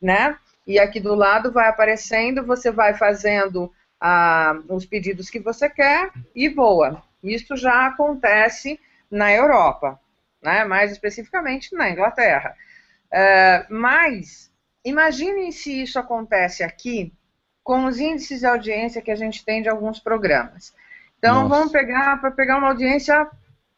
né? 0.01 0.37
E 0.67 0.77
aqui 0.77 0.99
do 0.99 1.15
lado 1.15 1.51
vai 1.51 1.67
aparecendo, 1.67 2.45
você 2.45 2.71
vai 2.71 2.93
fazendo 2.93 3.71
ah, 4.05 4.59
os 4.67 4.85
pedidos 4.85 5.29
que 5.29 5.39
você 5.39 5.69
quer 5.69 6.11
e 6.35 6.49
voa. 6.49 7.01
Isso 7.23 7.55
já 7.55 7.87
acontece 7.87 8.77
na 9.09 9.31
Europa, 9.31 9.97
né? 10.41 10.65
mais 10.65 10.91
especificamente 10.91 11.73
na 11.73 11.89
Inglaterra. 11.89 12.53
Uh, 13.05 13.73
mas 13.73 14.51
imagine 14.83 15.53
se 15.53 15.83
isso 15.83 15.97
acontece 15.97 16.63
aqui 16.63 17.13
com 17.63 17.85
os 17.85 17.97
índices 17.97 18.41
de 18.41 18.45
audiência 18.45 19.01
que 19.01 19.11
a 19.11 19.15
gente 19.15 19.45
tem 19.45 19.61
de 19.61 19.69
alguns 19.69 20.01
programas. 20.01 20.75
Então 21.17 21.43
Nossa. 21.43 21.47
vamos 21.47 21.71
pegar 21.71 22.19
para 22.19 22.31
pegar 22.31 22.57
uma 22.57 22.67
audiência 22.67 23.25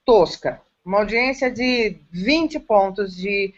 tosca, 0.03 0.59
uma 0.84 0.97
audiência 0.97 1.51
de 1.51 1.99
20 2.09 2.61
pontos 2.61 3.15
de 3.15 3.53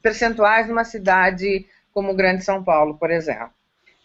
percentuais 0.00 0.68
numa 0.68 0.84
cidade 0.84 1.66
como 1.92 2.14
Grande 2.14 2.44
São 2.44 2.62
Paulo, 2.62 2.96
por 2.96 3.10
exemplo. 3.10 3.50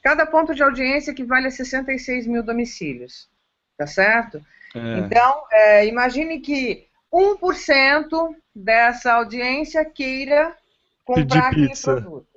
Cada 0.04 0.26
ponto 0.26 0.56
de 0.56 0.64
audiência 0.64 1.12
equivale 1.12 1.48
a 1.48 1.52
66 1.52 2.26
mil 2.28 2.44
domicílios, 2.44 3.30
tá 3.78 3.86
certo? 3.86 4.44
É. 4.76 5.00
Então, 5.00 5.44
é, 5.52 5.86
imagine 5.88 6.40
que 6.40 6.88
1% 7.12 8.36
dessa 8.56 9.14
audiência 9.14 9.84
queira 9.84 10.56
comprar 11.04 11.48
aquele 11.48 11.76
produto. 11.76 12.28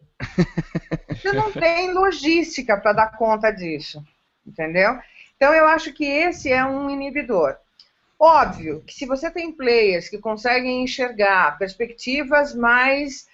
Você 1.09 1.33
não 1.33 1.53
tem 1.53 1.93
logística 1.93 2.77
para 2.77 2.93
dar 2.93 3.17
conta 3.17 3.51
disso, 3.51 4.05
entendeu? 4.47 4.99
Então, 5.37 5.53
eu 5.53 5.67
acho 5.67 5.93
que 5.93 6.05
esse 6.05 6.51
é 6.51 6.65
um 6.65 6.89
inibidor. 6.89 7.57
Óbvio 8.19 8.83
que 8.87 8.95
se 8.95 9.05
você 9.05 9.31
tem 9.31 9.51
players 9.51 10.09
que 10.09 10.19
conseguem 10.19 10.85
enxergar 10.85 11.59
perspectivas 11.59 12.55
mais 12.55 13.27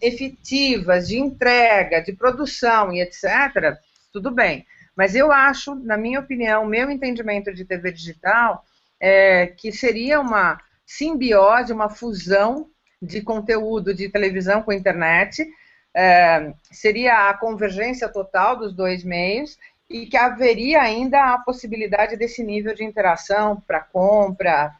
efetivas 0.00 1.08
de 1.08 1.18
entrega, 1.18 2.00
de 2.00 2.12
produção 2.12 2.92
e 2.92 3.00
etc., 3.00 3.78
tudo 4.12 4.30
bem. 4.30 4.66
Mas 4.96 5.14
eu 5.14 5.30
acho, 5.30 5.74
na 5.74 5.96
minha 5.96 6.20
opinião, 6.20 6.64
meu 6.64 6.90
entendimento 6.90 7.52
de 7.52 7.64
TV 7.64 7.92
digital, 7.92 8.64
é 8.98 9.46
que 9.46 9.70
seria 9.70 10.20
uma 10.20 10.58
simbiose, 10.86 11.72
uma 11.72 11.90
fusão 11.90 12.70
de 13.02 13.20
conteúdo 13.20 13.92
de 13.92 14.08
televisão 14.08 14.62
com 14.62 14.72
internet, 14.72 15.46
é, 15.94 16.52
seria 16.70 17.28
a 17.28 17.34
convergência 17.34 18.08
total 18.08 18.56
dos 18.56 18.72
dois 18.74 19.04
meios 19.04 19.58
e 19.88 20.06
que 20.06 20.16
haveria 20.16 20.80
ainda 20.80 21.34
a 21.34 21.38
possibilidade 21.38 22.16
desse 22.16 22.42
nível 22.42 22.74
de 22.74 22.84
interação 22.84 23.62
para 23.66 23.80
compra 23.80 24.74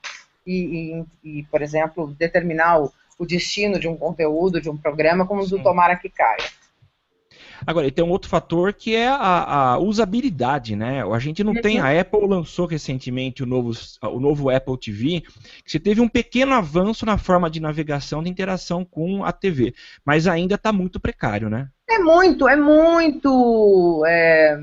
e, 0.46 1.04
e, 1.22 1.38
e, 1.38 1.42
por 1.44 1.62
exemplo, 1.62 2.14
determinar 2.18 2.80
o, 2.80 2.92
o, 3.18 3.26
destino 3.26 3.78
de 3.78 3.88
um 3.88 3.96
conteúdo, 3.96 4.60
de 4.60 4.70
um 4.70 4.76
programa, 4.76 5.26
como 5.26 5.46
do 5.46 5.62
Tomara 5.62 5.96
que 5.96 6.08
Caia. 6.08 6.44
Agora, 7.64 7.90
tem 7.90 8.04
um 8.04 8.10
outro 8.10 8.28
fator 8.28 8.72
que 8.72 8.94
é 8.94 9.08
a, 9.08 9.72
a 9.72 9.78
usabilidade, 9.78 10.76
né? 10.76 11.02
A 11.02 11.18
gente 11.18 11.42
não 11.42 11.54
tem. 11.54 11.78
A 11.78 11.98
Apple 11.98 12.26
lançou 12.26 12.66
recentemente 12.66 13.42
o 13.42 13.46
novo, 13.46 13.72
o 14.02 14.20
novo 14.20 14.50
Apple 14.50 14.78
TV, 14.78 15.22
que 15.64 15.70
você 15.70 15.80
teve 15.80 16.00
um 16.00 16.08
pequeno 16.08 16.52
avanço 16.52 17.06
na 17.06 17.16
forma 17.16 17.48
de 17.48 17.60
navegação 17.60 18.22
de 18.22 18.28
interação 18.28 18.84
com 18.84 19.24
a 19.24 19.32
TV, 19.32 19.74
mas 20.04 20.26
ainda 20.26 20.56
está 20.56 20.72
muito 20.72 21.00
precário, 21.00 21.48
né? 21.48 21.68
É 21.88 21.98
muito, 21.98 22.48
é 22.48 22.56
muito. 22.56 24.04
É, 24.06 24.58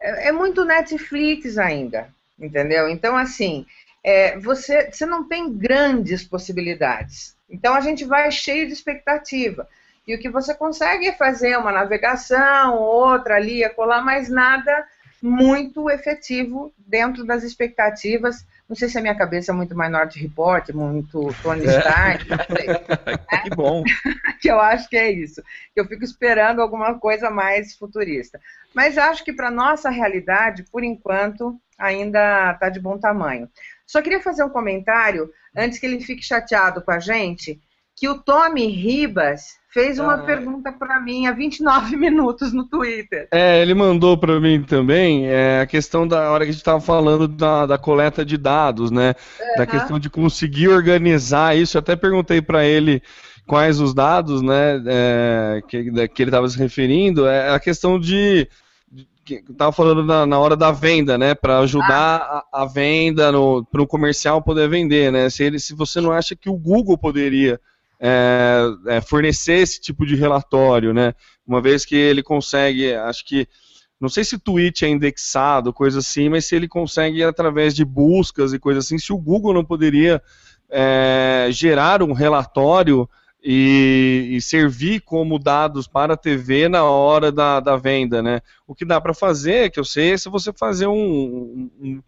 é, 0.00 0.28
é 0.28 0.32
muito 0.32 0.64
Netflix 0.64 1.58
ainda, 1.58 2.08
entendeu? 2.38 2.88
Então, 2.88 3.16
assim, 3.16 3.66
é, 4.04 4.38
você, 4.38 4.90
você 4.90 5.04
não 5.04 5.28
tem 5.28 5.52
grandes 5.52 6.24
possibilidades. 6.24 7.36
Então, 7.50 7.74
a 7.74 7.80
gente 7.80 8.04
vai 8.04 8.30
cheio 8.30 8.66
de 8.66 8.72
expectativa. 8.72 9.68
E 10.06 10.14
o 10.14 10.18
que 10.18 10.28
você 10.28 10.54
consegue 10.54 11.08
é 11.08 11.12
fazer 11.12 11.56
uma 11.56 11.72
navegação, 11.72 12.76
outra 12.76 13.36
ali, 13.36 13.68
colar, 13.70 14.02
mas 14.02 14.28
nada 14.28 14.86
muito 15.22 15.90
efetivo 15.90 16.72
dentro 16.78 17.24
das 17.24 17.42
expectativas. 17.42 18.46
Não 18.68 18.74
sei 18.74 18.88
se 18.88 18.96
a 18.98 19.00
minha 19.02 19.14
cabeça 19.14 19.52
é 19.52 19.54
muito 19.54 19.76
mais 19.76 19.90
Norte 19.90 20.18
Report, 20.18 20.68
muito 20.70 21.34
Tony 21.42 21.66
é. 21.66 21.78
Stark, 21.78 22.28
não 22.28 22.38
sei. 22.38 22.66
Né? 23.30 23.42
Que 23.42 23.50
bom. 23.50 23.82
que 24.40 24.50
eu 24.50 24.60
acho 24.60 24.88
que 24.88 24.96
é 24.96 25.10
isso. 25.10 25.42
Eu 25.74 25.84
fico 25.86 26.04
esperando 26.04 26.62
alguma 26.62 26.98
coisa 26.98 27.30
mais 27.30 27.74
futurista. 27.74 28.40
Mas 28.74 28.96
acho 28.96 29.24
que 29.24 29.32
para 29.32 29.50
nossa 29.50 29.90
realidade, 29.90 30.64
por 30.70 30.82
enquanto, 30.84 31.60
ainda 31.78 32.52
está 32.52 32.68
de 32.68 32.80
bom 32.80 32.98
tamanho. 32.98 33.48
Só 33.90 34.00
queria 34.00 34.20
fazer 34.20 34.44
um 34.44 34.48
comentário, 34.48 35.28
antes 35.56 35.80
que 35.80 35.84
ele 35.84 35.98
fique 35.98 36.22
chateado 36.22 36.80
com 36.80 36.92
a 36.92 37.00
gente, 37.00 37.60
que 37.96 38.08
o 38.08 38.22
Tommy 38.22 38.68
Ribas 38.68 39.42
fez 39.72 39.98
uma 39.98 40.14
ah, 40.14 40.18
pergunta 40.18 40.70
para 40.70 41.00
mim 41.00 41.26
há 41.26 41.32
29 41.32 41.96
minutos 41.98 42.52
no 42.52 42.68
Twitter. 42.68 43.26
É, 43.32 43.60
ele 43.60 43.74
mandou 43.74 44.16
para 44.16 44.38
mim 44.38 44.62
também 44.62 45.26
é, 45.26 45.60
a 45.62 45.66
questão 45.66 46.06
da 46.06 46.30
hora 46.30 46.44
que 46.44 46.50
a 46.50 46.52
gente 46.52 46.60
estava 46.60 46.80
falando 46.80 47.26
da, 47.26 47.66
da, 47.66 47.76
coleta 47.76 48.24
de 48.24 48.36
dados, 48.36 48.92
né? 48.92 49.16
Uhum. 49.40 49.56
Da 49.56 49.66
questão 49.66 49.98
de 49.98 50.08
conseguir 50.08 50.68
organizar 50.68 51.56
isso. 51.56 51.76
Eu 51.76 51.80
até 51.80 51.96
perguntei 51.96 52.40
para 52.40 52.64
ele 52.64 53.02
quais 53.44 53.80
os 53.80 53.92
dados, 53.92 54.40
né, 54.40 54.80
é, 54.86 55.62
que, 55.66 56.08
que 56.08 56.22
ele 56.22 56.30
estava 56.30 56.48
se 56.48 56.56
referindo. 56.56 57.26
É 57.26 57.50
a 57.50 57.58
questão 57.58 57.98
de 57.98 58.48
estava 59.34 59.72
falando 59.72 60.04
na, 60.04 60.26
na, 60.26 60.38
hora 60.38 60.56
da 60.56 60.70
venda, 60.70 61.16
né, 61.16 61.34
para 61.34 61.58
ajudar 61.60 62.20
ah. 62.20 62.44
a, 62.52 62.62
a, 62.62 62.66
venda 62.66 63.32
para 63.70 63.82
o 63.82 63.86
comercial 63.86 64.42
poder 64.42 64.68
vender, 64.68 65.10
né? 65.12 65.28
Se 65.30 65.44
ele, 65.44 65.58
se 65.58 65.74
você 65.74 66.00
não 66.00 66.12
acha 66.12 66.36
que 66.36 66.48
o 66.48 66.56
Google 66.56 66.96
poderia 66.98 67.60
é, 68.00 68.62
é, 68.86 69.00
fornecer 69.00 69.58
esse 69.58 69.80
tipo 69.80 70.06
de 70.06 70.16
relatório, 70.16 70.94
né? 70.94 71.14
Uma 71.46 71.60
vez 71.60 71.84
que 71.84 71.94
ele 71.94 72.22
consegue, 72.22 72.94
acho 72.94 73.24
que, 73.26 73.46
não 74.00 74.08
sei 74.08 74.24
se 74.24 74.36
o 74.36 74.40
tweet 74.40 74.84
é 74.84 74.88
indexado, 74.88 75.72
coisa 75.72 75.98
assim, 75.98 76.28
mas 76.28 76.46
se 76.46 76.56
ele 76.56 76.66
consegue 76.66 77.22
através 77.22 77.74
de 77.74 77.84
buscas 77.84 78.52
e 78.52 78.58
coisas 78.58 78.86
assim, 78.86 78.98
se 78.98 79.12
o 79.12 79.18
Google 79.18 79.52
não 79.52 79.64
poderia 79.64 80.22
é, 80.70 81.48
gerar 81.50 82.02
um 82.02 82.12
relatório 82.12 83.08
e, 83.42 84.28
e, 84.32 84.40
servir 84.40 85.00
como 85.00 85.38
dados 85.38 85.88
para 85.88 86.14
a 86.14 86.16
TV 86.16 86.68
na 86.68 86.84
hora 86.84 87.32
da, 87.32 87.60
da 87.60 87.76
venda, 87.76 88.22
né? 88.22 88.40
O 88.66 88.74
que 88.74 88.84
dá 88.84 89.00
para 89.00 89.14
fazer, 89.14 89.70
que 89.70 89.80
eu 89.80 89.84
sei, 89.84 90.12
é 90.12 90.16
se 90.16 90.28
você 90.28 90.52
fazer 90.52 90.86
um, 90.86 90.92
um, 90.94 91.70
um 91.80 92.02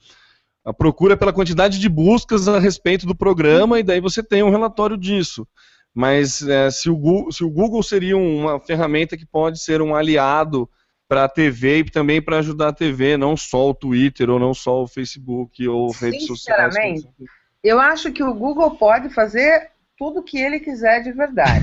a 0.65 0.73
procura 0.73 1.17
pela 1.17 1.33
quantidade 1.33 1.79
de 1.79 1.89
buscas 1.89 2.47
a 2.47 2.59
respeito 2.59 3.07
do 3.07 3.15
programa 3.15 3.81
e 3.81 3.83
daí 3.83 4.01
você 4.01 4.23
tem 4.23 4.43
um 4.43 4.51
relatório 4.51 4.97
disso 4.97 5.47
mas 5.95 6.47
é, 6.47 6.71
se, 6.71 6.89
o 6.89 6.97
Google, 6.97 7.33
se 7.33 7.45
o 7.45 7.51
Google 7.51 7.83
seria 7.83 8.17
uma 8.17 8.59
ferramenta 8.59 9.17
que 9.17 9.27
pode 9.27 9.61
ser 9.61 9.83
um 9.83 9.95
aliado 9.95 10.69
para 11.07 11.25
a 11.25 11.29
TV 11.29 11.81
e 11.81 11.91
também 11.91 12.23
para 12.23 12.39
ajudar 12.39 12.69
a 12.69 12.73
TV, 12.73 13.19
não 13.19 13.37
só 13.37 13.69
o 13.69 13.75
Twitter 13.75 14.31
ou 14.31 14.39
não 14.39 14.55
só 14.55 14.83
o 14.83 14.89
Facebook 14.89 15.67
ou 15.69 15.91
redes 15.91 16.27
sociais. 16.27 16.75
Sinceramente, 16.75 17.09
eu 17.63 17.79
acho 17.79 18.11
que 18.11 18.23
o 18.23 18.33
Google 18.33 18.71
pode 18.77 19.11
fazer 19.11 19.71
tudo 20.03 20.21
que 20.21 20.37
ele 20.37 20.59
quiser 20.59 21.01
de 21.01 21.13
verdade. 21.13 21.63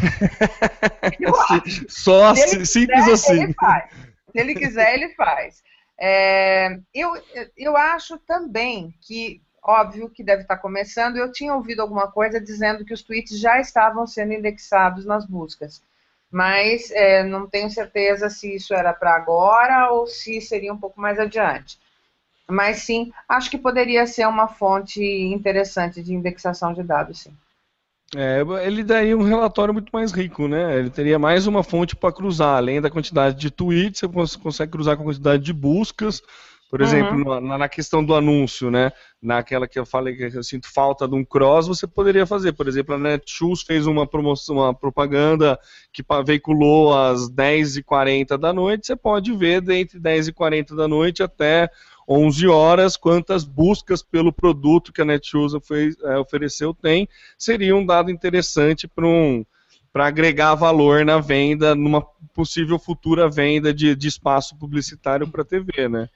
só 1.90 2.28
assim, 2.28 2.64
simples 2.64 3.04
quiser, 3.04 3.12
assim. 3.12 3.44
Ele 3.44 3.54
faz. 3.54 3.92
Se 4.32 4.40
ele 4.40 4.56
quiser, 4.56 4.94
ele 4.94 5.10
faz. 5.10 5.62
É, 6.00 6.80
eu, 6.94 7.12
eu 7.58 7.76
acho 7.76 8.18
também 8.20 8.94
que 9.02 9.42
óbvio 9.62 10.10
que 10.10 10.24
deve 10.24 10.44
estar 10.44 10.56
começando. 10.56 11.18
Eu 11.18 11.34
tinha 11.34 11.54
ouvido 11.54 11.82
alguma 11.82 12.10
coisa 12.10 12.40
dizendo 12.40 12.86
que 12.86 12.94
os 12.94 13.02
tweets 13.02 13.38
já 13.38 13.60
estavam 13.60 14.08
sendo 14.08 14.32
indexados 14.32 15.06
nas 15.06 15.26
buscas, 15.26 15.82
mas 16.32 16.92
é, 16.92 17.22
não 17.26 17.46
tenho 17.46 17.70
certeza 17.70 18.30
se 18.30 18.56
isso 18.56 18.74
era 18.74 18.94
para 18.94 19.16
agora 19.16 19.92
ou 19.92 20.08
se 20.08 20.40
seria 20.40 20.72
um 20.72 20.80
pouco 20.80 21.02
mais 21.02 21.20
adiante. 21.20 21.78
Mas 22.48 22.84
sim, 22.84 23.12
acho 23.28 23.52
que 23.52 23.58
poderia 23.58 24.08
ser 24.08 24.26
uma 24.30 24.48
fonte 24.48 25.04
interessante 25.04 26.02
de 26.02 26.14
indexação 26.14 26.74
de 26.74 26.84
dados, 26.84 27.20
sim. 27.24 27.38
É, 28.16 28.42
ele 28.66 28.84
daria 28.84 29.16
um 29.16 29.24
relatório 29.24 29.74
muito 29.74 29.92
mais 29.92 30.12
rico, 30.12 30.48
né? 30.48 30.80
Ele 30.80 30.90
teria 30.90 31.20
mais 31.20 31.46
uma 31.46 31.64
fonte 31.64 31.96
para 31.96 32.12
cruzar, 32.12 32.58
além 32.58 32.82
da 32.82 32.90
quantidade 32.90 33.38
de 33.38 33.52
tweets, 33.52 34.02
você 34.12 34.38
consegue 34.38 34.72
cruzar 34.72 34.98
com 34.98 35.04
a 35.04 35.06
quantidade 35.06 35.44
de 35.44 35.54
buscas, 35.54 36.22
Por 36.72 36.82
exemplo, 36.82 37.18
uhum. 37.18 37.40
na, 37.42 37.58
na, 37.58 37.70
questão 37.70 38.04
do 38.04 38.16
anúncio, 38.16 38.72
né? 38.72 38.92
Naquela 39.22 39.68
que 39.68 39.78
eu 39.78 39.86
falei 39.86 40.16
que 40.16 40.38
eu 40.38 40.44
sinto 40.44 40.72
falta 40.72 41.08
de 41.08 41.16
um 41.16 41.24
cross, 41.26 41.68
você 41.68 41.86
poderia 41.88 42.26
fazer. 42.26 42.54
Por 42.54 42.68
exemplo, 42.68 42.96
a 42.96 42.98
Netshoes 42.98 43.62
fez 43.62 43.86
uma 43.86 44.08
promoção, 44.08 44.58
uma 44.58 44.74
propaganda 44.74 45.60
que 45.94 46.04
veiculou 46.26 46.98
às 46.98 47.30
10h40 47.30 48.38
da 48.38 48.54
noite. 48.54 48.88
Você 48.88 48.96
pode 48.96 49.36
ver 49.36 49.68
entre 49.70 50.00
10h40 50.00 50.76
da 50.76 50.88
noite 50.88 51.22
até 51.22 51.70
11 52.10 52.48
horas 52.48 52.98
quantas 52.98 53.44
buscas 53.44 54.02
pelo 54.02 54.34
produto 54.34 54.92
que 54.92 55.02
a 55.02 55.06
foi, 55.62 55.96
é, 56.04 56.18
ofereceu 56.18 56.74
tem. 56.74 57.08
Seria 57.38 57.76
um 57.76 57.86
dado 57.86 58.10
interessante 58.10 58.88
para 58.88 59.06
um 59.06 59.46
agregar 59.96 60.56
valor 60.56 61.06
na 61.06 61.20
venda, 61.20 61.76
numa 61.76 62.02
possível 62.34 62.80
futura 62.80 63.30
venda 63.30 63.72
de, 63.74 63.96
de 63.96 64.08
espaço 64.08 64.58
publicitário 64.58 65.28
para 65.28 65.44
a 65.44 65.46
TV, 65.46 65.88
né? 65.88 66.10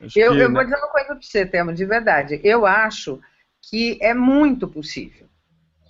eu, 0.00 0.08
que, 0.08 0.20
eu 0.20 0.48
né? 0.48 0.48
vou 0.48 0.64
dizer 0.64 0.76
uma 0.76 0.88
coisa 0.88 1.06
para 1.08 1.22
você, 1.22 1.46
Temo, 1.46 1.72
de 1.72 1.84
verdade. 1.86 2.40
Eu 2.42 2.66
acho 2.66 3.20
que 3.62 3.98
é 4.02 4.12
muito 4.12 4.66
possível. 4.66 5.26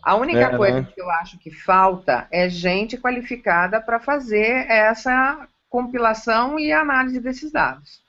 A 0.02 0.16
única 0.16 0.40
é, 0.40 0.56
coisa 0.56 0.80
né? 0.80 0.88
que 0.94 1.00
eu 1.00 1.10
acho 1.10 1.38
que 1.38 1.50
falta 1.50 2.26
é 2.30 2.48
gente 2.48 2.96
qualificada 2.96 3.80
para 3.80 3.98
fazer 3.98 4.66
essa 4.68 5.46
compilação 5.68 6.58
e 6.58 6.72
análise 6.72 7.20
desses 7.20 7.52
dados. 7.52 8.02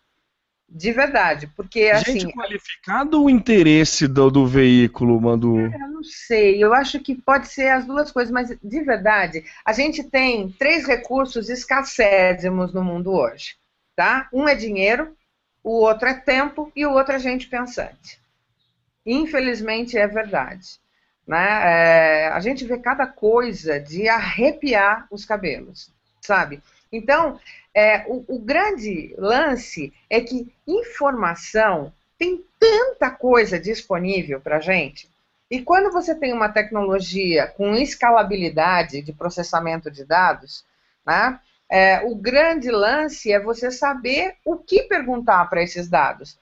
De 0.73 0.93
verdade, 0.93 1.47
porque 1.47 1.89
assim. 1.89 2.21
Gente 2.21 2.33
qualificada 2.33 3.17
ou 3.17 3.25
o 3.25 3.29
interesse 3.29 4.07
do, 4.07 4.31
do 4.31 4.47
veículo, 4.47 5.19
Manu? 5.19 5.59
Eu 5.59 5.89
não 5.89 6.01
sei, 6.01 6.63
eu 6.63 6.73
acho 6.73 6.97
que 7.01 7.13
pode 7.13 7.49
ser 7.49 7.67
as 7.67 7.85
duas 7.85 8.09
coisas, 8.09 8.31
mas 8.31 8.57
de 8.63 8.81
verdade, 8.81 9.43
a 9.65 9.73
gente 9.73 10.01
tem 10.01 10.49
três 10.53 10.87
recursos 10.87 11.49
escassésimos 11.49 12.73
no 12.73 12.81
mundo 12.81 13.11
hoje. 13.11 13.55
Tá? 13.97 14.29
Um 14.31 14.47
é 14.47 14.55
dinheiro, 14.55 15.13
o 15.61 15.81
outro 15.81 16.07
é 16.07 16.13
tempo 16.13 16.71
e 16.73 16.85
o 16.85 16.93
outro 16.93 17.15
é 17.15 17.19
gente 17.19 17.49
pensante. 17.49 18.21
Infelizmente 19.05 19.97
é 19.97 20.07
verdade. 20.07 20.79
Né? 21.27 21.47
É, 21.65 22.27
a 22.29 22.39
gente 22.39 22.63
vê 22.63 22.77
cada 22.77 23.05
coisa 23.05 23.77
de 23.77 24.07
arrepiar 24.07 25.05
os 25.11 25.25
cabelos, 25.25 25.91
sabe? 26.21 26.63
Então, 26.91 27.39
é, 27.73 28.05
o, 28.07 28.25
o 28.35 28.39
grande 28.39 29.15
lance 29.17 29.93
é 30.09 30.19
que 30.21 30.53
informação 30.67 31.93
tem 32.17 32.45
tanta 32.59 33.09
coisa 33.09 33.59
disponível 33.59 34.39
para 34.39 34.59
gente. 34.59 35.09
E 35.49 35.61
quando 35.61 35.91
você 35.91 36.15
tem 36.15 36.33
uma 36.33 36.49
tecnologia 36.49 37.47
com 37.47 37.75
escalabilidade 37.75 39.01
de 39.01 39.11
processamento 39.11 39.89
de 39.89 40.05
dados, 40.05 40.65
né, 41.05 41.39
é, 41.69 42.01
o 42.05 42.15
grande 42.15 42.69
lance 42.69 43.31
é 43.31 43.39
você 43.39 43.71
saber 43.71 44.35
o 44.45 44.57
que 44.57 44.83
perguntar 44.83 45.49
para 45.49 45.63
esses 45.63 45.89
dados. 45.89 46.37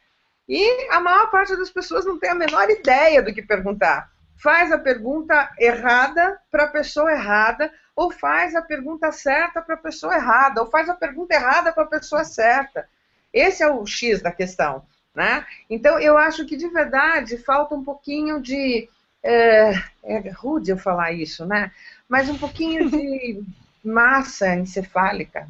E 0.48 0.88
a 0.92 1.00
maior 1.00 1.30
parte 1.30 1.56
das 1.56 1.70
pessoas 1.70 2.06
não 2.06 2.18
tem 2.18 2.32
a 2.32 2.36
menor 2.36 2.68
ideia 2.70 3.22
do 3.22 3.32
que 3.32 3.42
perguntar. 3.42 4.12
Faz 4.36 4.72
a 4.72 4.78
pergunta 4.80 5.52
errada 5.60 6.40
para 6.50 6.64
a 6.64 6.70
pessoa 6.70 7.12
errada, 7.12 7.72
ou 8.00 8.10
faz 8.10 8.56
a 8.56 8.62
pergunta 8.62 9.12
certa 9.12 9.62
para 9.62 9.76
a 9.76 9.78
pessoa 9.78 10.16
errada, 10.16 10.62
ou 10.62 10.72
faz 10.72 10.88
a 10.88 10.94
pergunta 10.94 11.36
errada 11.36 11.74
para 11.74 11.84
a 11.84 11.88
pessoa 11.88 12.24
certa. 12.24 12.88
Esse 13.34 13.62
é 13.62 13.70
o 13.70 13.86
X 13.86 14.22
da 14.22 14.32
questão. 14.32 14.86
Né? 15.14 15.46
Então, 15.70 16.00
eu 16.00 16.18
acho 16.18 16.46
que 16.46 16.56
de 16.56 16.70
verdade 16.70 17.38
falta 17.38 17.76
um 17.76 17.84
pouquinho 17.84 18.42
de. 18.42 18.88
É, 19.22 19.74
é 20.02 20.30
rude 20.30 20.72
eu 20.72 20.78
falar 20.78 21.12
isso, 21.12 21.46
né? 21.46 21.74
Mas 22.08 22.30
um 22.30 22.38
pouquinho 22.38 22.90
de 22.90 23.44
massa 23.84 24.56
encefálica, 24.56 25.46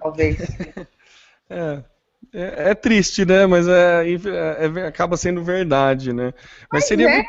talvez. 0.00 0.38
É, 1.48 1.80
é, 2.34 2.70
é, 2.70 2.74
triste, 2.74 3.24
né? 3.24 3.46
Mas 3.46 3.68
é, 3.68 4.04
é, 4.04 4.80
é 4.80 4.86
acaba 4.88 5.16
sendo 5.16 5.44
verdade, 5.44 6.12
né? 6.12 6.34
Mas, 6.34 6.66
Mas 6.72 6.88
seria, 6.88 7.08
é. 7.08 7.24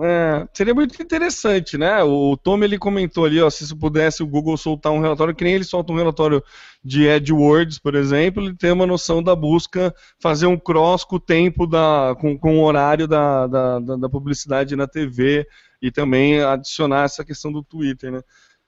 Muito, 0.00 0.48
seria 0.54 0.74
muito 0.74 1.00
interessante, 1.02 1.76
né? 1.76 2.02
O 2.02 2.36
Tom 2.36 2.62
ele 2.62 2.78
comentou 2.78 3.24
ali, 3.24 3.40
ó, 3.40 3.50
se 3.50 3.74
pudesse 3.76 4.22
o 4.22 4.26
Google 4.26 4.56
soltar 4.56 4.92
um 4.92 5.00
relatório, 5.00 5.34
que 5.34 5.44
nem 5.44 5.54
ele 5.54 5.64
solta 5.64 5.92
um 5.92 5.96
relatório 5.96 6.42
de 6.82 7.08
AdWords, 7.08 7.78
por 7.78 7.94
exemplo, 7.94 8.42
ele 8.42 8.56
tem 8.56 8.72
uma 8.72 8.86
noção 8.86 9.22
da 9.22 9.36
busca, 9.36 9.94
fazer 10.18 10.46
um 10.46 10.58
cross 10.58 11.04
com 11.04 11.16
o 11.16 11.20
tempo 11.20 11.66
da, 11.66 12.16
com, 12.18 12.38
com 12.38 12.58
o 12.58 12.62
horário 12.62 13.06
da, 13.06 13.46
da, 13.46 13.78
da 13.78 14.08
publicidade 14.08 14.74
na 14.74 14.86
TV 14.86 15.46
e 15.82 15.90
também 15.90 16.42
adicionar 16.42 17.04
essa 17.04 17.24
questão 17.24 17.52
do 17.52 17.62
Twitter, 17.62 18.10
né? 18.10 18.22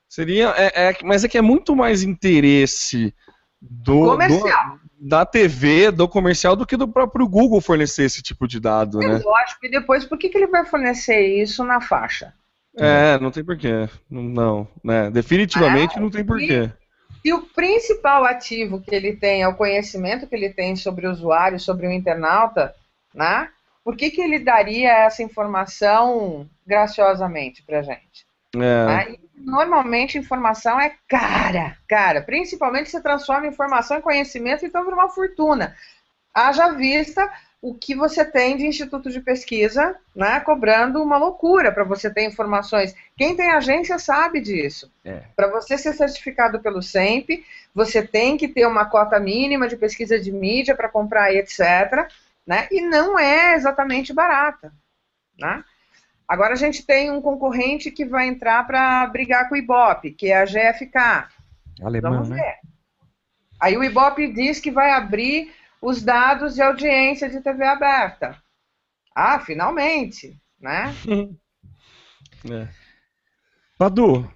Seria. 0.08 0.50
É, 0.56 0.90
é, 0.90 0.96
mas 1.02 1.24
é 1.24 1.28
que 1.28 1.38
é 1.38 1.42
muito 1.42 1.74
mais 1.74 2.02
interesse 2.02 3.14
do, 3.58 4.16
do, 4.16 4.44
da 5.04 5.26
TV, 5.26 5.90
do 5.90 6.06
comercial, 6.06 6.54
do 6.54 6.64
que 6.64 6.76
do 6.76 6.86
próprio 6.86 7.26
Google 7.28 7.60
fornecer 7.60 8.04
esse 8.04 8.22
tipo 8.22 8.46
de 8.46 8.60
dado, 8.60 9.02
é 9.02 9.08
né? 9.08 9.20
Lógico, 9.24 9.66
e 9.66 9.70
depois, 9.70 10.04
por 10.04 10.16
que, 10.16 10.28
que 10.28 10.38
ele 10.38 10.46
vai 10.46 10.64
fornecer 10.64 11.42
isso 11.42 11.64
na 11.64 11.80
faixa? 11.80 12.32
É, 12.78 13.18
não 13.18 13.32
tem 13.32 13.44
porquê. 13.44 13.88
Não, 14.08 14.22
não 14.22 14.68
né? 14.82 15.10
Definitivamente 15.10 15.98
não 15.98 16.08
tem 16.08 16.24
porquê. 16.24 16.70
E, 17.24 17.28
e 17.28 17.32
o 17.32 17.42
principal 17.42 18.24
ativo 18.24 18.80
que 18.80 18.94
ele 18.94 19.16
tem 19.16 19.42
é 19.42 19.48
o 19.48 19.56
conhecimento 19.56 20.26
que 20.26 20.36
ele 20.36 20.50
tem 20.50 20.76
sobre 20.76 21.06
o 21.06 21.10
usuário, 21.10 21.58
sobre 21.58 21.88
o 21.88 21.92
internauta, 21.92 22.72
né? 23.12 23.48
Por 23.84 23.96
que, 23.96 24.08
que 24.08 24.20
ele 24.20 24.38
daria 24.38 25.04
essa 25.04 25.22
informação 25.22 26.48
graciosamente 26.64 27.64
pra 27.64 27.82
gente? 27.82 28.24
É. 28.54 28.58
Né? 28.58 29.16
Normalmente 29.44 30.18
informação 30.18 30.80
é 30.80 30.94
cara, 31.08 31.76
cara. 31.88 32.22
Principalmente 32.22 32.90
se 32.90 33.02
transforma 33.02 33.46
informação 33.46 33.98
em 33.98 34.02
conhecimento, 34.02 34.64
então 34.64 34.84
vira 34.84 34.96
uma 34.96 35.10
fortuna. 35.10 35.76
Haja 36.34 36.70
vista 36.70 37.30
o 37.62 37.74
que 37.74 37.94
você 37.94 38.24
tem 38.24 38.56
de 38.56 38.66
instituto 38.66 39.08
de 39.08 39.20
pesquisa, 39.20 39.96
né, 40.16 40.40
cobrando 40.40 41.00
uma 41.00 41.16
loucura 41.16 41.70
para 41.70 41.84
você 41.84 42.12
ter 42.12 42.24
informações. 42.24 42.92
Quem 43.16 43.36
tem 43.36 43.52
agência 43.52 44.00
sabe 44.00 44.40
disso. 44.40 44.90
É. 45.04 45.22
Para 45.36 45.48
você 45.48 45.78
ser 45.78 45.92
certificado 45.92 46.60
pelo 46.60 46.82
SEMP, 46.82 47.44
você 47.72 48.02
tem 48.04 48.36
que 48.36 48.48
ter 48.48 48.66
uma 48.66 48.86
cota 48.86 49.20
mínima 49.20 49.68
de 49.68 49.76
pesquisa 49.76 50.18
de 50.18 50.32
mídia 50.32 50.74
para 50.74 50.88
comprar, 50.88 51.32
etc. 51.32 52.10
Né, 52.44 52.66
e 52.72 52.80
não 52.80 53.16
é 53.16 53.54
exatamente 53.54 54.12
barata. 54.12 54.72
Né? 55.38 55.62
Agora 56.28 56.52
a 56.54 56.56
gente 56.56 56.84
tem 56.86 57.10
um 57.10 57.20
concorrente 57.20 57.90
que 57.90 58.04
vai 58.04 58.26
entrar 58.26 58.66
para 58.66 59.06
brigar 59.06 59.48
com 59.48 59.54
o 59.54 59.58
Ibope, 59.58 60.12
que 60.12 60.28
é 60.28 60.38
a 60.38 60.44
GFK. 60.44 61.28
Alemão, 61.82 62.12
Vamos 62.12 62.30
né? 62.30 62.36
ver. 62.36 62.42
Né? 62.42 62.54
Aí 63.60 63.76
o 63.76 63.84
Ibope 63.84 64.32
diz 64.32 64.60
que 64.60 64.70
vai 64.70 64.92
abrir 64.92 65.52
os 65.80 66.02
dados 66.02 66.54
de 66.54 66.62
audiência 66.62 67.28
de 67.28 67.40
TV 67.40 67.64
aberta. 67.64 68.36
Ah, 69.14 69.38
finalmente, 69.40 70.40
né? 70.60 70.94
é. 72.50 72.68
Padu, 73.76 74.30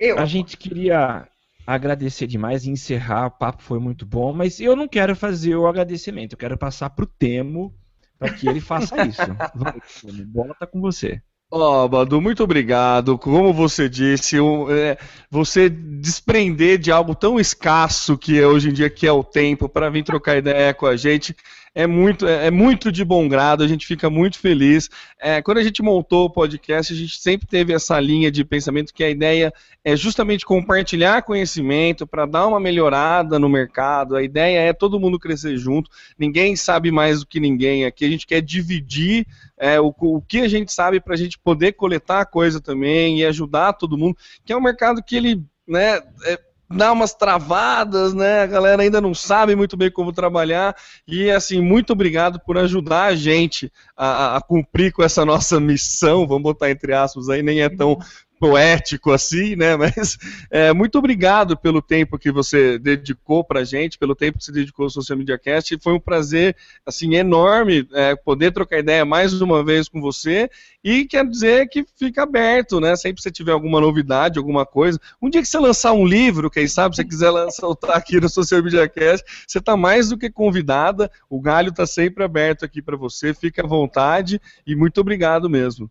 eu. 0.00 0.18
a 0.18 0.24
gente 0.24 0.56
queria 0.56 1.28
agradecer 1.66 2.26
demais 2.26 2.64
e 2.64 2.70
encerrar, 2.70 3.26
o 3.26 3.30
papo 3.30 3.62
foi 3.62 3.78
muito 3.78 4.06
bom, 4.06 4.32
mas 4.32 4.60
eu 4.60 4.76
não 4.76 4.88
quero 4.88 5.14
fazer 5.16 5.56
o 5.56 5.66
agradecimento, 5.66 6.32
eu 6.32 6.38
quero 6.38 6.56
passar 6.56 6.90
para 6.90 7.04
o 7.04 7.08
Temo 7.08 7.74
para 8.18 8.32
que 8.32 8.48
ele 8.48 8.60
faça 8.60 9.06
isso. 9.06 9.20
Vamos, 9.54 10.26
bola 10.26 10.54
tá 10.58 10.66
com 10.66 10.80
você. 10.80 11.20
Ó, 11.48 11.84
oh, 11.84 11.88
Badu, 11.88 12.20
muito 12.20 12.42
obrigado. 12.42 13.16
Como 13.16 13.52
você 13.52 13.88
disse, 13.88 14.40
um, 14.40 14.68
é, 14.70 14.98
você 15.30 15.68
desprender 15.68 16.76
de 16.76 16.90
algo 16.90 17.14
tão 17.14 17.38
escasso 17.38 18.18
que 18.18 18.38
é 18.38 18.46
hoje 18.46 18.70
em 18.70 18.72
dia 18.72 18.90
que 18.90 19.06
é 19.06 19.12
o 19.12 19.22
tempo 19.22 19.68
para 19.68 19.88
vir 19.88 20.02
trocar 20.02 20.36
ideia 20.36 20.74
com 20.74 20.86
a 20.86 20.96
gente 20.96 21.36
é 21.76 21.86
muito, 21.86 22.26
é, 22.26 22.46
é, 22.46 22.50
muito 22.50 22.90
de 22.90 23.04
bom 23.04 23.28
grado, 23.28 23.62
a 23.62 23.68
gente 23.68 23.86
fica 23.86 24.08
muito 24.08 24.38
feliz. 24.38 24.88
É, 25.20 25.42
quando 25.42 25.58
a 25.58 25.62
gente 25.62 25.82
montou 25.82 26.24
o 26.24 26.30
podcast, 26.30 26.90
a 26.90 26.96
gente 26.96 27.20
sempre 27.20 27.46
teve 27.46 27.74
essa 27.74 28.00
linha 28.00 28.30
de 28.30 28.42
pensamento 28.46 28.94
que 28.94 29.04
a 29.04 29.10
ideia 29.10 29.52
é 29.84 29.94
justamente 29.94 30.46
compartilhar 30.46 31.20
conhecimento 31.20 32.06
para 32.06 32.24
dar 32.24 32.46
uma 32.46 32.58
melhorada 32.58 33.38
no 33.38 33.46
mercado. 33.46 34.16
A 34.16 34.22
ideia 34.22 34.60
é 34.60 34.72
todo 34.72 34.98
mundo 34.98 35.18
crescer 35.18 35.58
junto, 35.58 35.90
ninguém 36.18 36.56
sabe 36.56 36.90
mais 36.90 37.20
do 37.20 37.26
que 37.26 37.38
ninguém 37.38 37.84
aqui, 37.84 38.06
a 38.06 38.10
gente 38.10 38.26
quer 38.26 38.40
dividir 38.40 39.26
é, 39.58 39.78
o, 39.78 39.94
o 39.98 40.22
que 40.22 40.40
a 40.40 40.48
gente 40.48 40.72
sabe 40.72 40.98
para 40.98 41.12
a 41.12 41.18
gente 41.18 41.38
poder 41.38 41.72
coletar 41.72 42.24
coisa 42.24 42.58
também 42.58 43.18
e 43.18 43.26
ajudar 43.26 43.74
todo 43.74 43.98
mundo, 43.98 44.16
que 44.46 44.52
é 44.52 44.56
um 44.56 44.62
mercado 44.62 45.02
que 45.02 45.14
ele 45.14 45.44
né, 45.68 46.00
é, 46.24 46.40
dá 46.68 46.92
umas 46.92 47.14
travadas, 47.14 48.12
né? 48.12 48.42
A 48.42 48.46
galera 48.46 48.82
ainda 48.82 49.00
não 49.00 49.14
sabe 49.14 49.54
muito 49.54 49.76
bem 49.76 49.90
como 49.90 50.12
trabalhar. 50.12 50.76
E 51.06 51.30
assim, 51.30 51.60
muito 51.60 51.92
obrigado 51.92 52.40
por 52.40 52.58
ajudar 52.58 53.04
a 53.04 53.14
gente 53.14 53.72
a, 53.96 54.36
a 54.36 54.40
cumprir 54.40 54.92
com 54.92 55.02
essa 55.02 55.24
nossa 55.24 55.60
missão, 55.60 56.26
vamos 56.26 56.42
botar 56.42 56.70
entre 56.70 56.92
aspas 56.92 57.28
aí, 57.28 57.42
nem 57.42 57.62
é 57.62 57.68
tão 57.68 57.98
poético 58.38 59.12
assim, 59.12 59.56
né? 59.56 59.76
Mas 59.76 60.18
é, 60.50 60.72
muito 60.72 60.98
obrigado 60.98 61.56
pelo 61.56 61.82
tempo 61.82 62.18
que 62.18 62.30
você 62.30 62.78
dedicou 62.78 63.44
para 63.44 63.64
gente, 63.64 63.98
pelo 63.98 64.14
tempo 64.14 64.38
que 64.38 64.44
você 64.44 64.52
dedicou 64.52 64.84
ao 64.84 64.90
Social 64.90 65.18
Media 65.18 65.38
Cast. 65.38 65.78
Foi 65.82 65.92
um 65.92 66.00
prazer 66.00 66.56
assim 66.84 67.14
enorme 67.14 67.86
é, 67.92 68.14
poder 68.16 68.52
trocar 68.52 68.78
ideia 68.78 69.04
mais 69.04 69.40
uma 69.40 69.64
vez 69.64 69.88
com 69.88 70.00
você. 70.00 70.48
E 70.82 71.04
quer 71.04 71.26
dizer 71.26 71.68
que 71.68 71.84
fica 71.98 72.22
aberto, 72.22 72.80
né? 72.80 72.94
Sempre 72.94 73.16
que 73.16 73.22
você 73.22 73.30
tiver 73.30 73.52
alguma 73.52 73.80
novidade, 73.80 74.38
alguma 74.38 74.64
coisa. 74.64 75.00
Um 75.20 75.28
dia 75.28 75.42
que 75.42 75.48
você 75.48 75.58
lançar 75.58 75.92
um 75.92 76.06
livro, 76.06 76.50
quem 76.50 76.68
sabe, 76.68 76.94
se 76.94 77.02
você 77.02 77.08
quiser 77.08 77.50
soltar 77.50 77.96
aqui 77.96 78.20
no 78.20 78.28
Social 78.28 78.62
Media 78.62 78.88
Cast, 78.88 79.26
você 79.46 79.58
está 79.58 79.76
mais 79.76 80.10
do 80.10 80.18
que 80.18 80.30
convidada. 80.30 81.10
O 81.28 81.40
galho 81.40 81.70
está 81.70 81.86
sempre 81.86 82.22
aberto 82.22 82.64
aqui 82.64 82.80
para 82.80 82.96
você. 82.96 83.34
Fique 83.34 83.60
à 83.60 83.66
vontade 83.66 84.40
e 84.66 84.76
muito 84.76 85.00
obrigado 85.00 85.50
mesmo. 85.50 85.90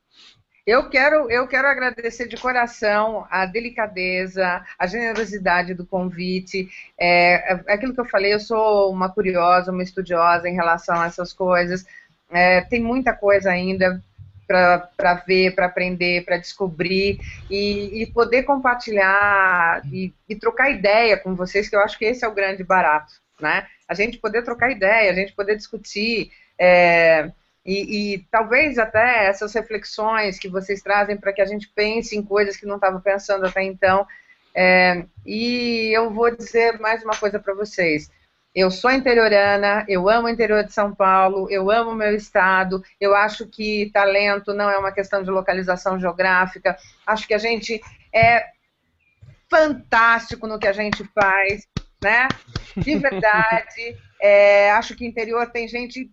Eu 0.66 0.90
quero, 0.90 1.30
eu 1.30 1.48
quero 1.48 1.68
agradecer 1.68 2.28
de 2.28 2.38
coração 2.38 3.28
a 3.30 3.46
delicadeza, 3.46 4.66
a 4.80 4.88
generosidade 4.88 5.76
do 5.76 5.86
convite. 5.86 6.68
É, 6.98 7.54
é 7.68 7.74
aquilo 7.74 7.94
que 7.94 8.02
eu 8.02 8.06
falei, 8.06 8.34
eu 8.34 8.40
sou 8.40 8.92
uma 8.92 9.08
curiosa, 9.10 9.72
uma 9.72 9.84
estudiosa 9.84 10.50
em 10.50 10.56
relação 10.56 11.00
a 11.00 11.06
essas 11.06 11.32
coisas. 11.32 11.86
É, 12.32 12.62
tem 12.62 12.82
muita 12.82 13.14
coisa 13.14 13.52
ainda 13.52 14.02
para 14.48 15.14
ver, 15.28 15.54
para 15.54 15.68
aprender, 15.68 16.26
para 16.26 16.38
descobrir 16.38 17.20
e, 17.50 18.02
e, 18.02 18.06
poder 18.08 18.44
compartilhar 18.44 19.82
e, 19.92 20.14
e, 20.28 20.36
trocar 20.36 20.70
ideia 20.72 21.18
com 21.18 21.36
vocês, 21.36 21.68
que 21.70 21.76
eu 21.76 21.82
acho 21.82 21.98
que 21.98 22.06
esse 22.06 22.24
é 22.24 22.28
o 22.28 22.34
grande 22.34 22.64
barato, 22.64 23.14
né? 23.40 23.68
A 23.88 23.94
gente 23.94 24.18
poder 24.18 24.44
trocar 24.44 24.72
ideia, 24.72 25.12
a 25.12 25.16
gente 25.16 25.34
poder 25.34 25.56
discutir. 25.56 26.32
É, 26.58 27.32
e, 27.66 28.14
e, 28.14 28.20
talvez 28.30 28.78
até 28.78 29.26
essas 29.26 29.54
reflexões 29.54 30.38
que 30.38 30.48
vocês 30.48 30.84
trazem 30.84 31.18
para 31.18 31.34
que 31.34 31.42
a 31.42 31.46
gente 31.46 31.68
pense 31.74 32.16
em 32.16 32.22
coisas 32.22 32.56
que 32.56 32.66
não 32.66 32.76
estava 32.76 33.00
pensando 33.00 33.46
até 33.46 33.64
então. 33.64 34.06
É, 34.54 35.04
e 35.26 35.90
eu 35.92 36.12
vou 36.12 36.34
dizer 36.36 36.80
mais 36.80 37.04
uma 37.04 37.16
coisa 37.16 37.40
para 37.40 37.56
vocês. 37.56 38.10
Eu 38.54 38.72
sou 38.72 38.92
interiorana, 38.92 39.84
eu 39.90 40.08
amo 40.08 40.28
o 40.28 40.30
interior 40.30 40.64
de 40.64 40.72
São 40.72 40.96
Paulo, 40.96 41.50
eu 41.50 41.70
amo 41.70 41.92
o 41.92 41.96
meu 41.96 42.16
estado, 42.16 42.82
eu 43.02 43.14
acho 43.14 43.46
que 43.48 43.90
talento 43.92 44.54
não 44.54 44.70
é 44.70 44.78
uma 44.78 44.94
questão 44.94 45.22
de 45.24 45.30
localização 45.30 46.00
geográfica, 46.00 46.78
acho 47.06 47.28
que 47.28 47.34
a 47.34 47.38
gente 47.38 47.82
é 48.14 48.46
fantástico 49.50 50.48
no 50.48 50.58
que 50.58 50.68
a 50.68 50.72
gente 50.72 51.04
faz, 51.14 51.68
né? 52.02 52.30
De 52.78 52.98
verdade. 52.98 53.98
É, 54.22 54.72
acho 54.72 54.96
que 54.96 55.06
interior 55.06 55.52
tem 55.52 55.68
gente 55.68 56.10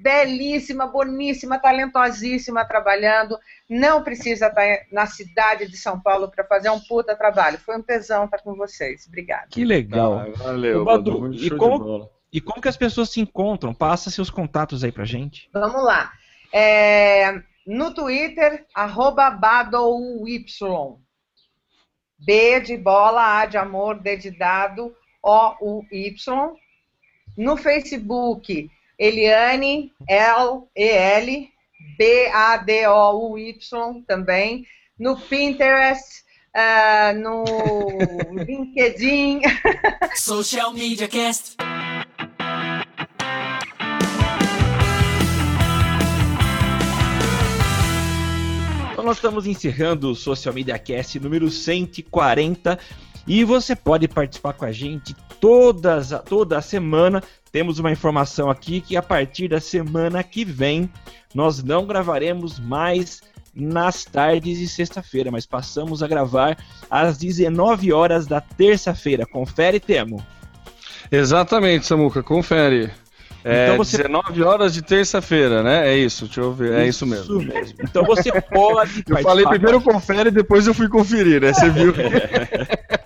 belíssima, 0.00 0.86
boníssima, 0.86 1.58
talentosíssima 1.58 2.64
trabalhando. 2.64 3.38
Não 3.68 4.02
precisa 4.02 4.48
estar 4.48 4.86
na 4.90 5.06
cidade 5.06 5.68
de 5.68 5.76
São 5.76 6.00
Paulo 6.00 6.30
para 6.30 6.44
fazer 6.44 6.70
um 6.70 6.80
puta 6.80 7.16
trabalho. 7.16 7.58
Foi 7.58 7.76
um 7.76 7.82
tesão 7.82 8.24
estar 8.24 8.38
com 8.38 8.54
vocês. 8.54 9.06
Obrigada. 9.06 9.48
Que 9.50 9.64
legal. 9.64 10.18
Ah, 10.18 10.26
valeu, 10.36 10.84
Badu, 10.84 11.20
Badu 11.20 11.34
e, 11.34 11.50
como, 11.50 12.10
e 12.32 12.40
como 12.40 12.60
que 12.60 12.68
as 12.68 12.76
pessoas 12.76 13.10
se 13.10 13.20
encontram? 13.20 13.74
Passa 13.74 14.10
seus 14.10 14.30
contatos 14.30 14.84
aí 14.84 14.92
pra 14.92 15.04
gente. 15.04 15.48
Vamos 15.52 15.82
lá. 15.84 16.12
É, 16.52 17.42
no 17.66 17.94
Twitter, 17.94 18.66
arroba 18.74 19.30
BadouY. 19.30 20.44
B 22.24 22.60
de 22.60 22.76
bola, 22.76 23.40
A 23.40 23.46
de 23.46 23.56
amor, 23.56 23.98
D 23.98 24.16
de 24.16 24.30
dado, 24.30 24.94
O-U-Y. 25.22 26.14
No 27.36 27.56
Facebook, 27.56 28.70
Eliane, 29.02 29.90
L-E-L, 30.08 31.48
B-A-D-O-U-Y 31.98 33.58
também, 34.06 34.64
no 34.96 35.18
Pinterest, 35.18 36.22
uh, 36.54 37.18
no 37.18 37.42
LinkedIn. 38.44 39.40
Social 40.14 40.72
Media 40.72 41.08
Cast. 41.08 41.56
Então 48.92 49.04
nós 49.04 49.16
estamos 49.16 49.48
encerrando 49.48 50.12
o 50.12 50.14
Social 50.14 50.54
Media 50.54 50.78
Cast 50.78 51.18
número 51.18 51.50
140 51.50 52.78
e 53.26 53.44
você 53.44 53.76
pode 53.76 54.08
participar 54.08 54.52
com 54.52 54.64
a 54.64 54.72
gente 54.72 55.14
todas, 55.40 56.10
toda 56.28 56.58
a 56.58 56.62
semana. 56.62 57.22
Temos 57.50 57.78
uma 57.78 57.90
informação 57.90 58.50
aqui 58.50 58.80
que 58.80 58.96
a 58.96 59.02
partir 59.02 59.48
da 59.48 59.60
semana 59.60 60.22
que 60.22 60.44
vem 60.44 60.90
nós 61.34 61.62
não 61.62 61.86
gravaremos 61.86 62.58
mais 62.58 63.22
nas 63.54 64.04
tardes 64.04 64.58
de 64.58 64.66
sexta-feira, 64.66 65.30
mas 65.30 65.44
passamos 65.44 66.02
a 66.02 66.08
gravar 66.08 66.56
às 66.90 67.18
19 67.18 67.92
horas 67.92 68.26
da 68.26 68.40
terça-feira. 68.40 69.26
Confere, 69.26 69.78
Temo. 69.78 70.24
Exatamente, 71.10 71.86
Samuca, 71.86 72.22
confere. 72.22 72.90
É 73.44 73.64
então 73.64 73.76
você... 73.76 73.98
19 73.98 74.42
horas 74.42 74.72
de 74.72 74.82
terça-feira, 74.82 75.62
né? 75.62 75.88
É 75.88 75.96
isso, 75.96 76.26
deixa 76.26 76.40
eu 76.40 76.52
ver. 76.52 76.74
É 76.74 76.86
isso, 76.86 77.04
mesmo. 77.04 77.40
mesmo. 77.40 77.76
Então 77.82 78.04
você 78.04 78.30
pode. 78.40 79.02
eu 79.08 79.18
falei 79.18 79.44
primeiro 79.44 79.80
confere, 79.80 80.30
depois 80.30 80.66
eu 80.66 80.72
fui 80.72 80.88
conferir, 80.88 81.42
né? 81.42 81.52
Você 81.52 81.68
viu? 81.70 81.92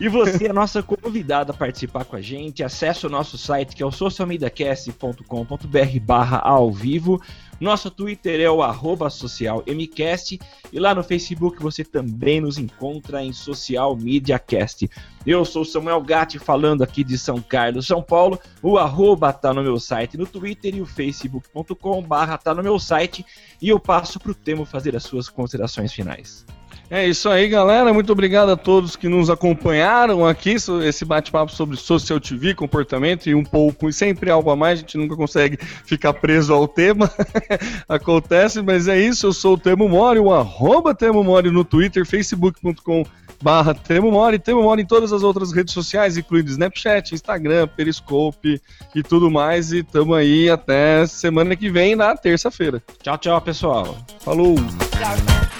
e 0.00 0.08
você 0.08 0.46
é 0.46 0.52
nossa 0.52 0.82
convidada 0.82 1.52
a 1.52 1.56
participar 1.56 2.04
com 2.04 2.16
a 2.16 2.20
gente. 2.20 2.62
Acesse 2.62 3.06
o 3.06 3.10
nosso 3.10 3.36
site 3.36 3.76
que 3.76 3.82
é 3.82 3.86
o 3.86 3.92
socialmediacast.com.br 3.92 6.00
barra 6.02 6.38
ao 6.38 6.72
vivo. 6.72 7.20
Nosso 7.60 7.90
Twitter 7.90 8.40
é 8.40 8.50
o 8.50 8.62
arroba 8.62 9.10
socialmcast 9.10 10.40
e 10.72 10.80
lá 10.80 10.94
no 10.94 11.02
Facebook 11.02 11.62
você 11.62 11.84
também 11.84 12.40
nos 12.40 12.56
encontra 12.56 13.22
em 13.22 13.34
Social 13.34 13.94
Media 13.94 14.38
Cast. 14.38 14.90
Eu 15.26 15.44
sou 15.44 15.62
Samuel 15.62 16.00
Gatti 16.00 16.38
falando 16.38 16.82
aqui 16.82 17.04
de 17.04 17.18
São 17.18 17.42
Carlos, 17.42 17.86
São 17.86 18.02
Paulo. 18.02 18.40
O 18.62 18.78
arroba 18.78 19.30
tá 19.30 19.52
no 19.52 19.62
meu 19.62 19.78
site 19.78 20.16
no 20.16 20.26
Twitter 20.26 20.74
e 20.74 20.80
o 20.80 20.86
facebook.com 20.86 22.02
barra 22.02 22.38
tá 22.38 22.54
no 22.54 22.62
meu 22.62 22.78
site. 22.78 23.26
E 23.60 23.68
eu 23.68 23.78
passo 23.78 24.18
para 24.18 24.32
o 24.32 24.34
Temo 24.34 24.64
fazer 24.64 24.96
as 24.96 25.02
suas 25.02 25.28
considerações 25.28 25.92
finais. 25.92 26.46
É 26.90 27.06
isso 27.06 27.28
aí, 27.28 27.48
galera. 27.48 27.94
Muito 27.94 28.10
obrigado 28.10 28.50
a 28.50 28.56
todos 28.56 28.96
que 28.96 29.08
nos 29.08 29.30
acompanharam 29.30 30.26
aqui. 30.26 30.56
Esse 30.84 31.04
bate-papo 31.04 31.52
sobre 31.52 31.76
social 31.76 32.18
TV, 32.18 32.52
comportamento 32.52 33.28
e 33.28 33.34
um 33.34 33.44
pouco, 33.44 33.88
e 33.88 33.92
sempre 33.92 34.28
algo 34.28 34.50
a 34.50 34.56
mais. 34.56 34.80
A 34.80 34.82
gente 34.82 34.98
nunca 34.98 35.14
consegue 35.14 35.56
ficar 35.86 36.12
preso 36.14 36.52
ao 36.52 36.66
tema. 36.66 37.08
Acontece, 37.88 38.60
mas 38.60 38.88
é 38.88 38.98
isso. 38.98 39.28
Eu 39.28 39.32
sou 39.32 39.54
o 39.54 39.58
Temo 39.58 39.88
Mori, 39.88 40.18
o 40.18 40.34
arroba 40.34 40.92
Temo 40.92 41.22
Mori 41.22 41.48
no 41.48 41.64
Twitter, 41.64 42.04
facebook.com 42.04 43.06
barra 43.40 43.72
Temo 43.72 44.10
Mori, 44.10 44.40
Temo 44.40 44.64
Mori 44.64 44.82
em 44.82 44.86
todas 44.86 45.12
as 45.12 45.22
outras 45.22 45.52
redes 45.52 45.72
sociais, 45.72 46.16
incluindo 46.16 46.50
Snapchat, 46.50 47.14
Instagram, 47.14 47.68
Periscope 47.68 48.60
e 48.96 49.02
tudo 49.04 49.30
mais. 49.30 49.72
E 49.72 49.84
tamo 49.84 50.12
aí 50.12 50.50
até 50.50 51.06
semana 51.06 51.54
que 51.54 51.70
vem, 51.70 51.94
na 51.94 52.16
terça-feira. 52.16 52.82
Tchau, 53.00 53.16
tchau, 53.16 53.40
pessoal. 53.40 53.96
Falou! 54.18 54.56
Tchau 54.56 55.59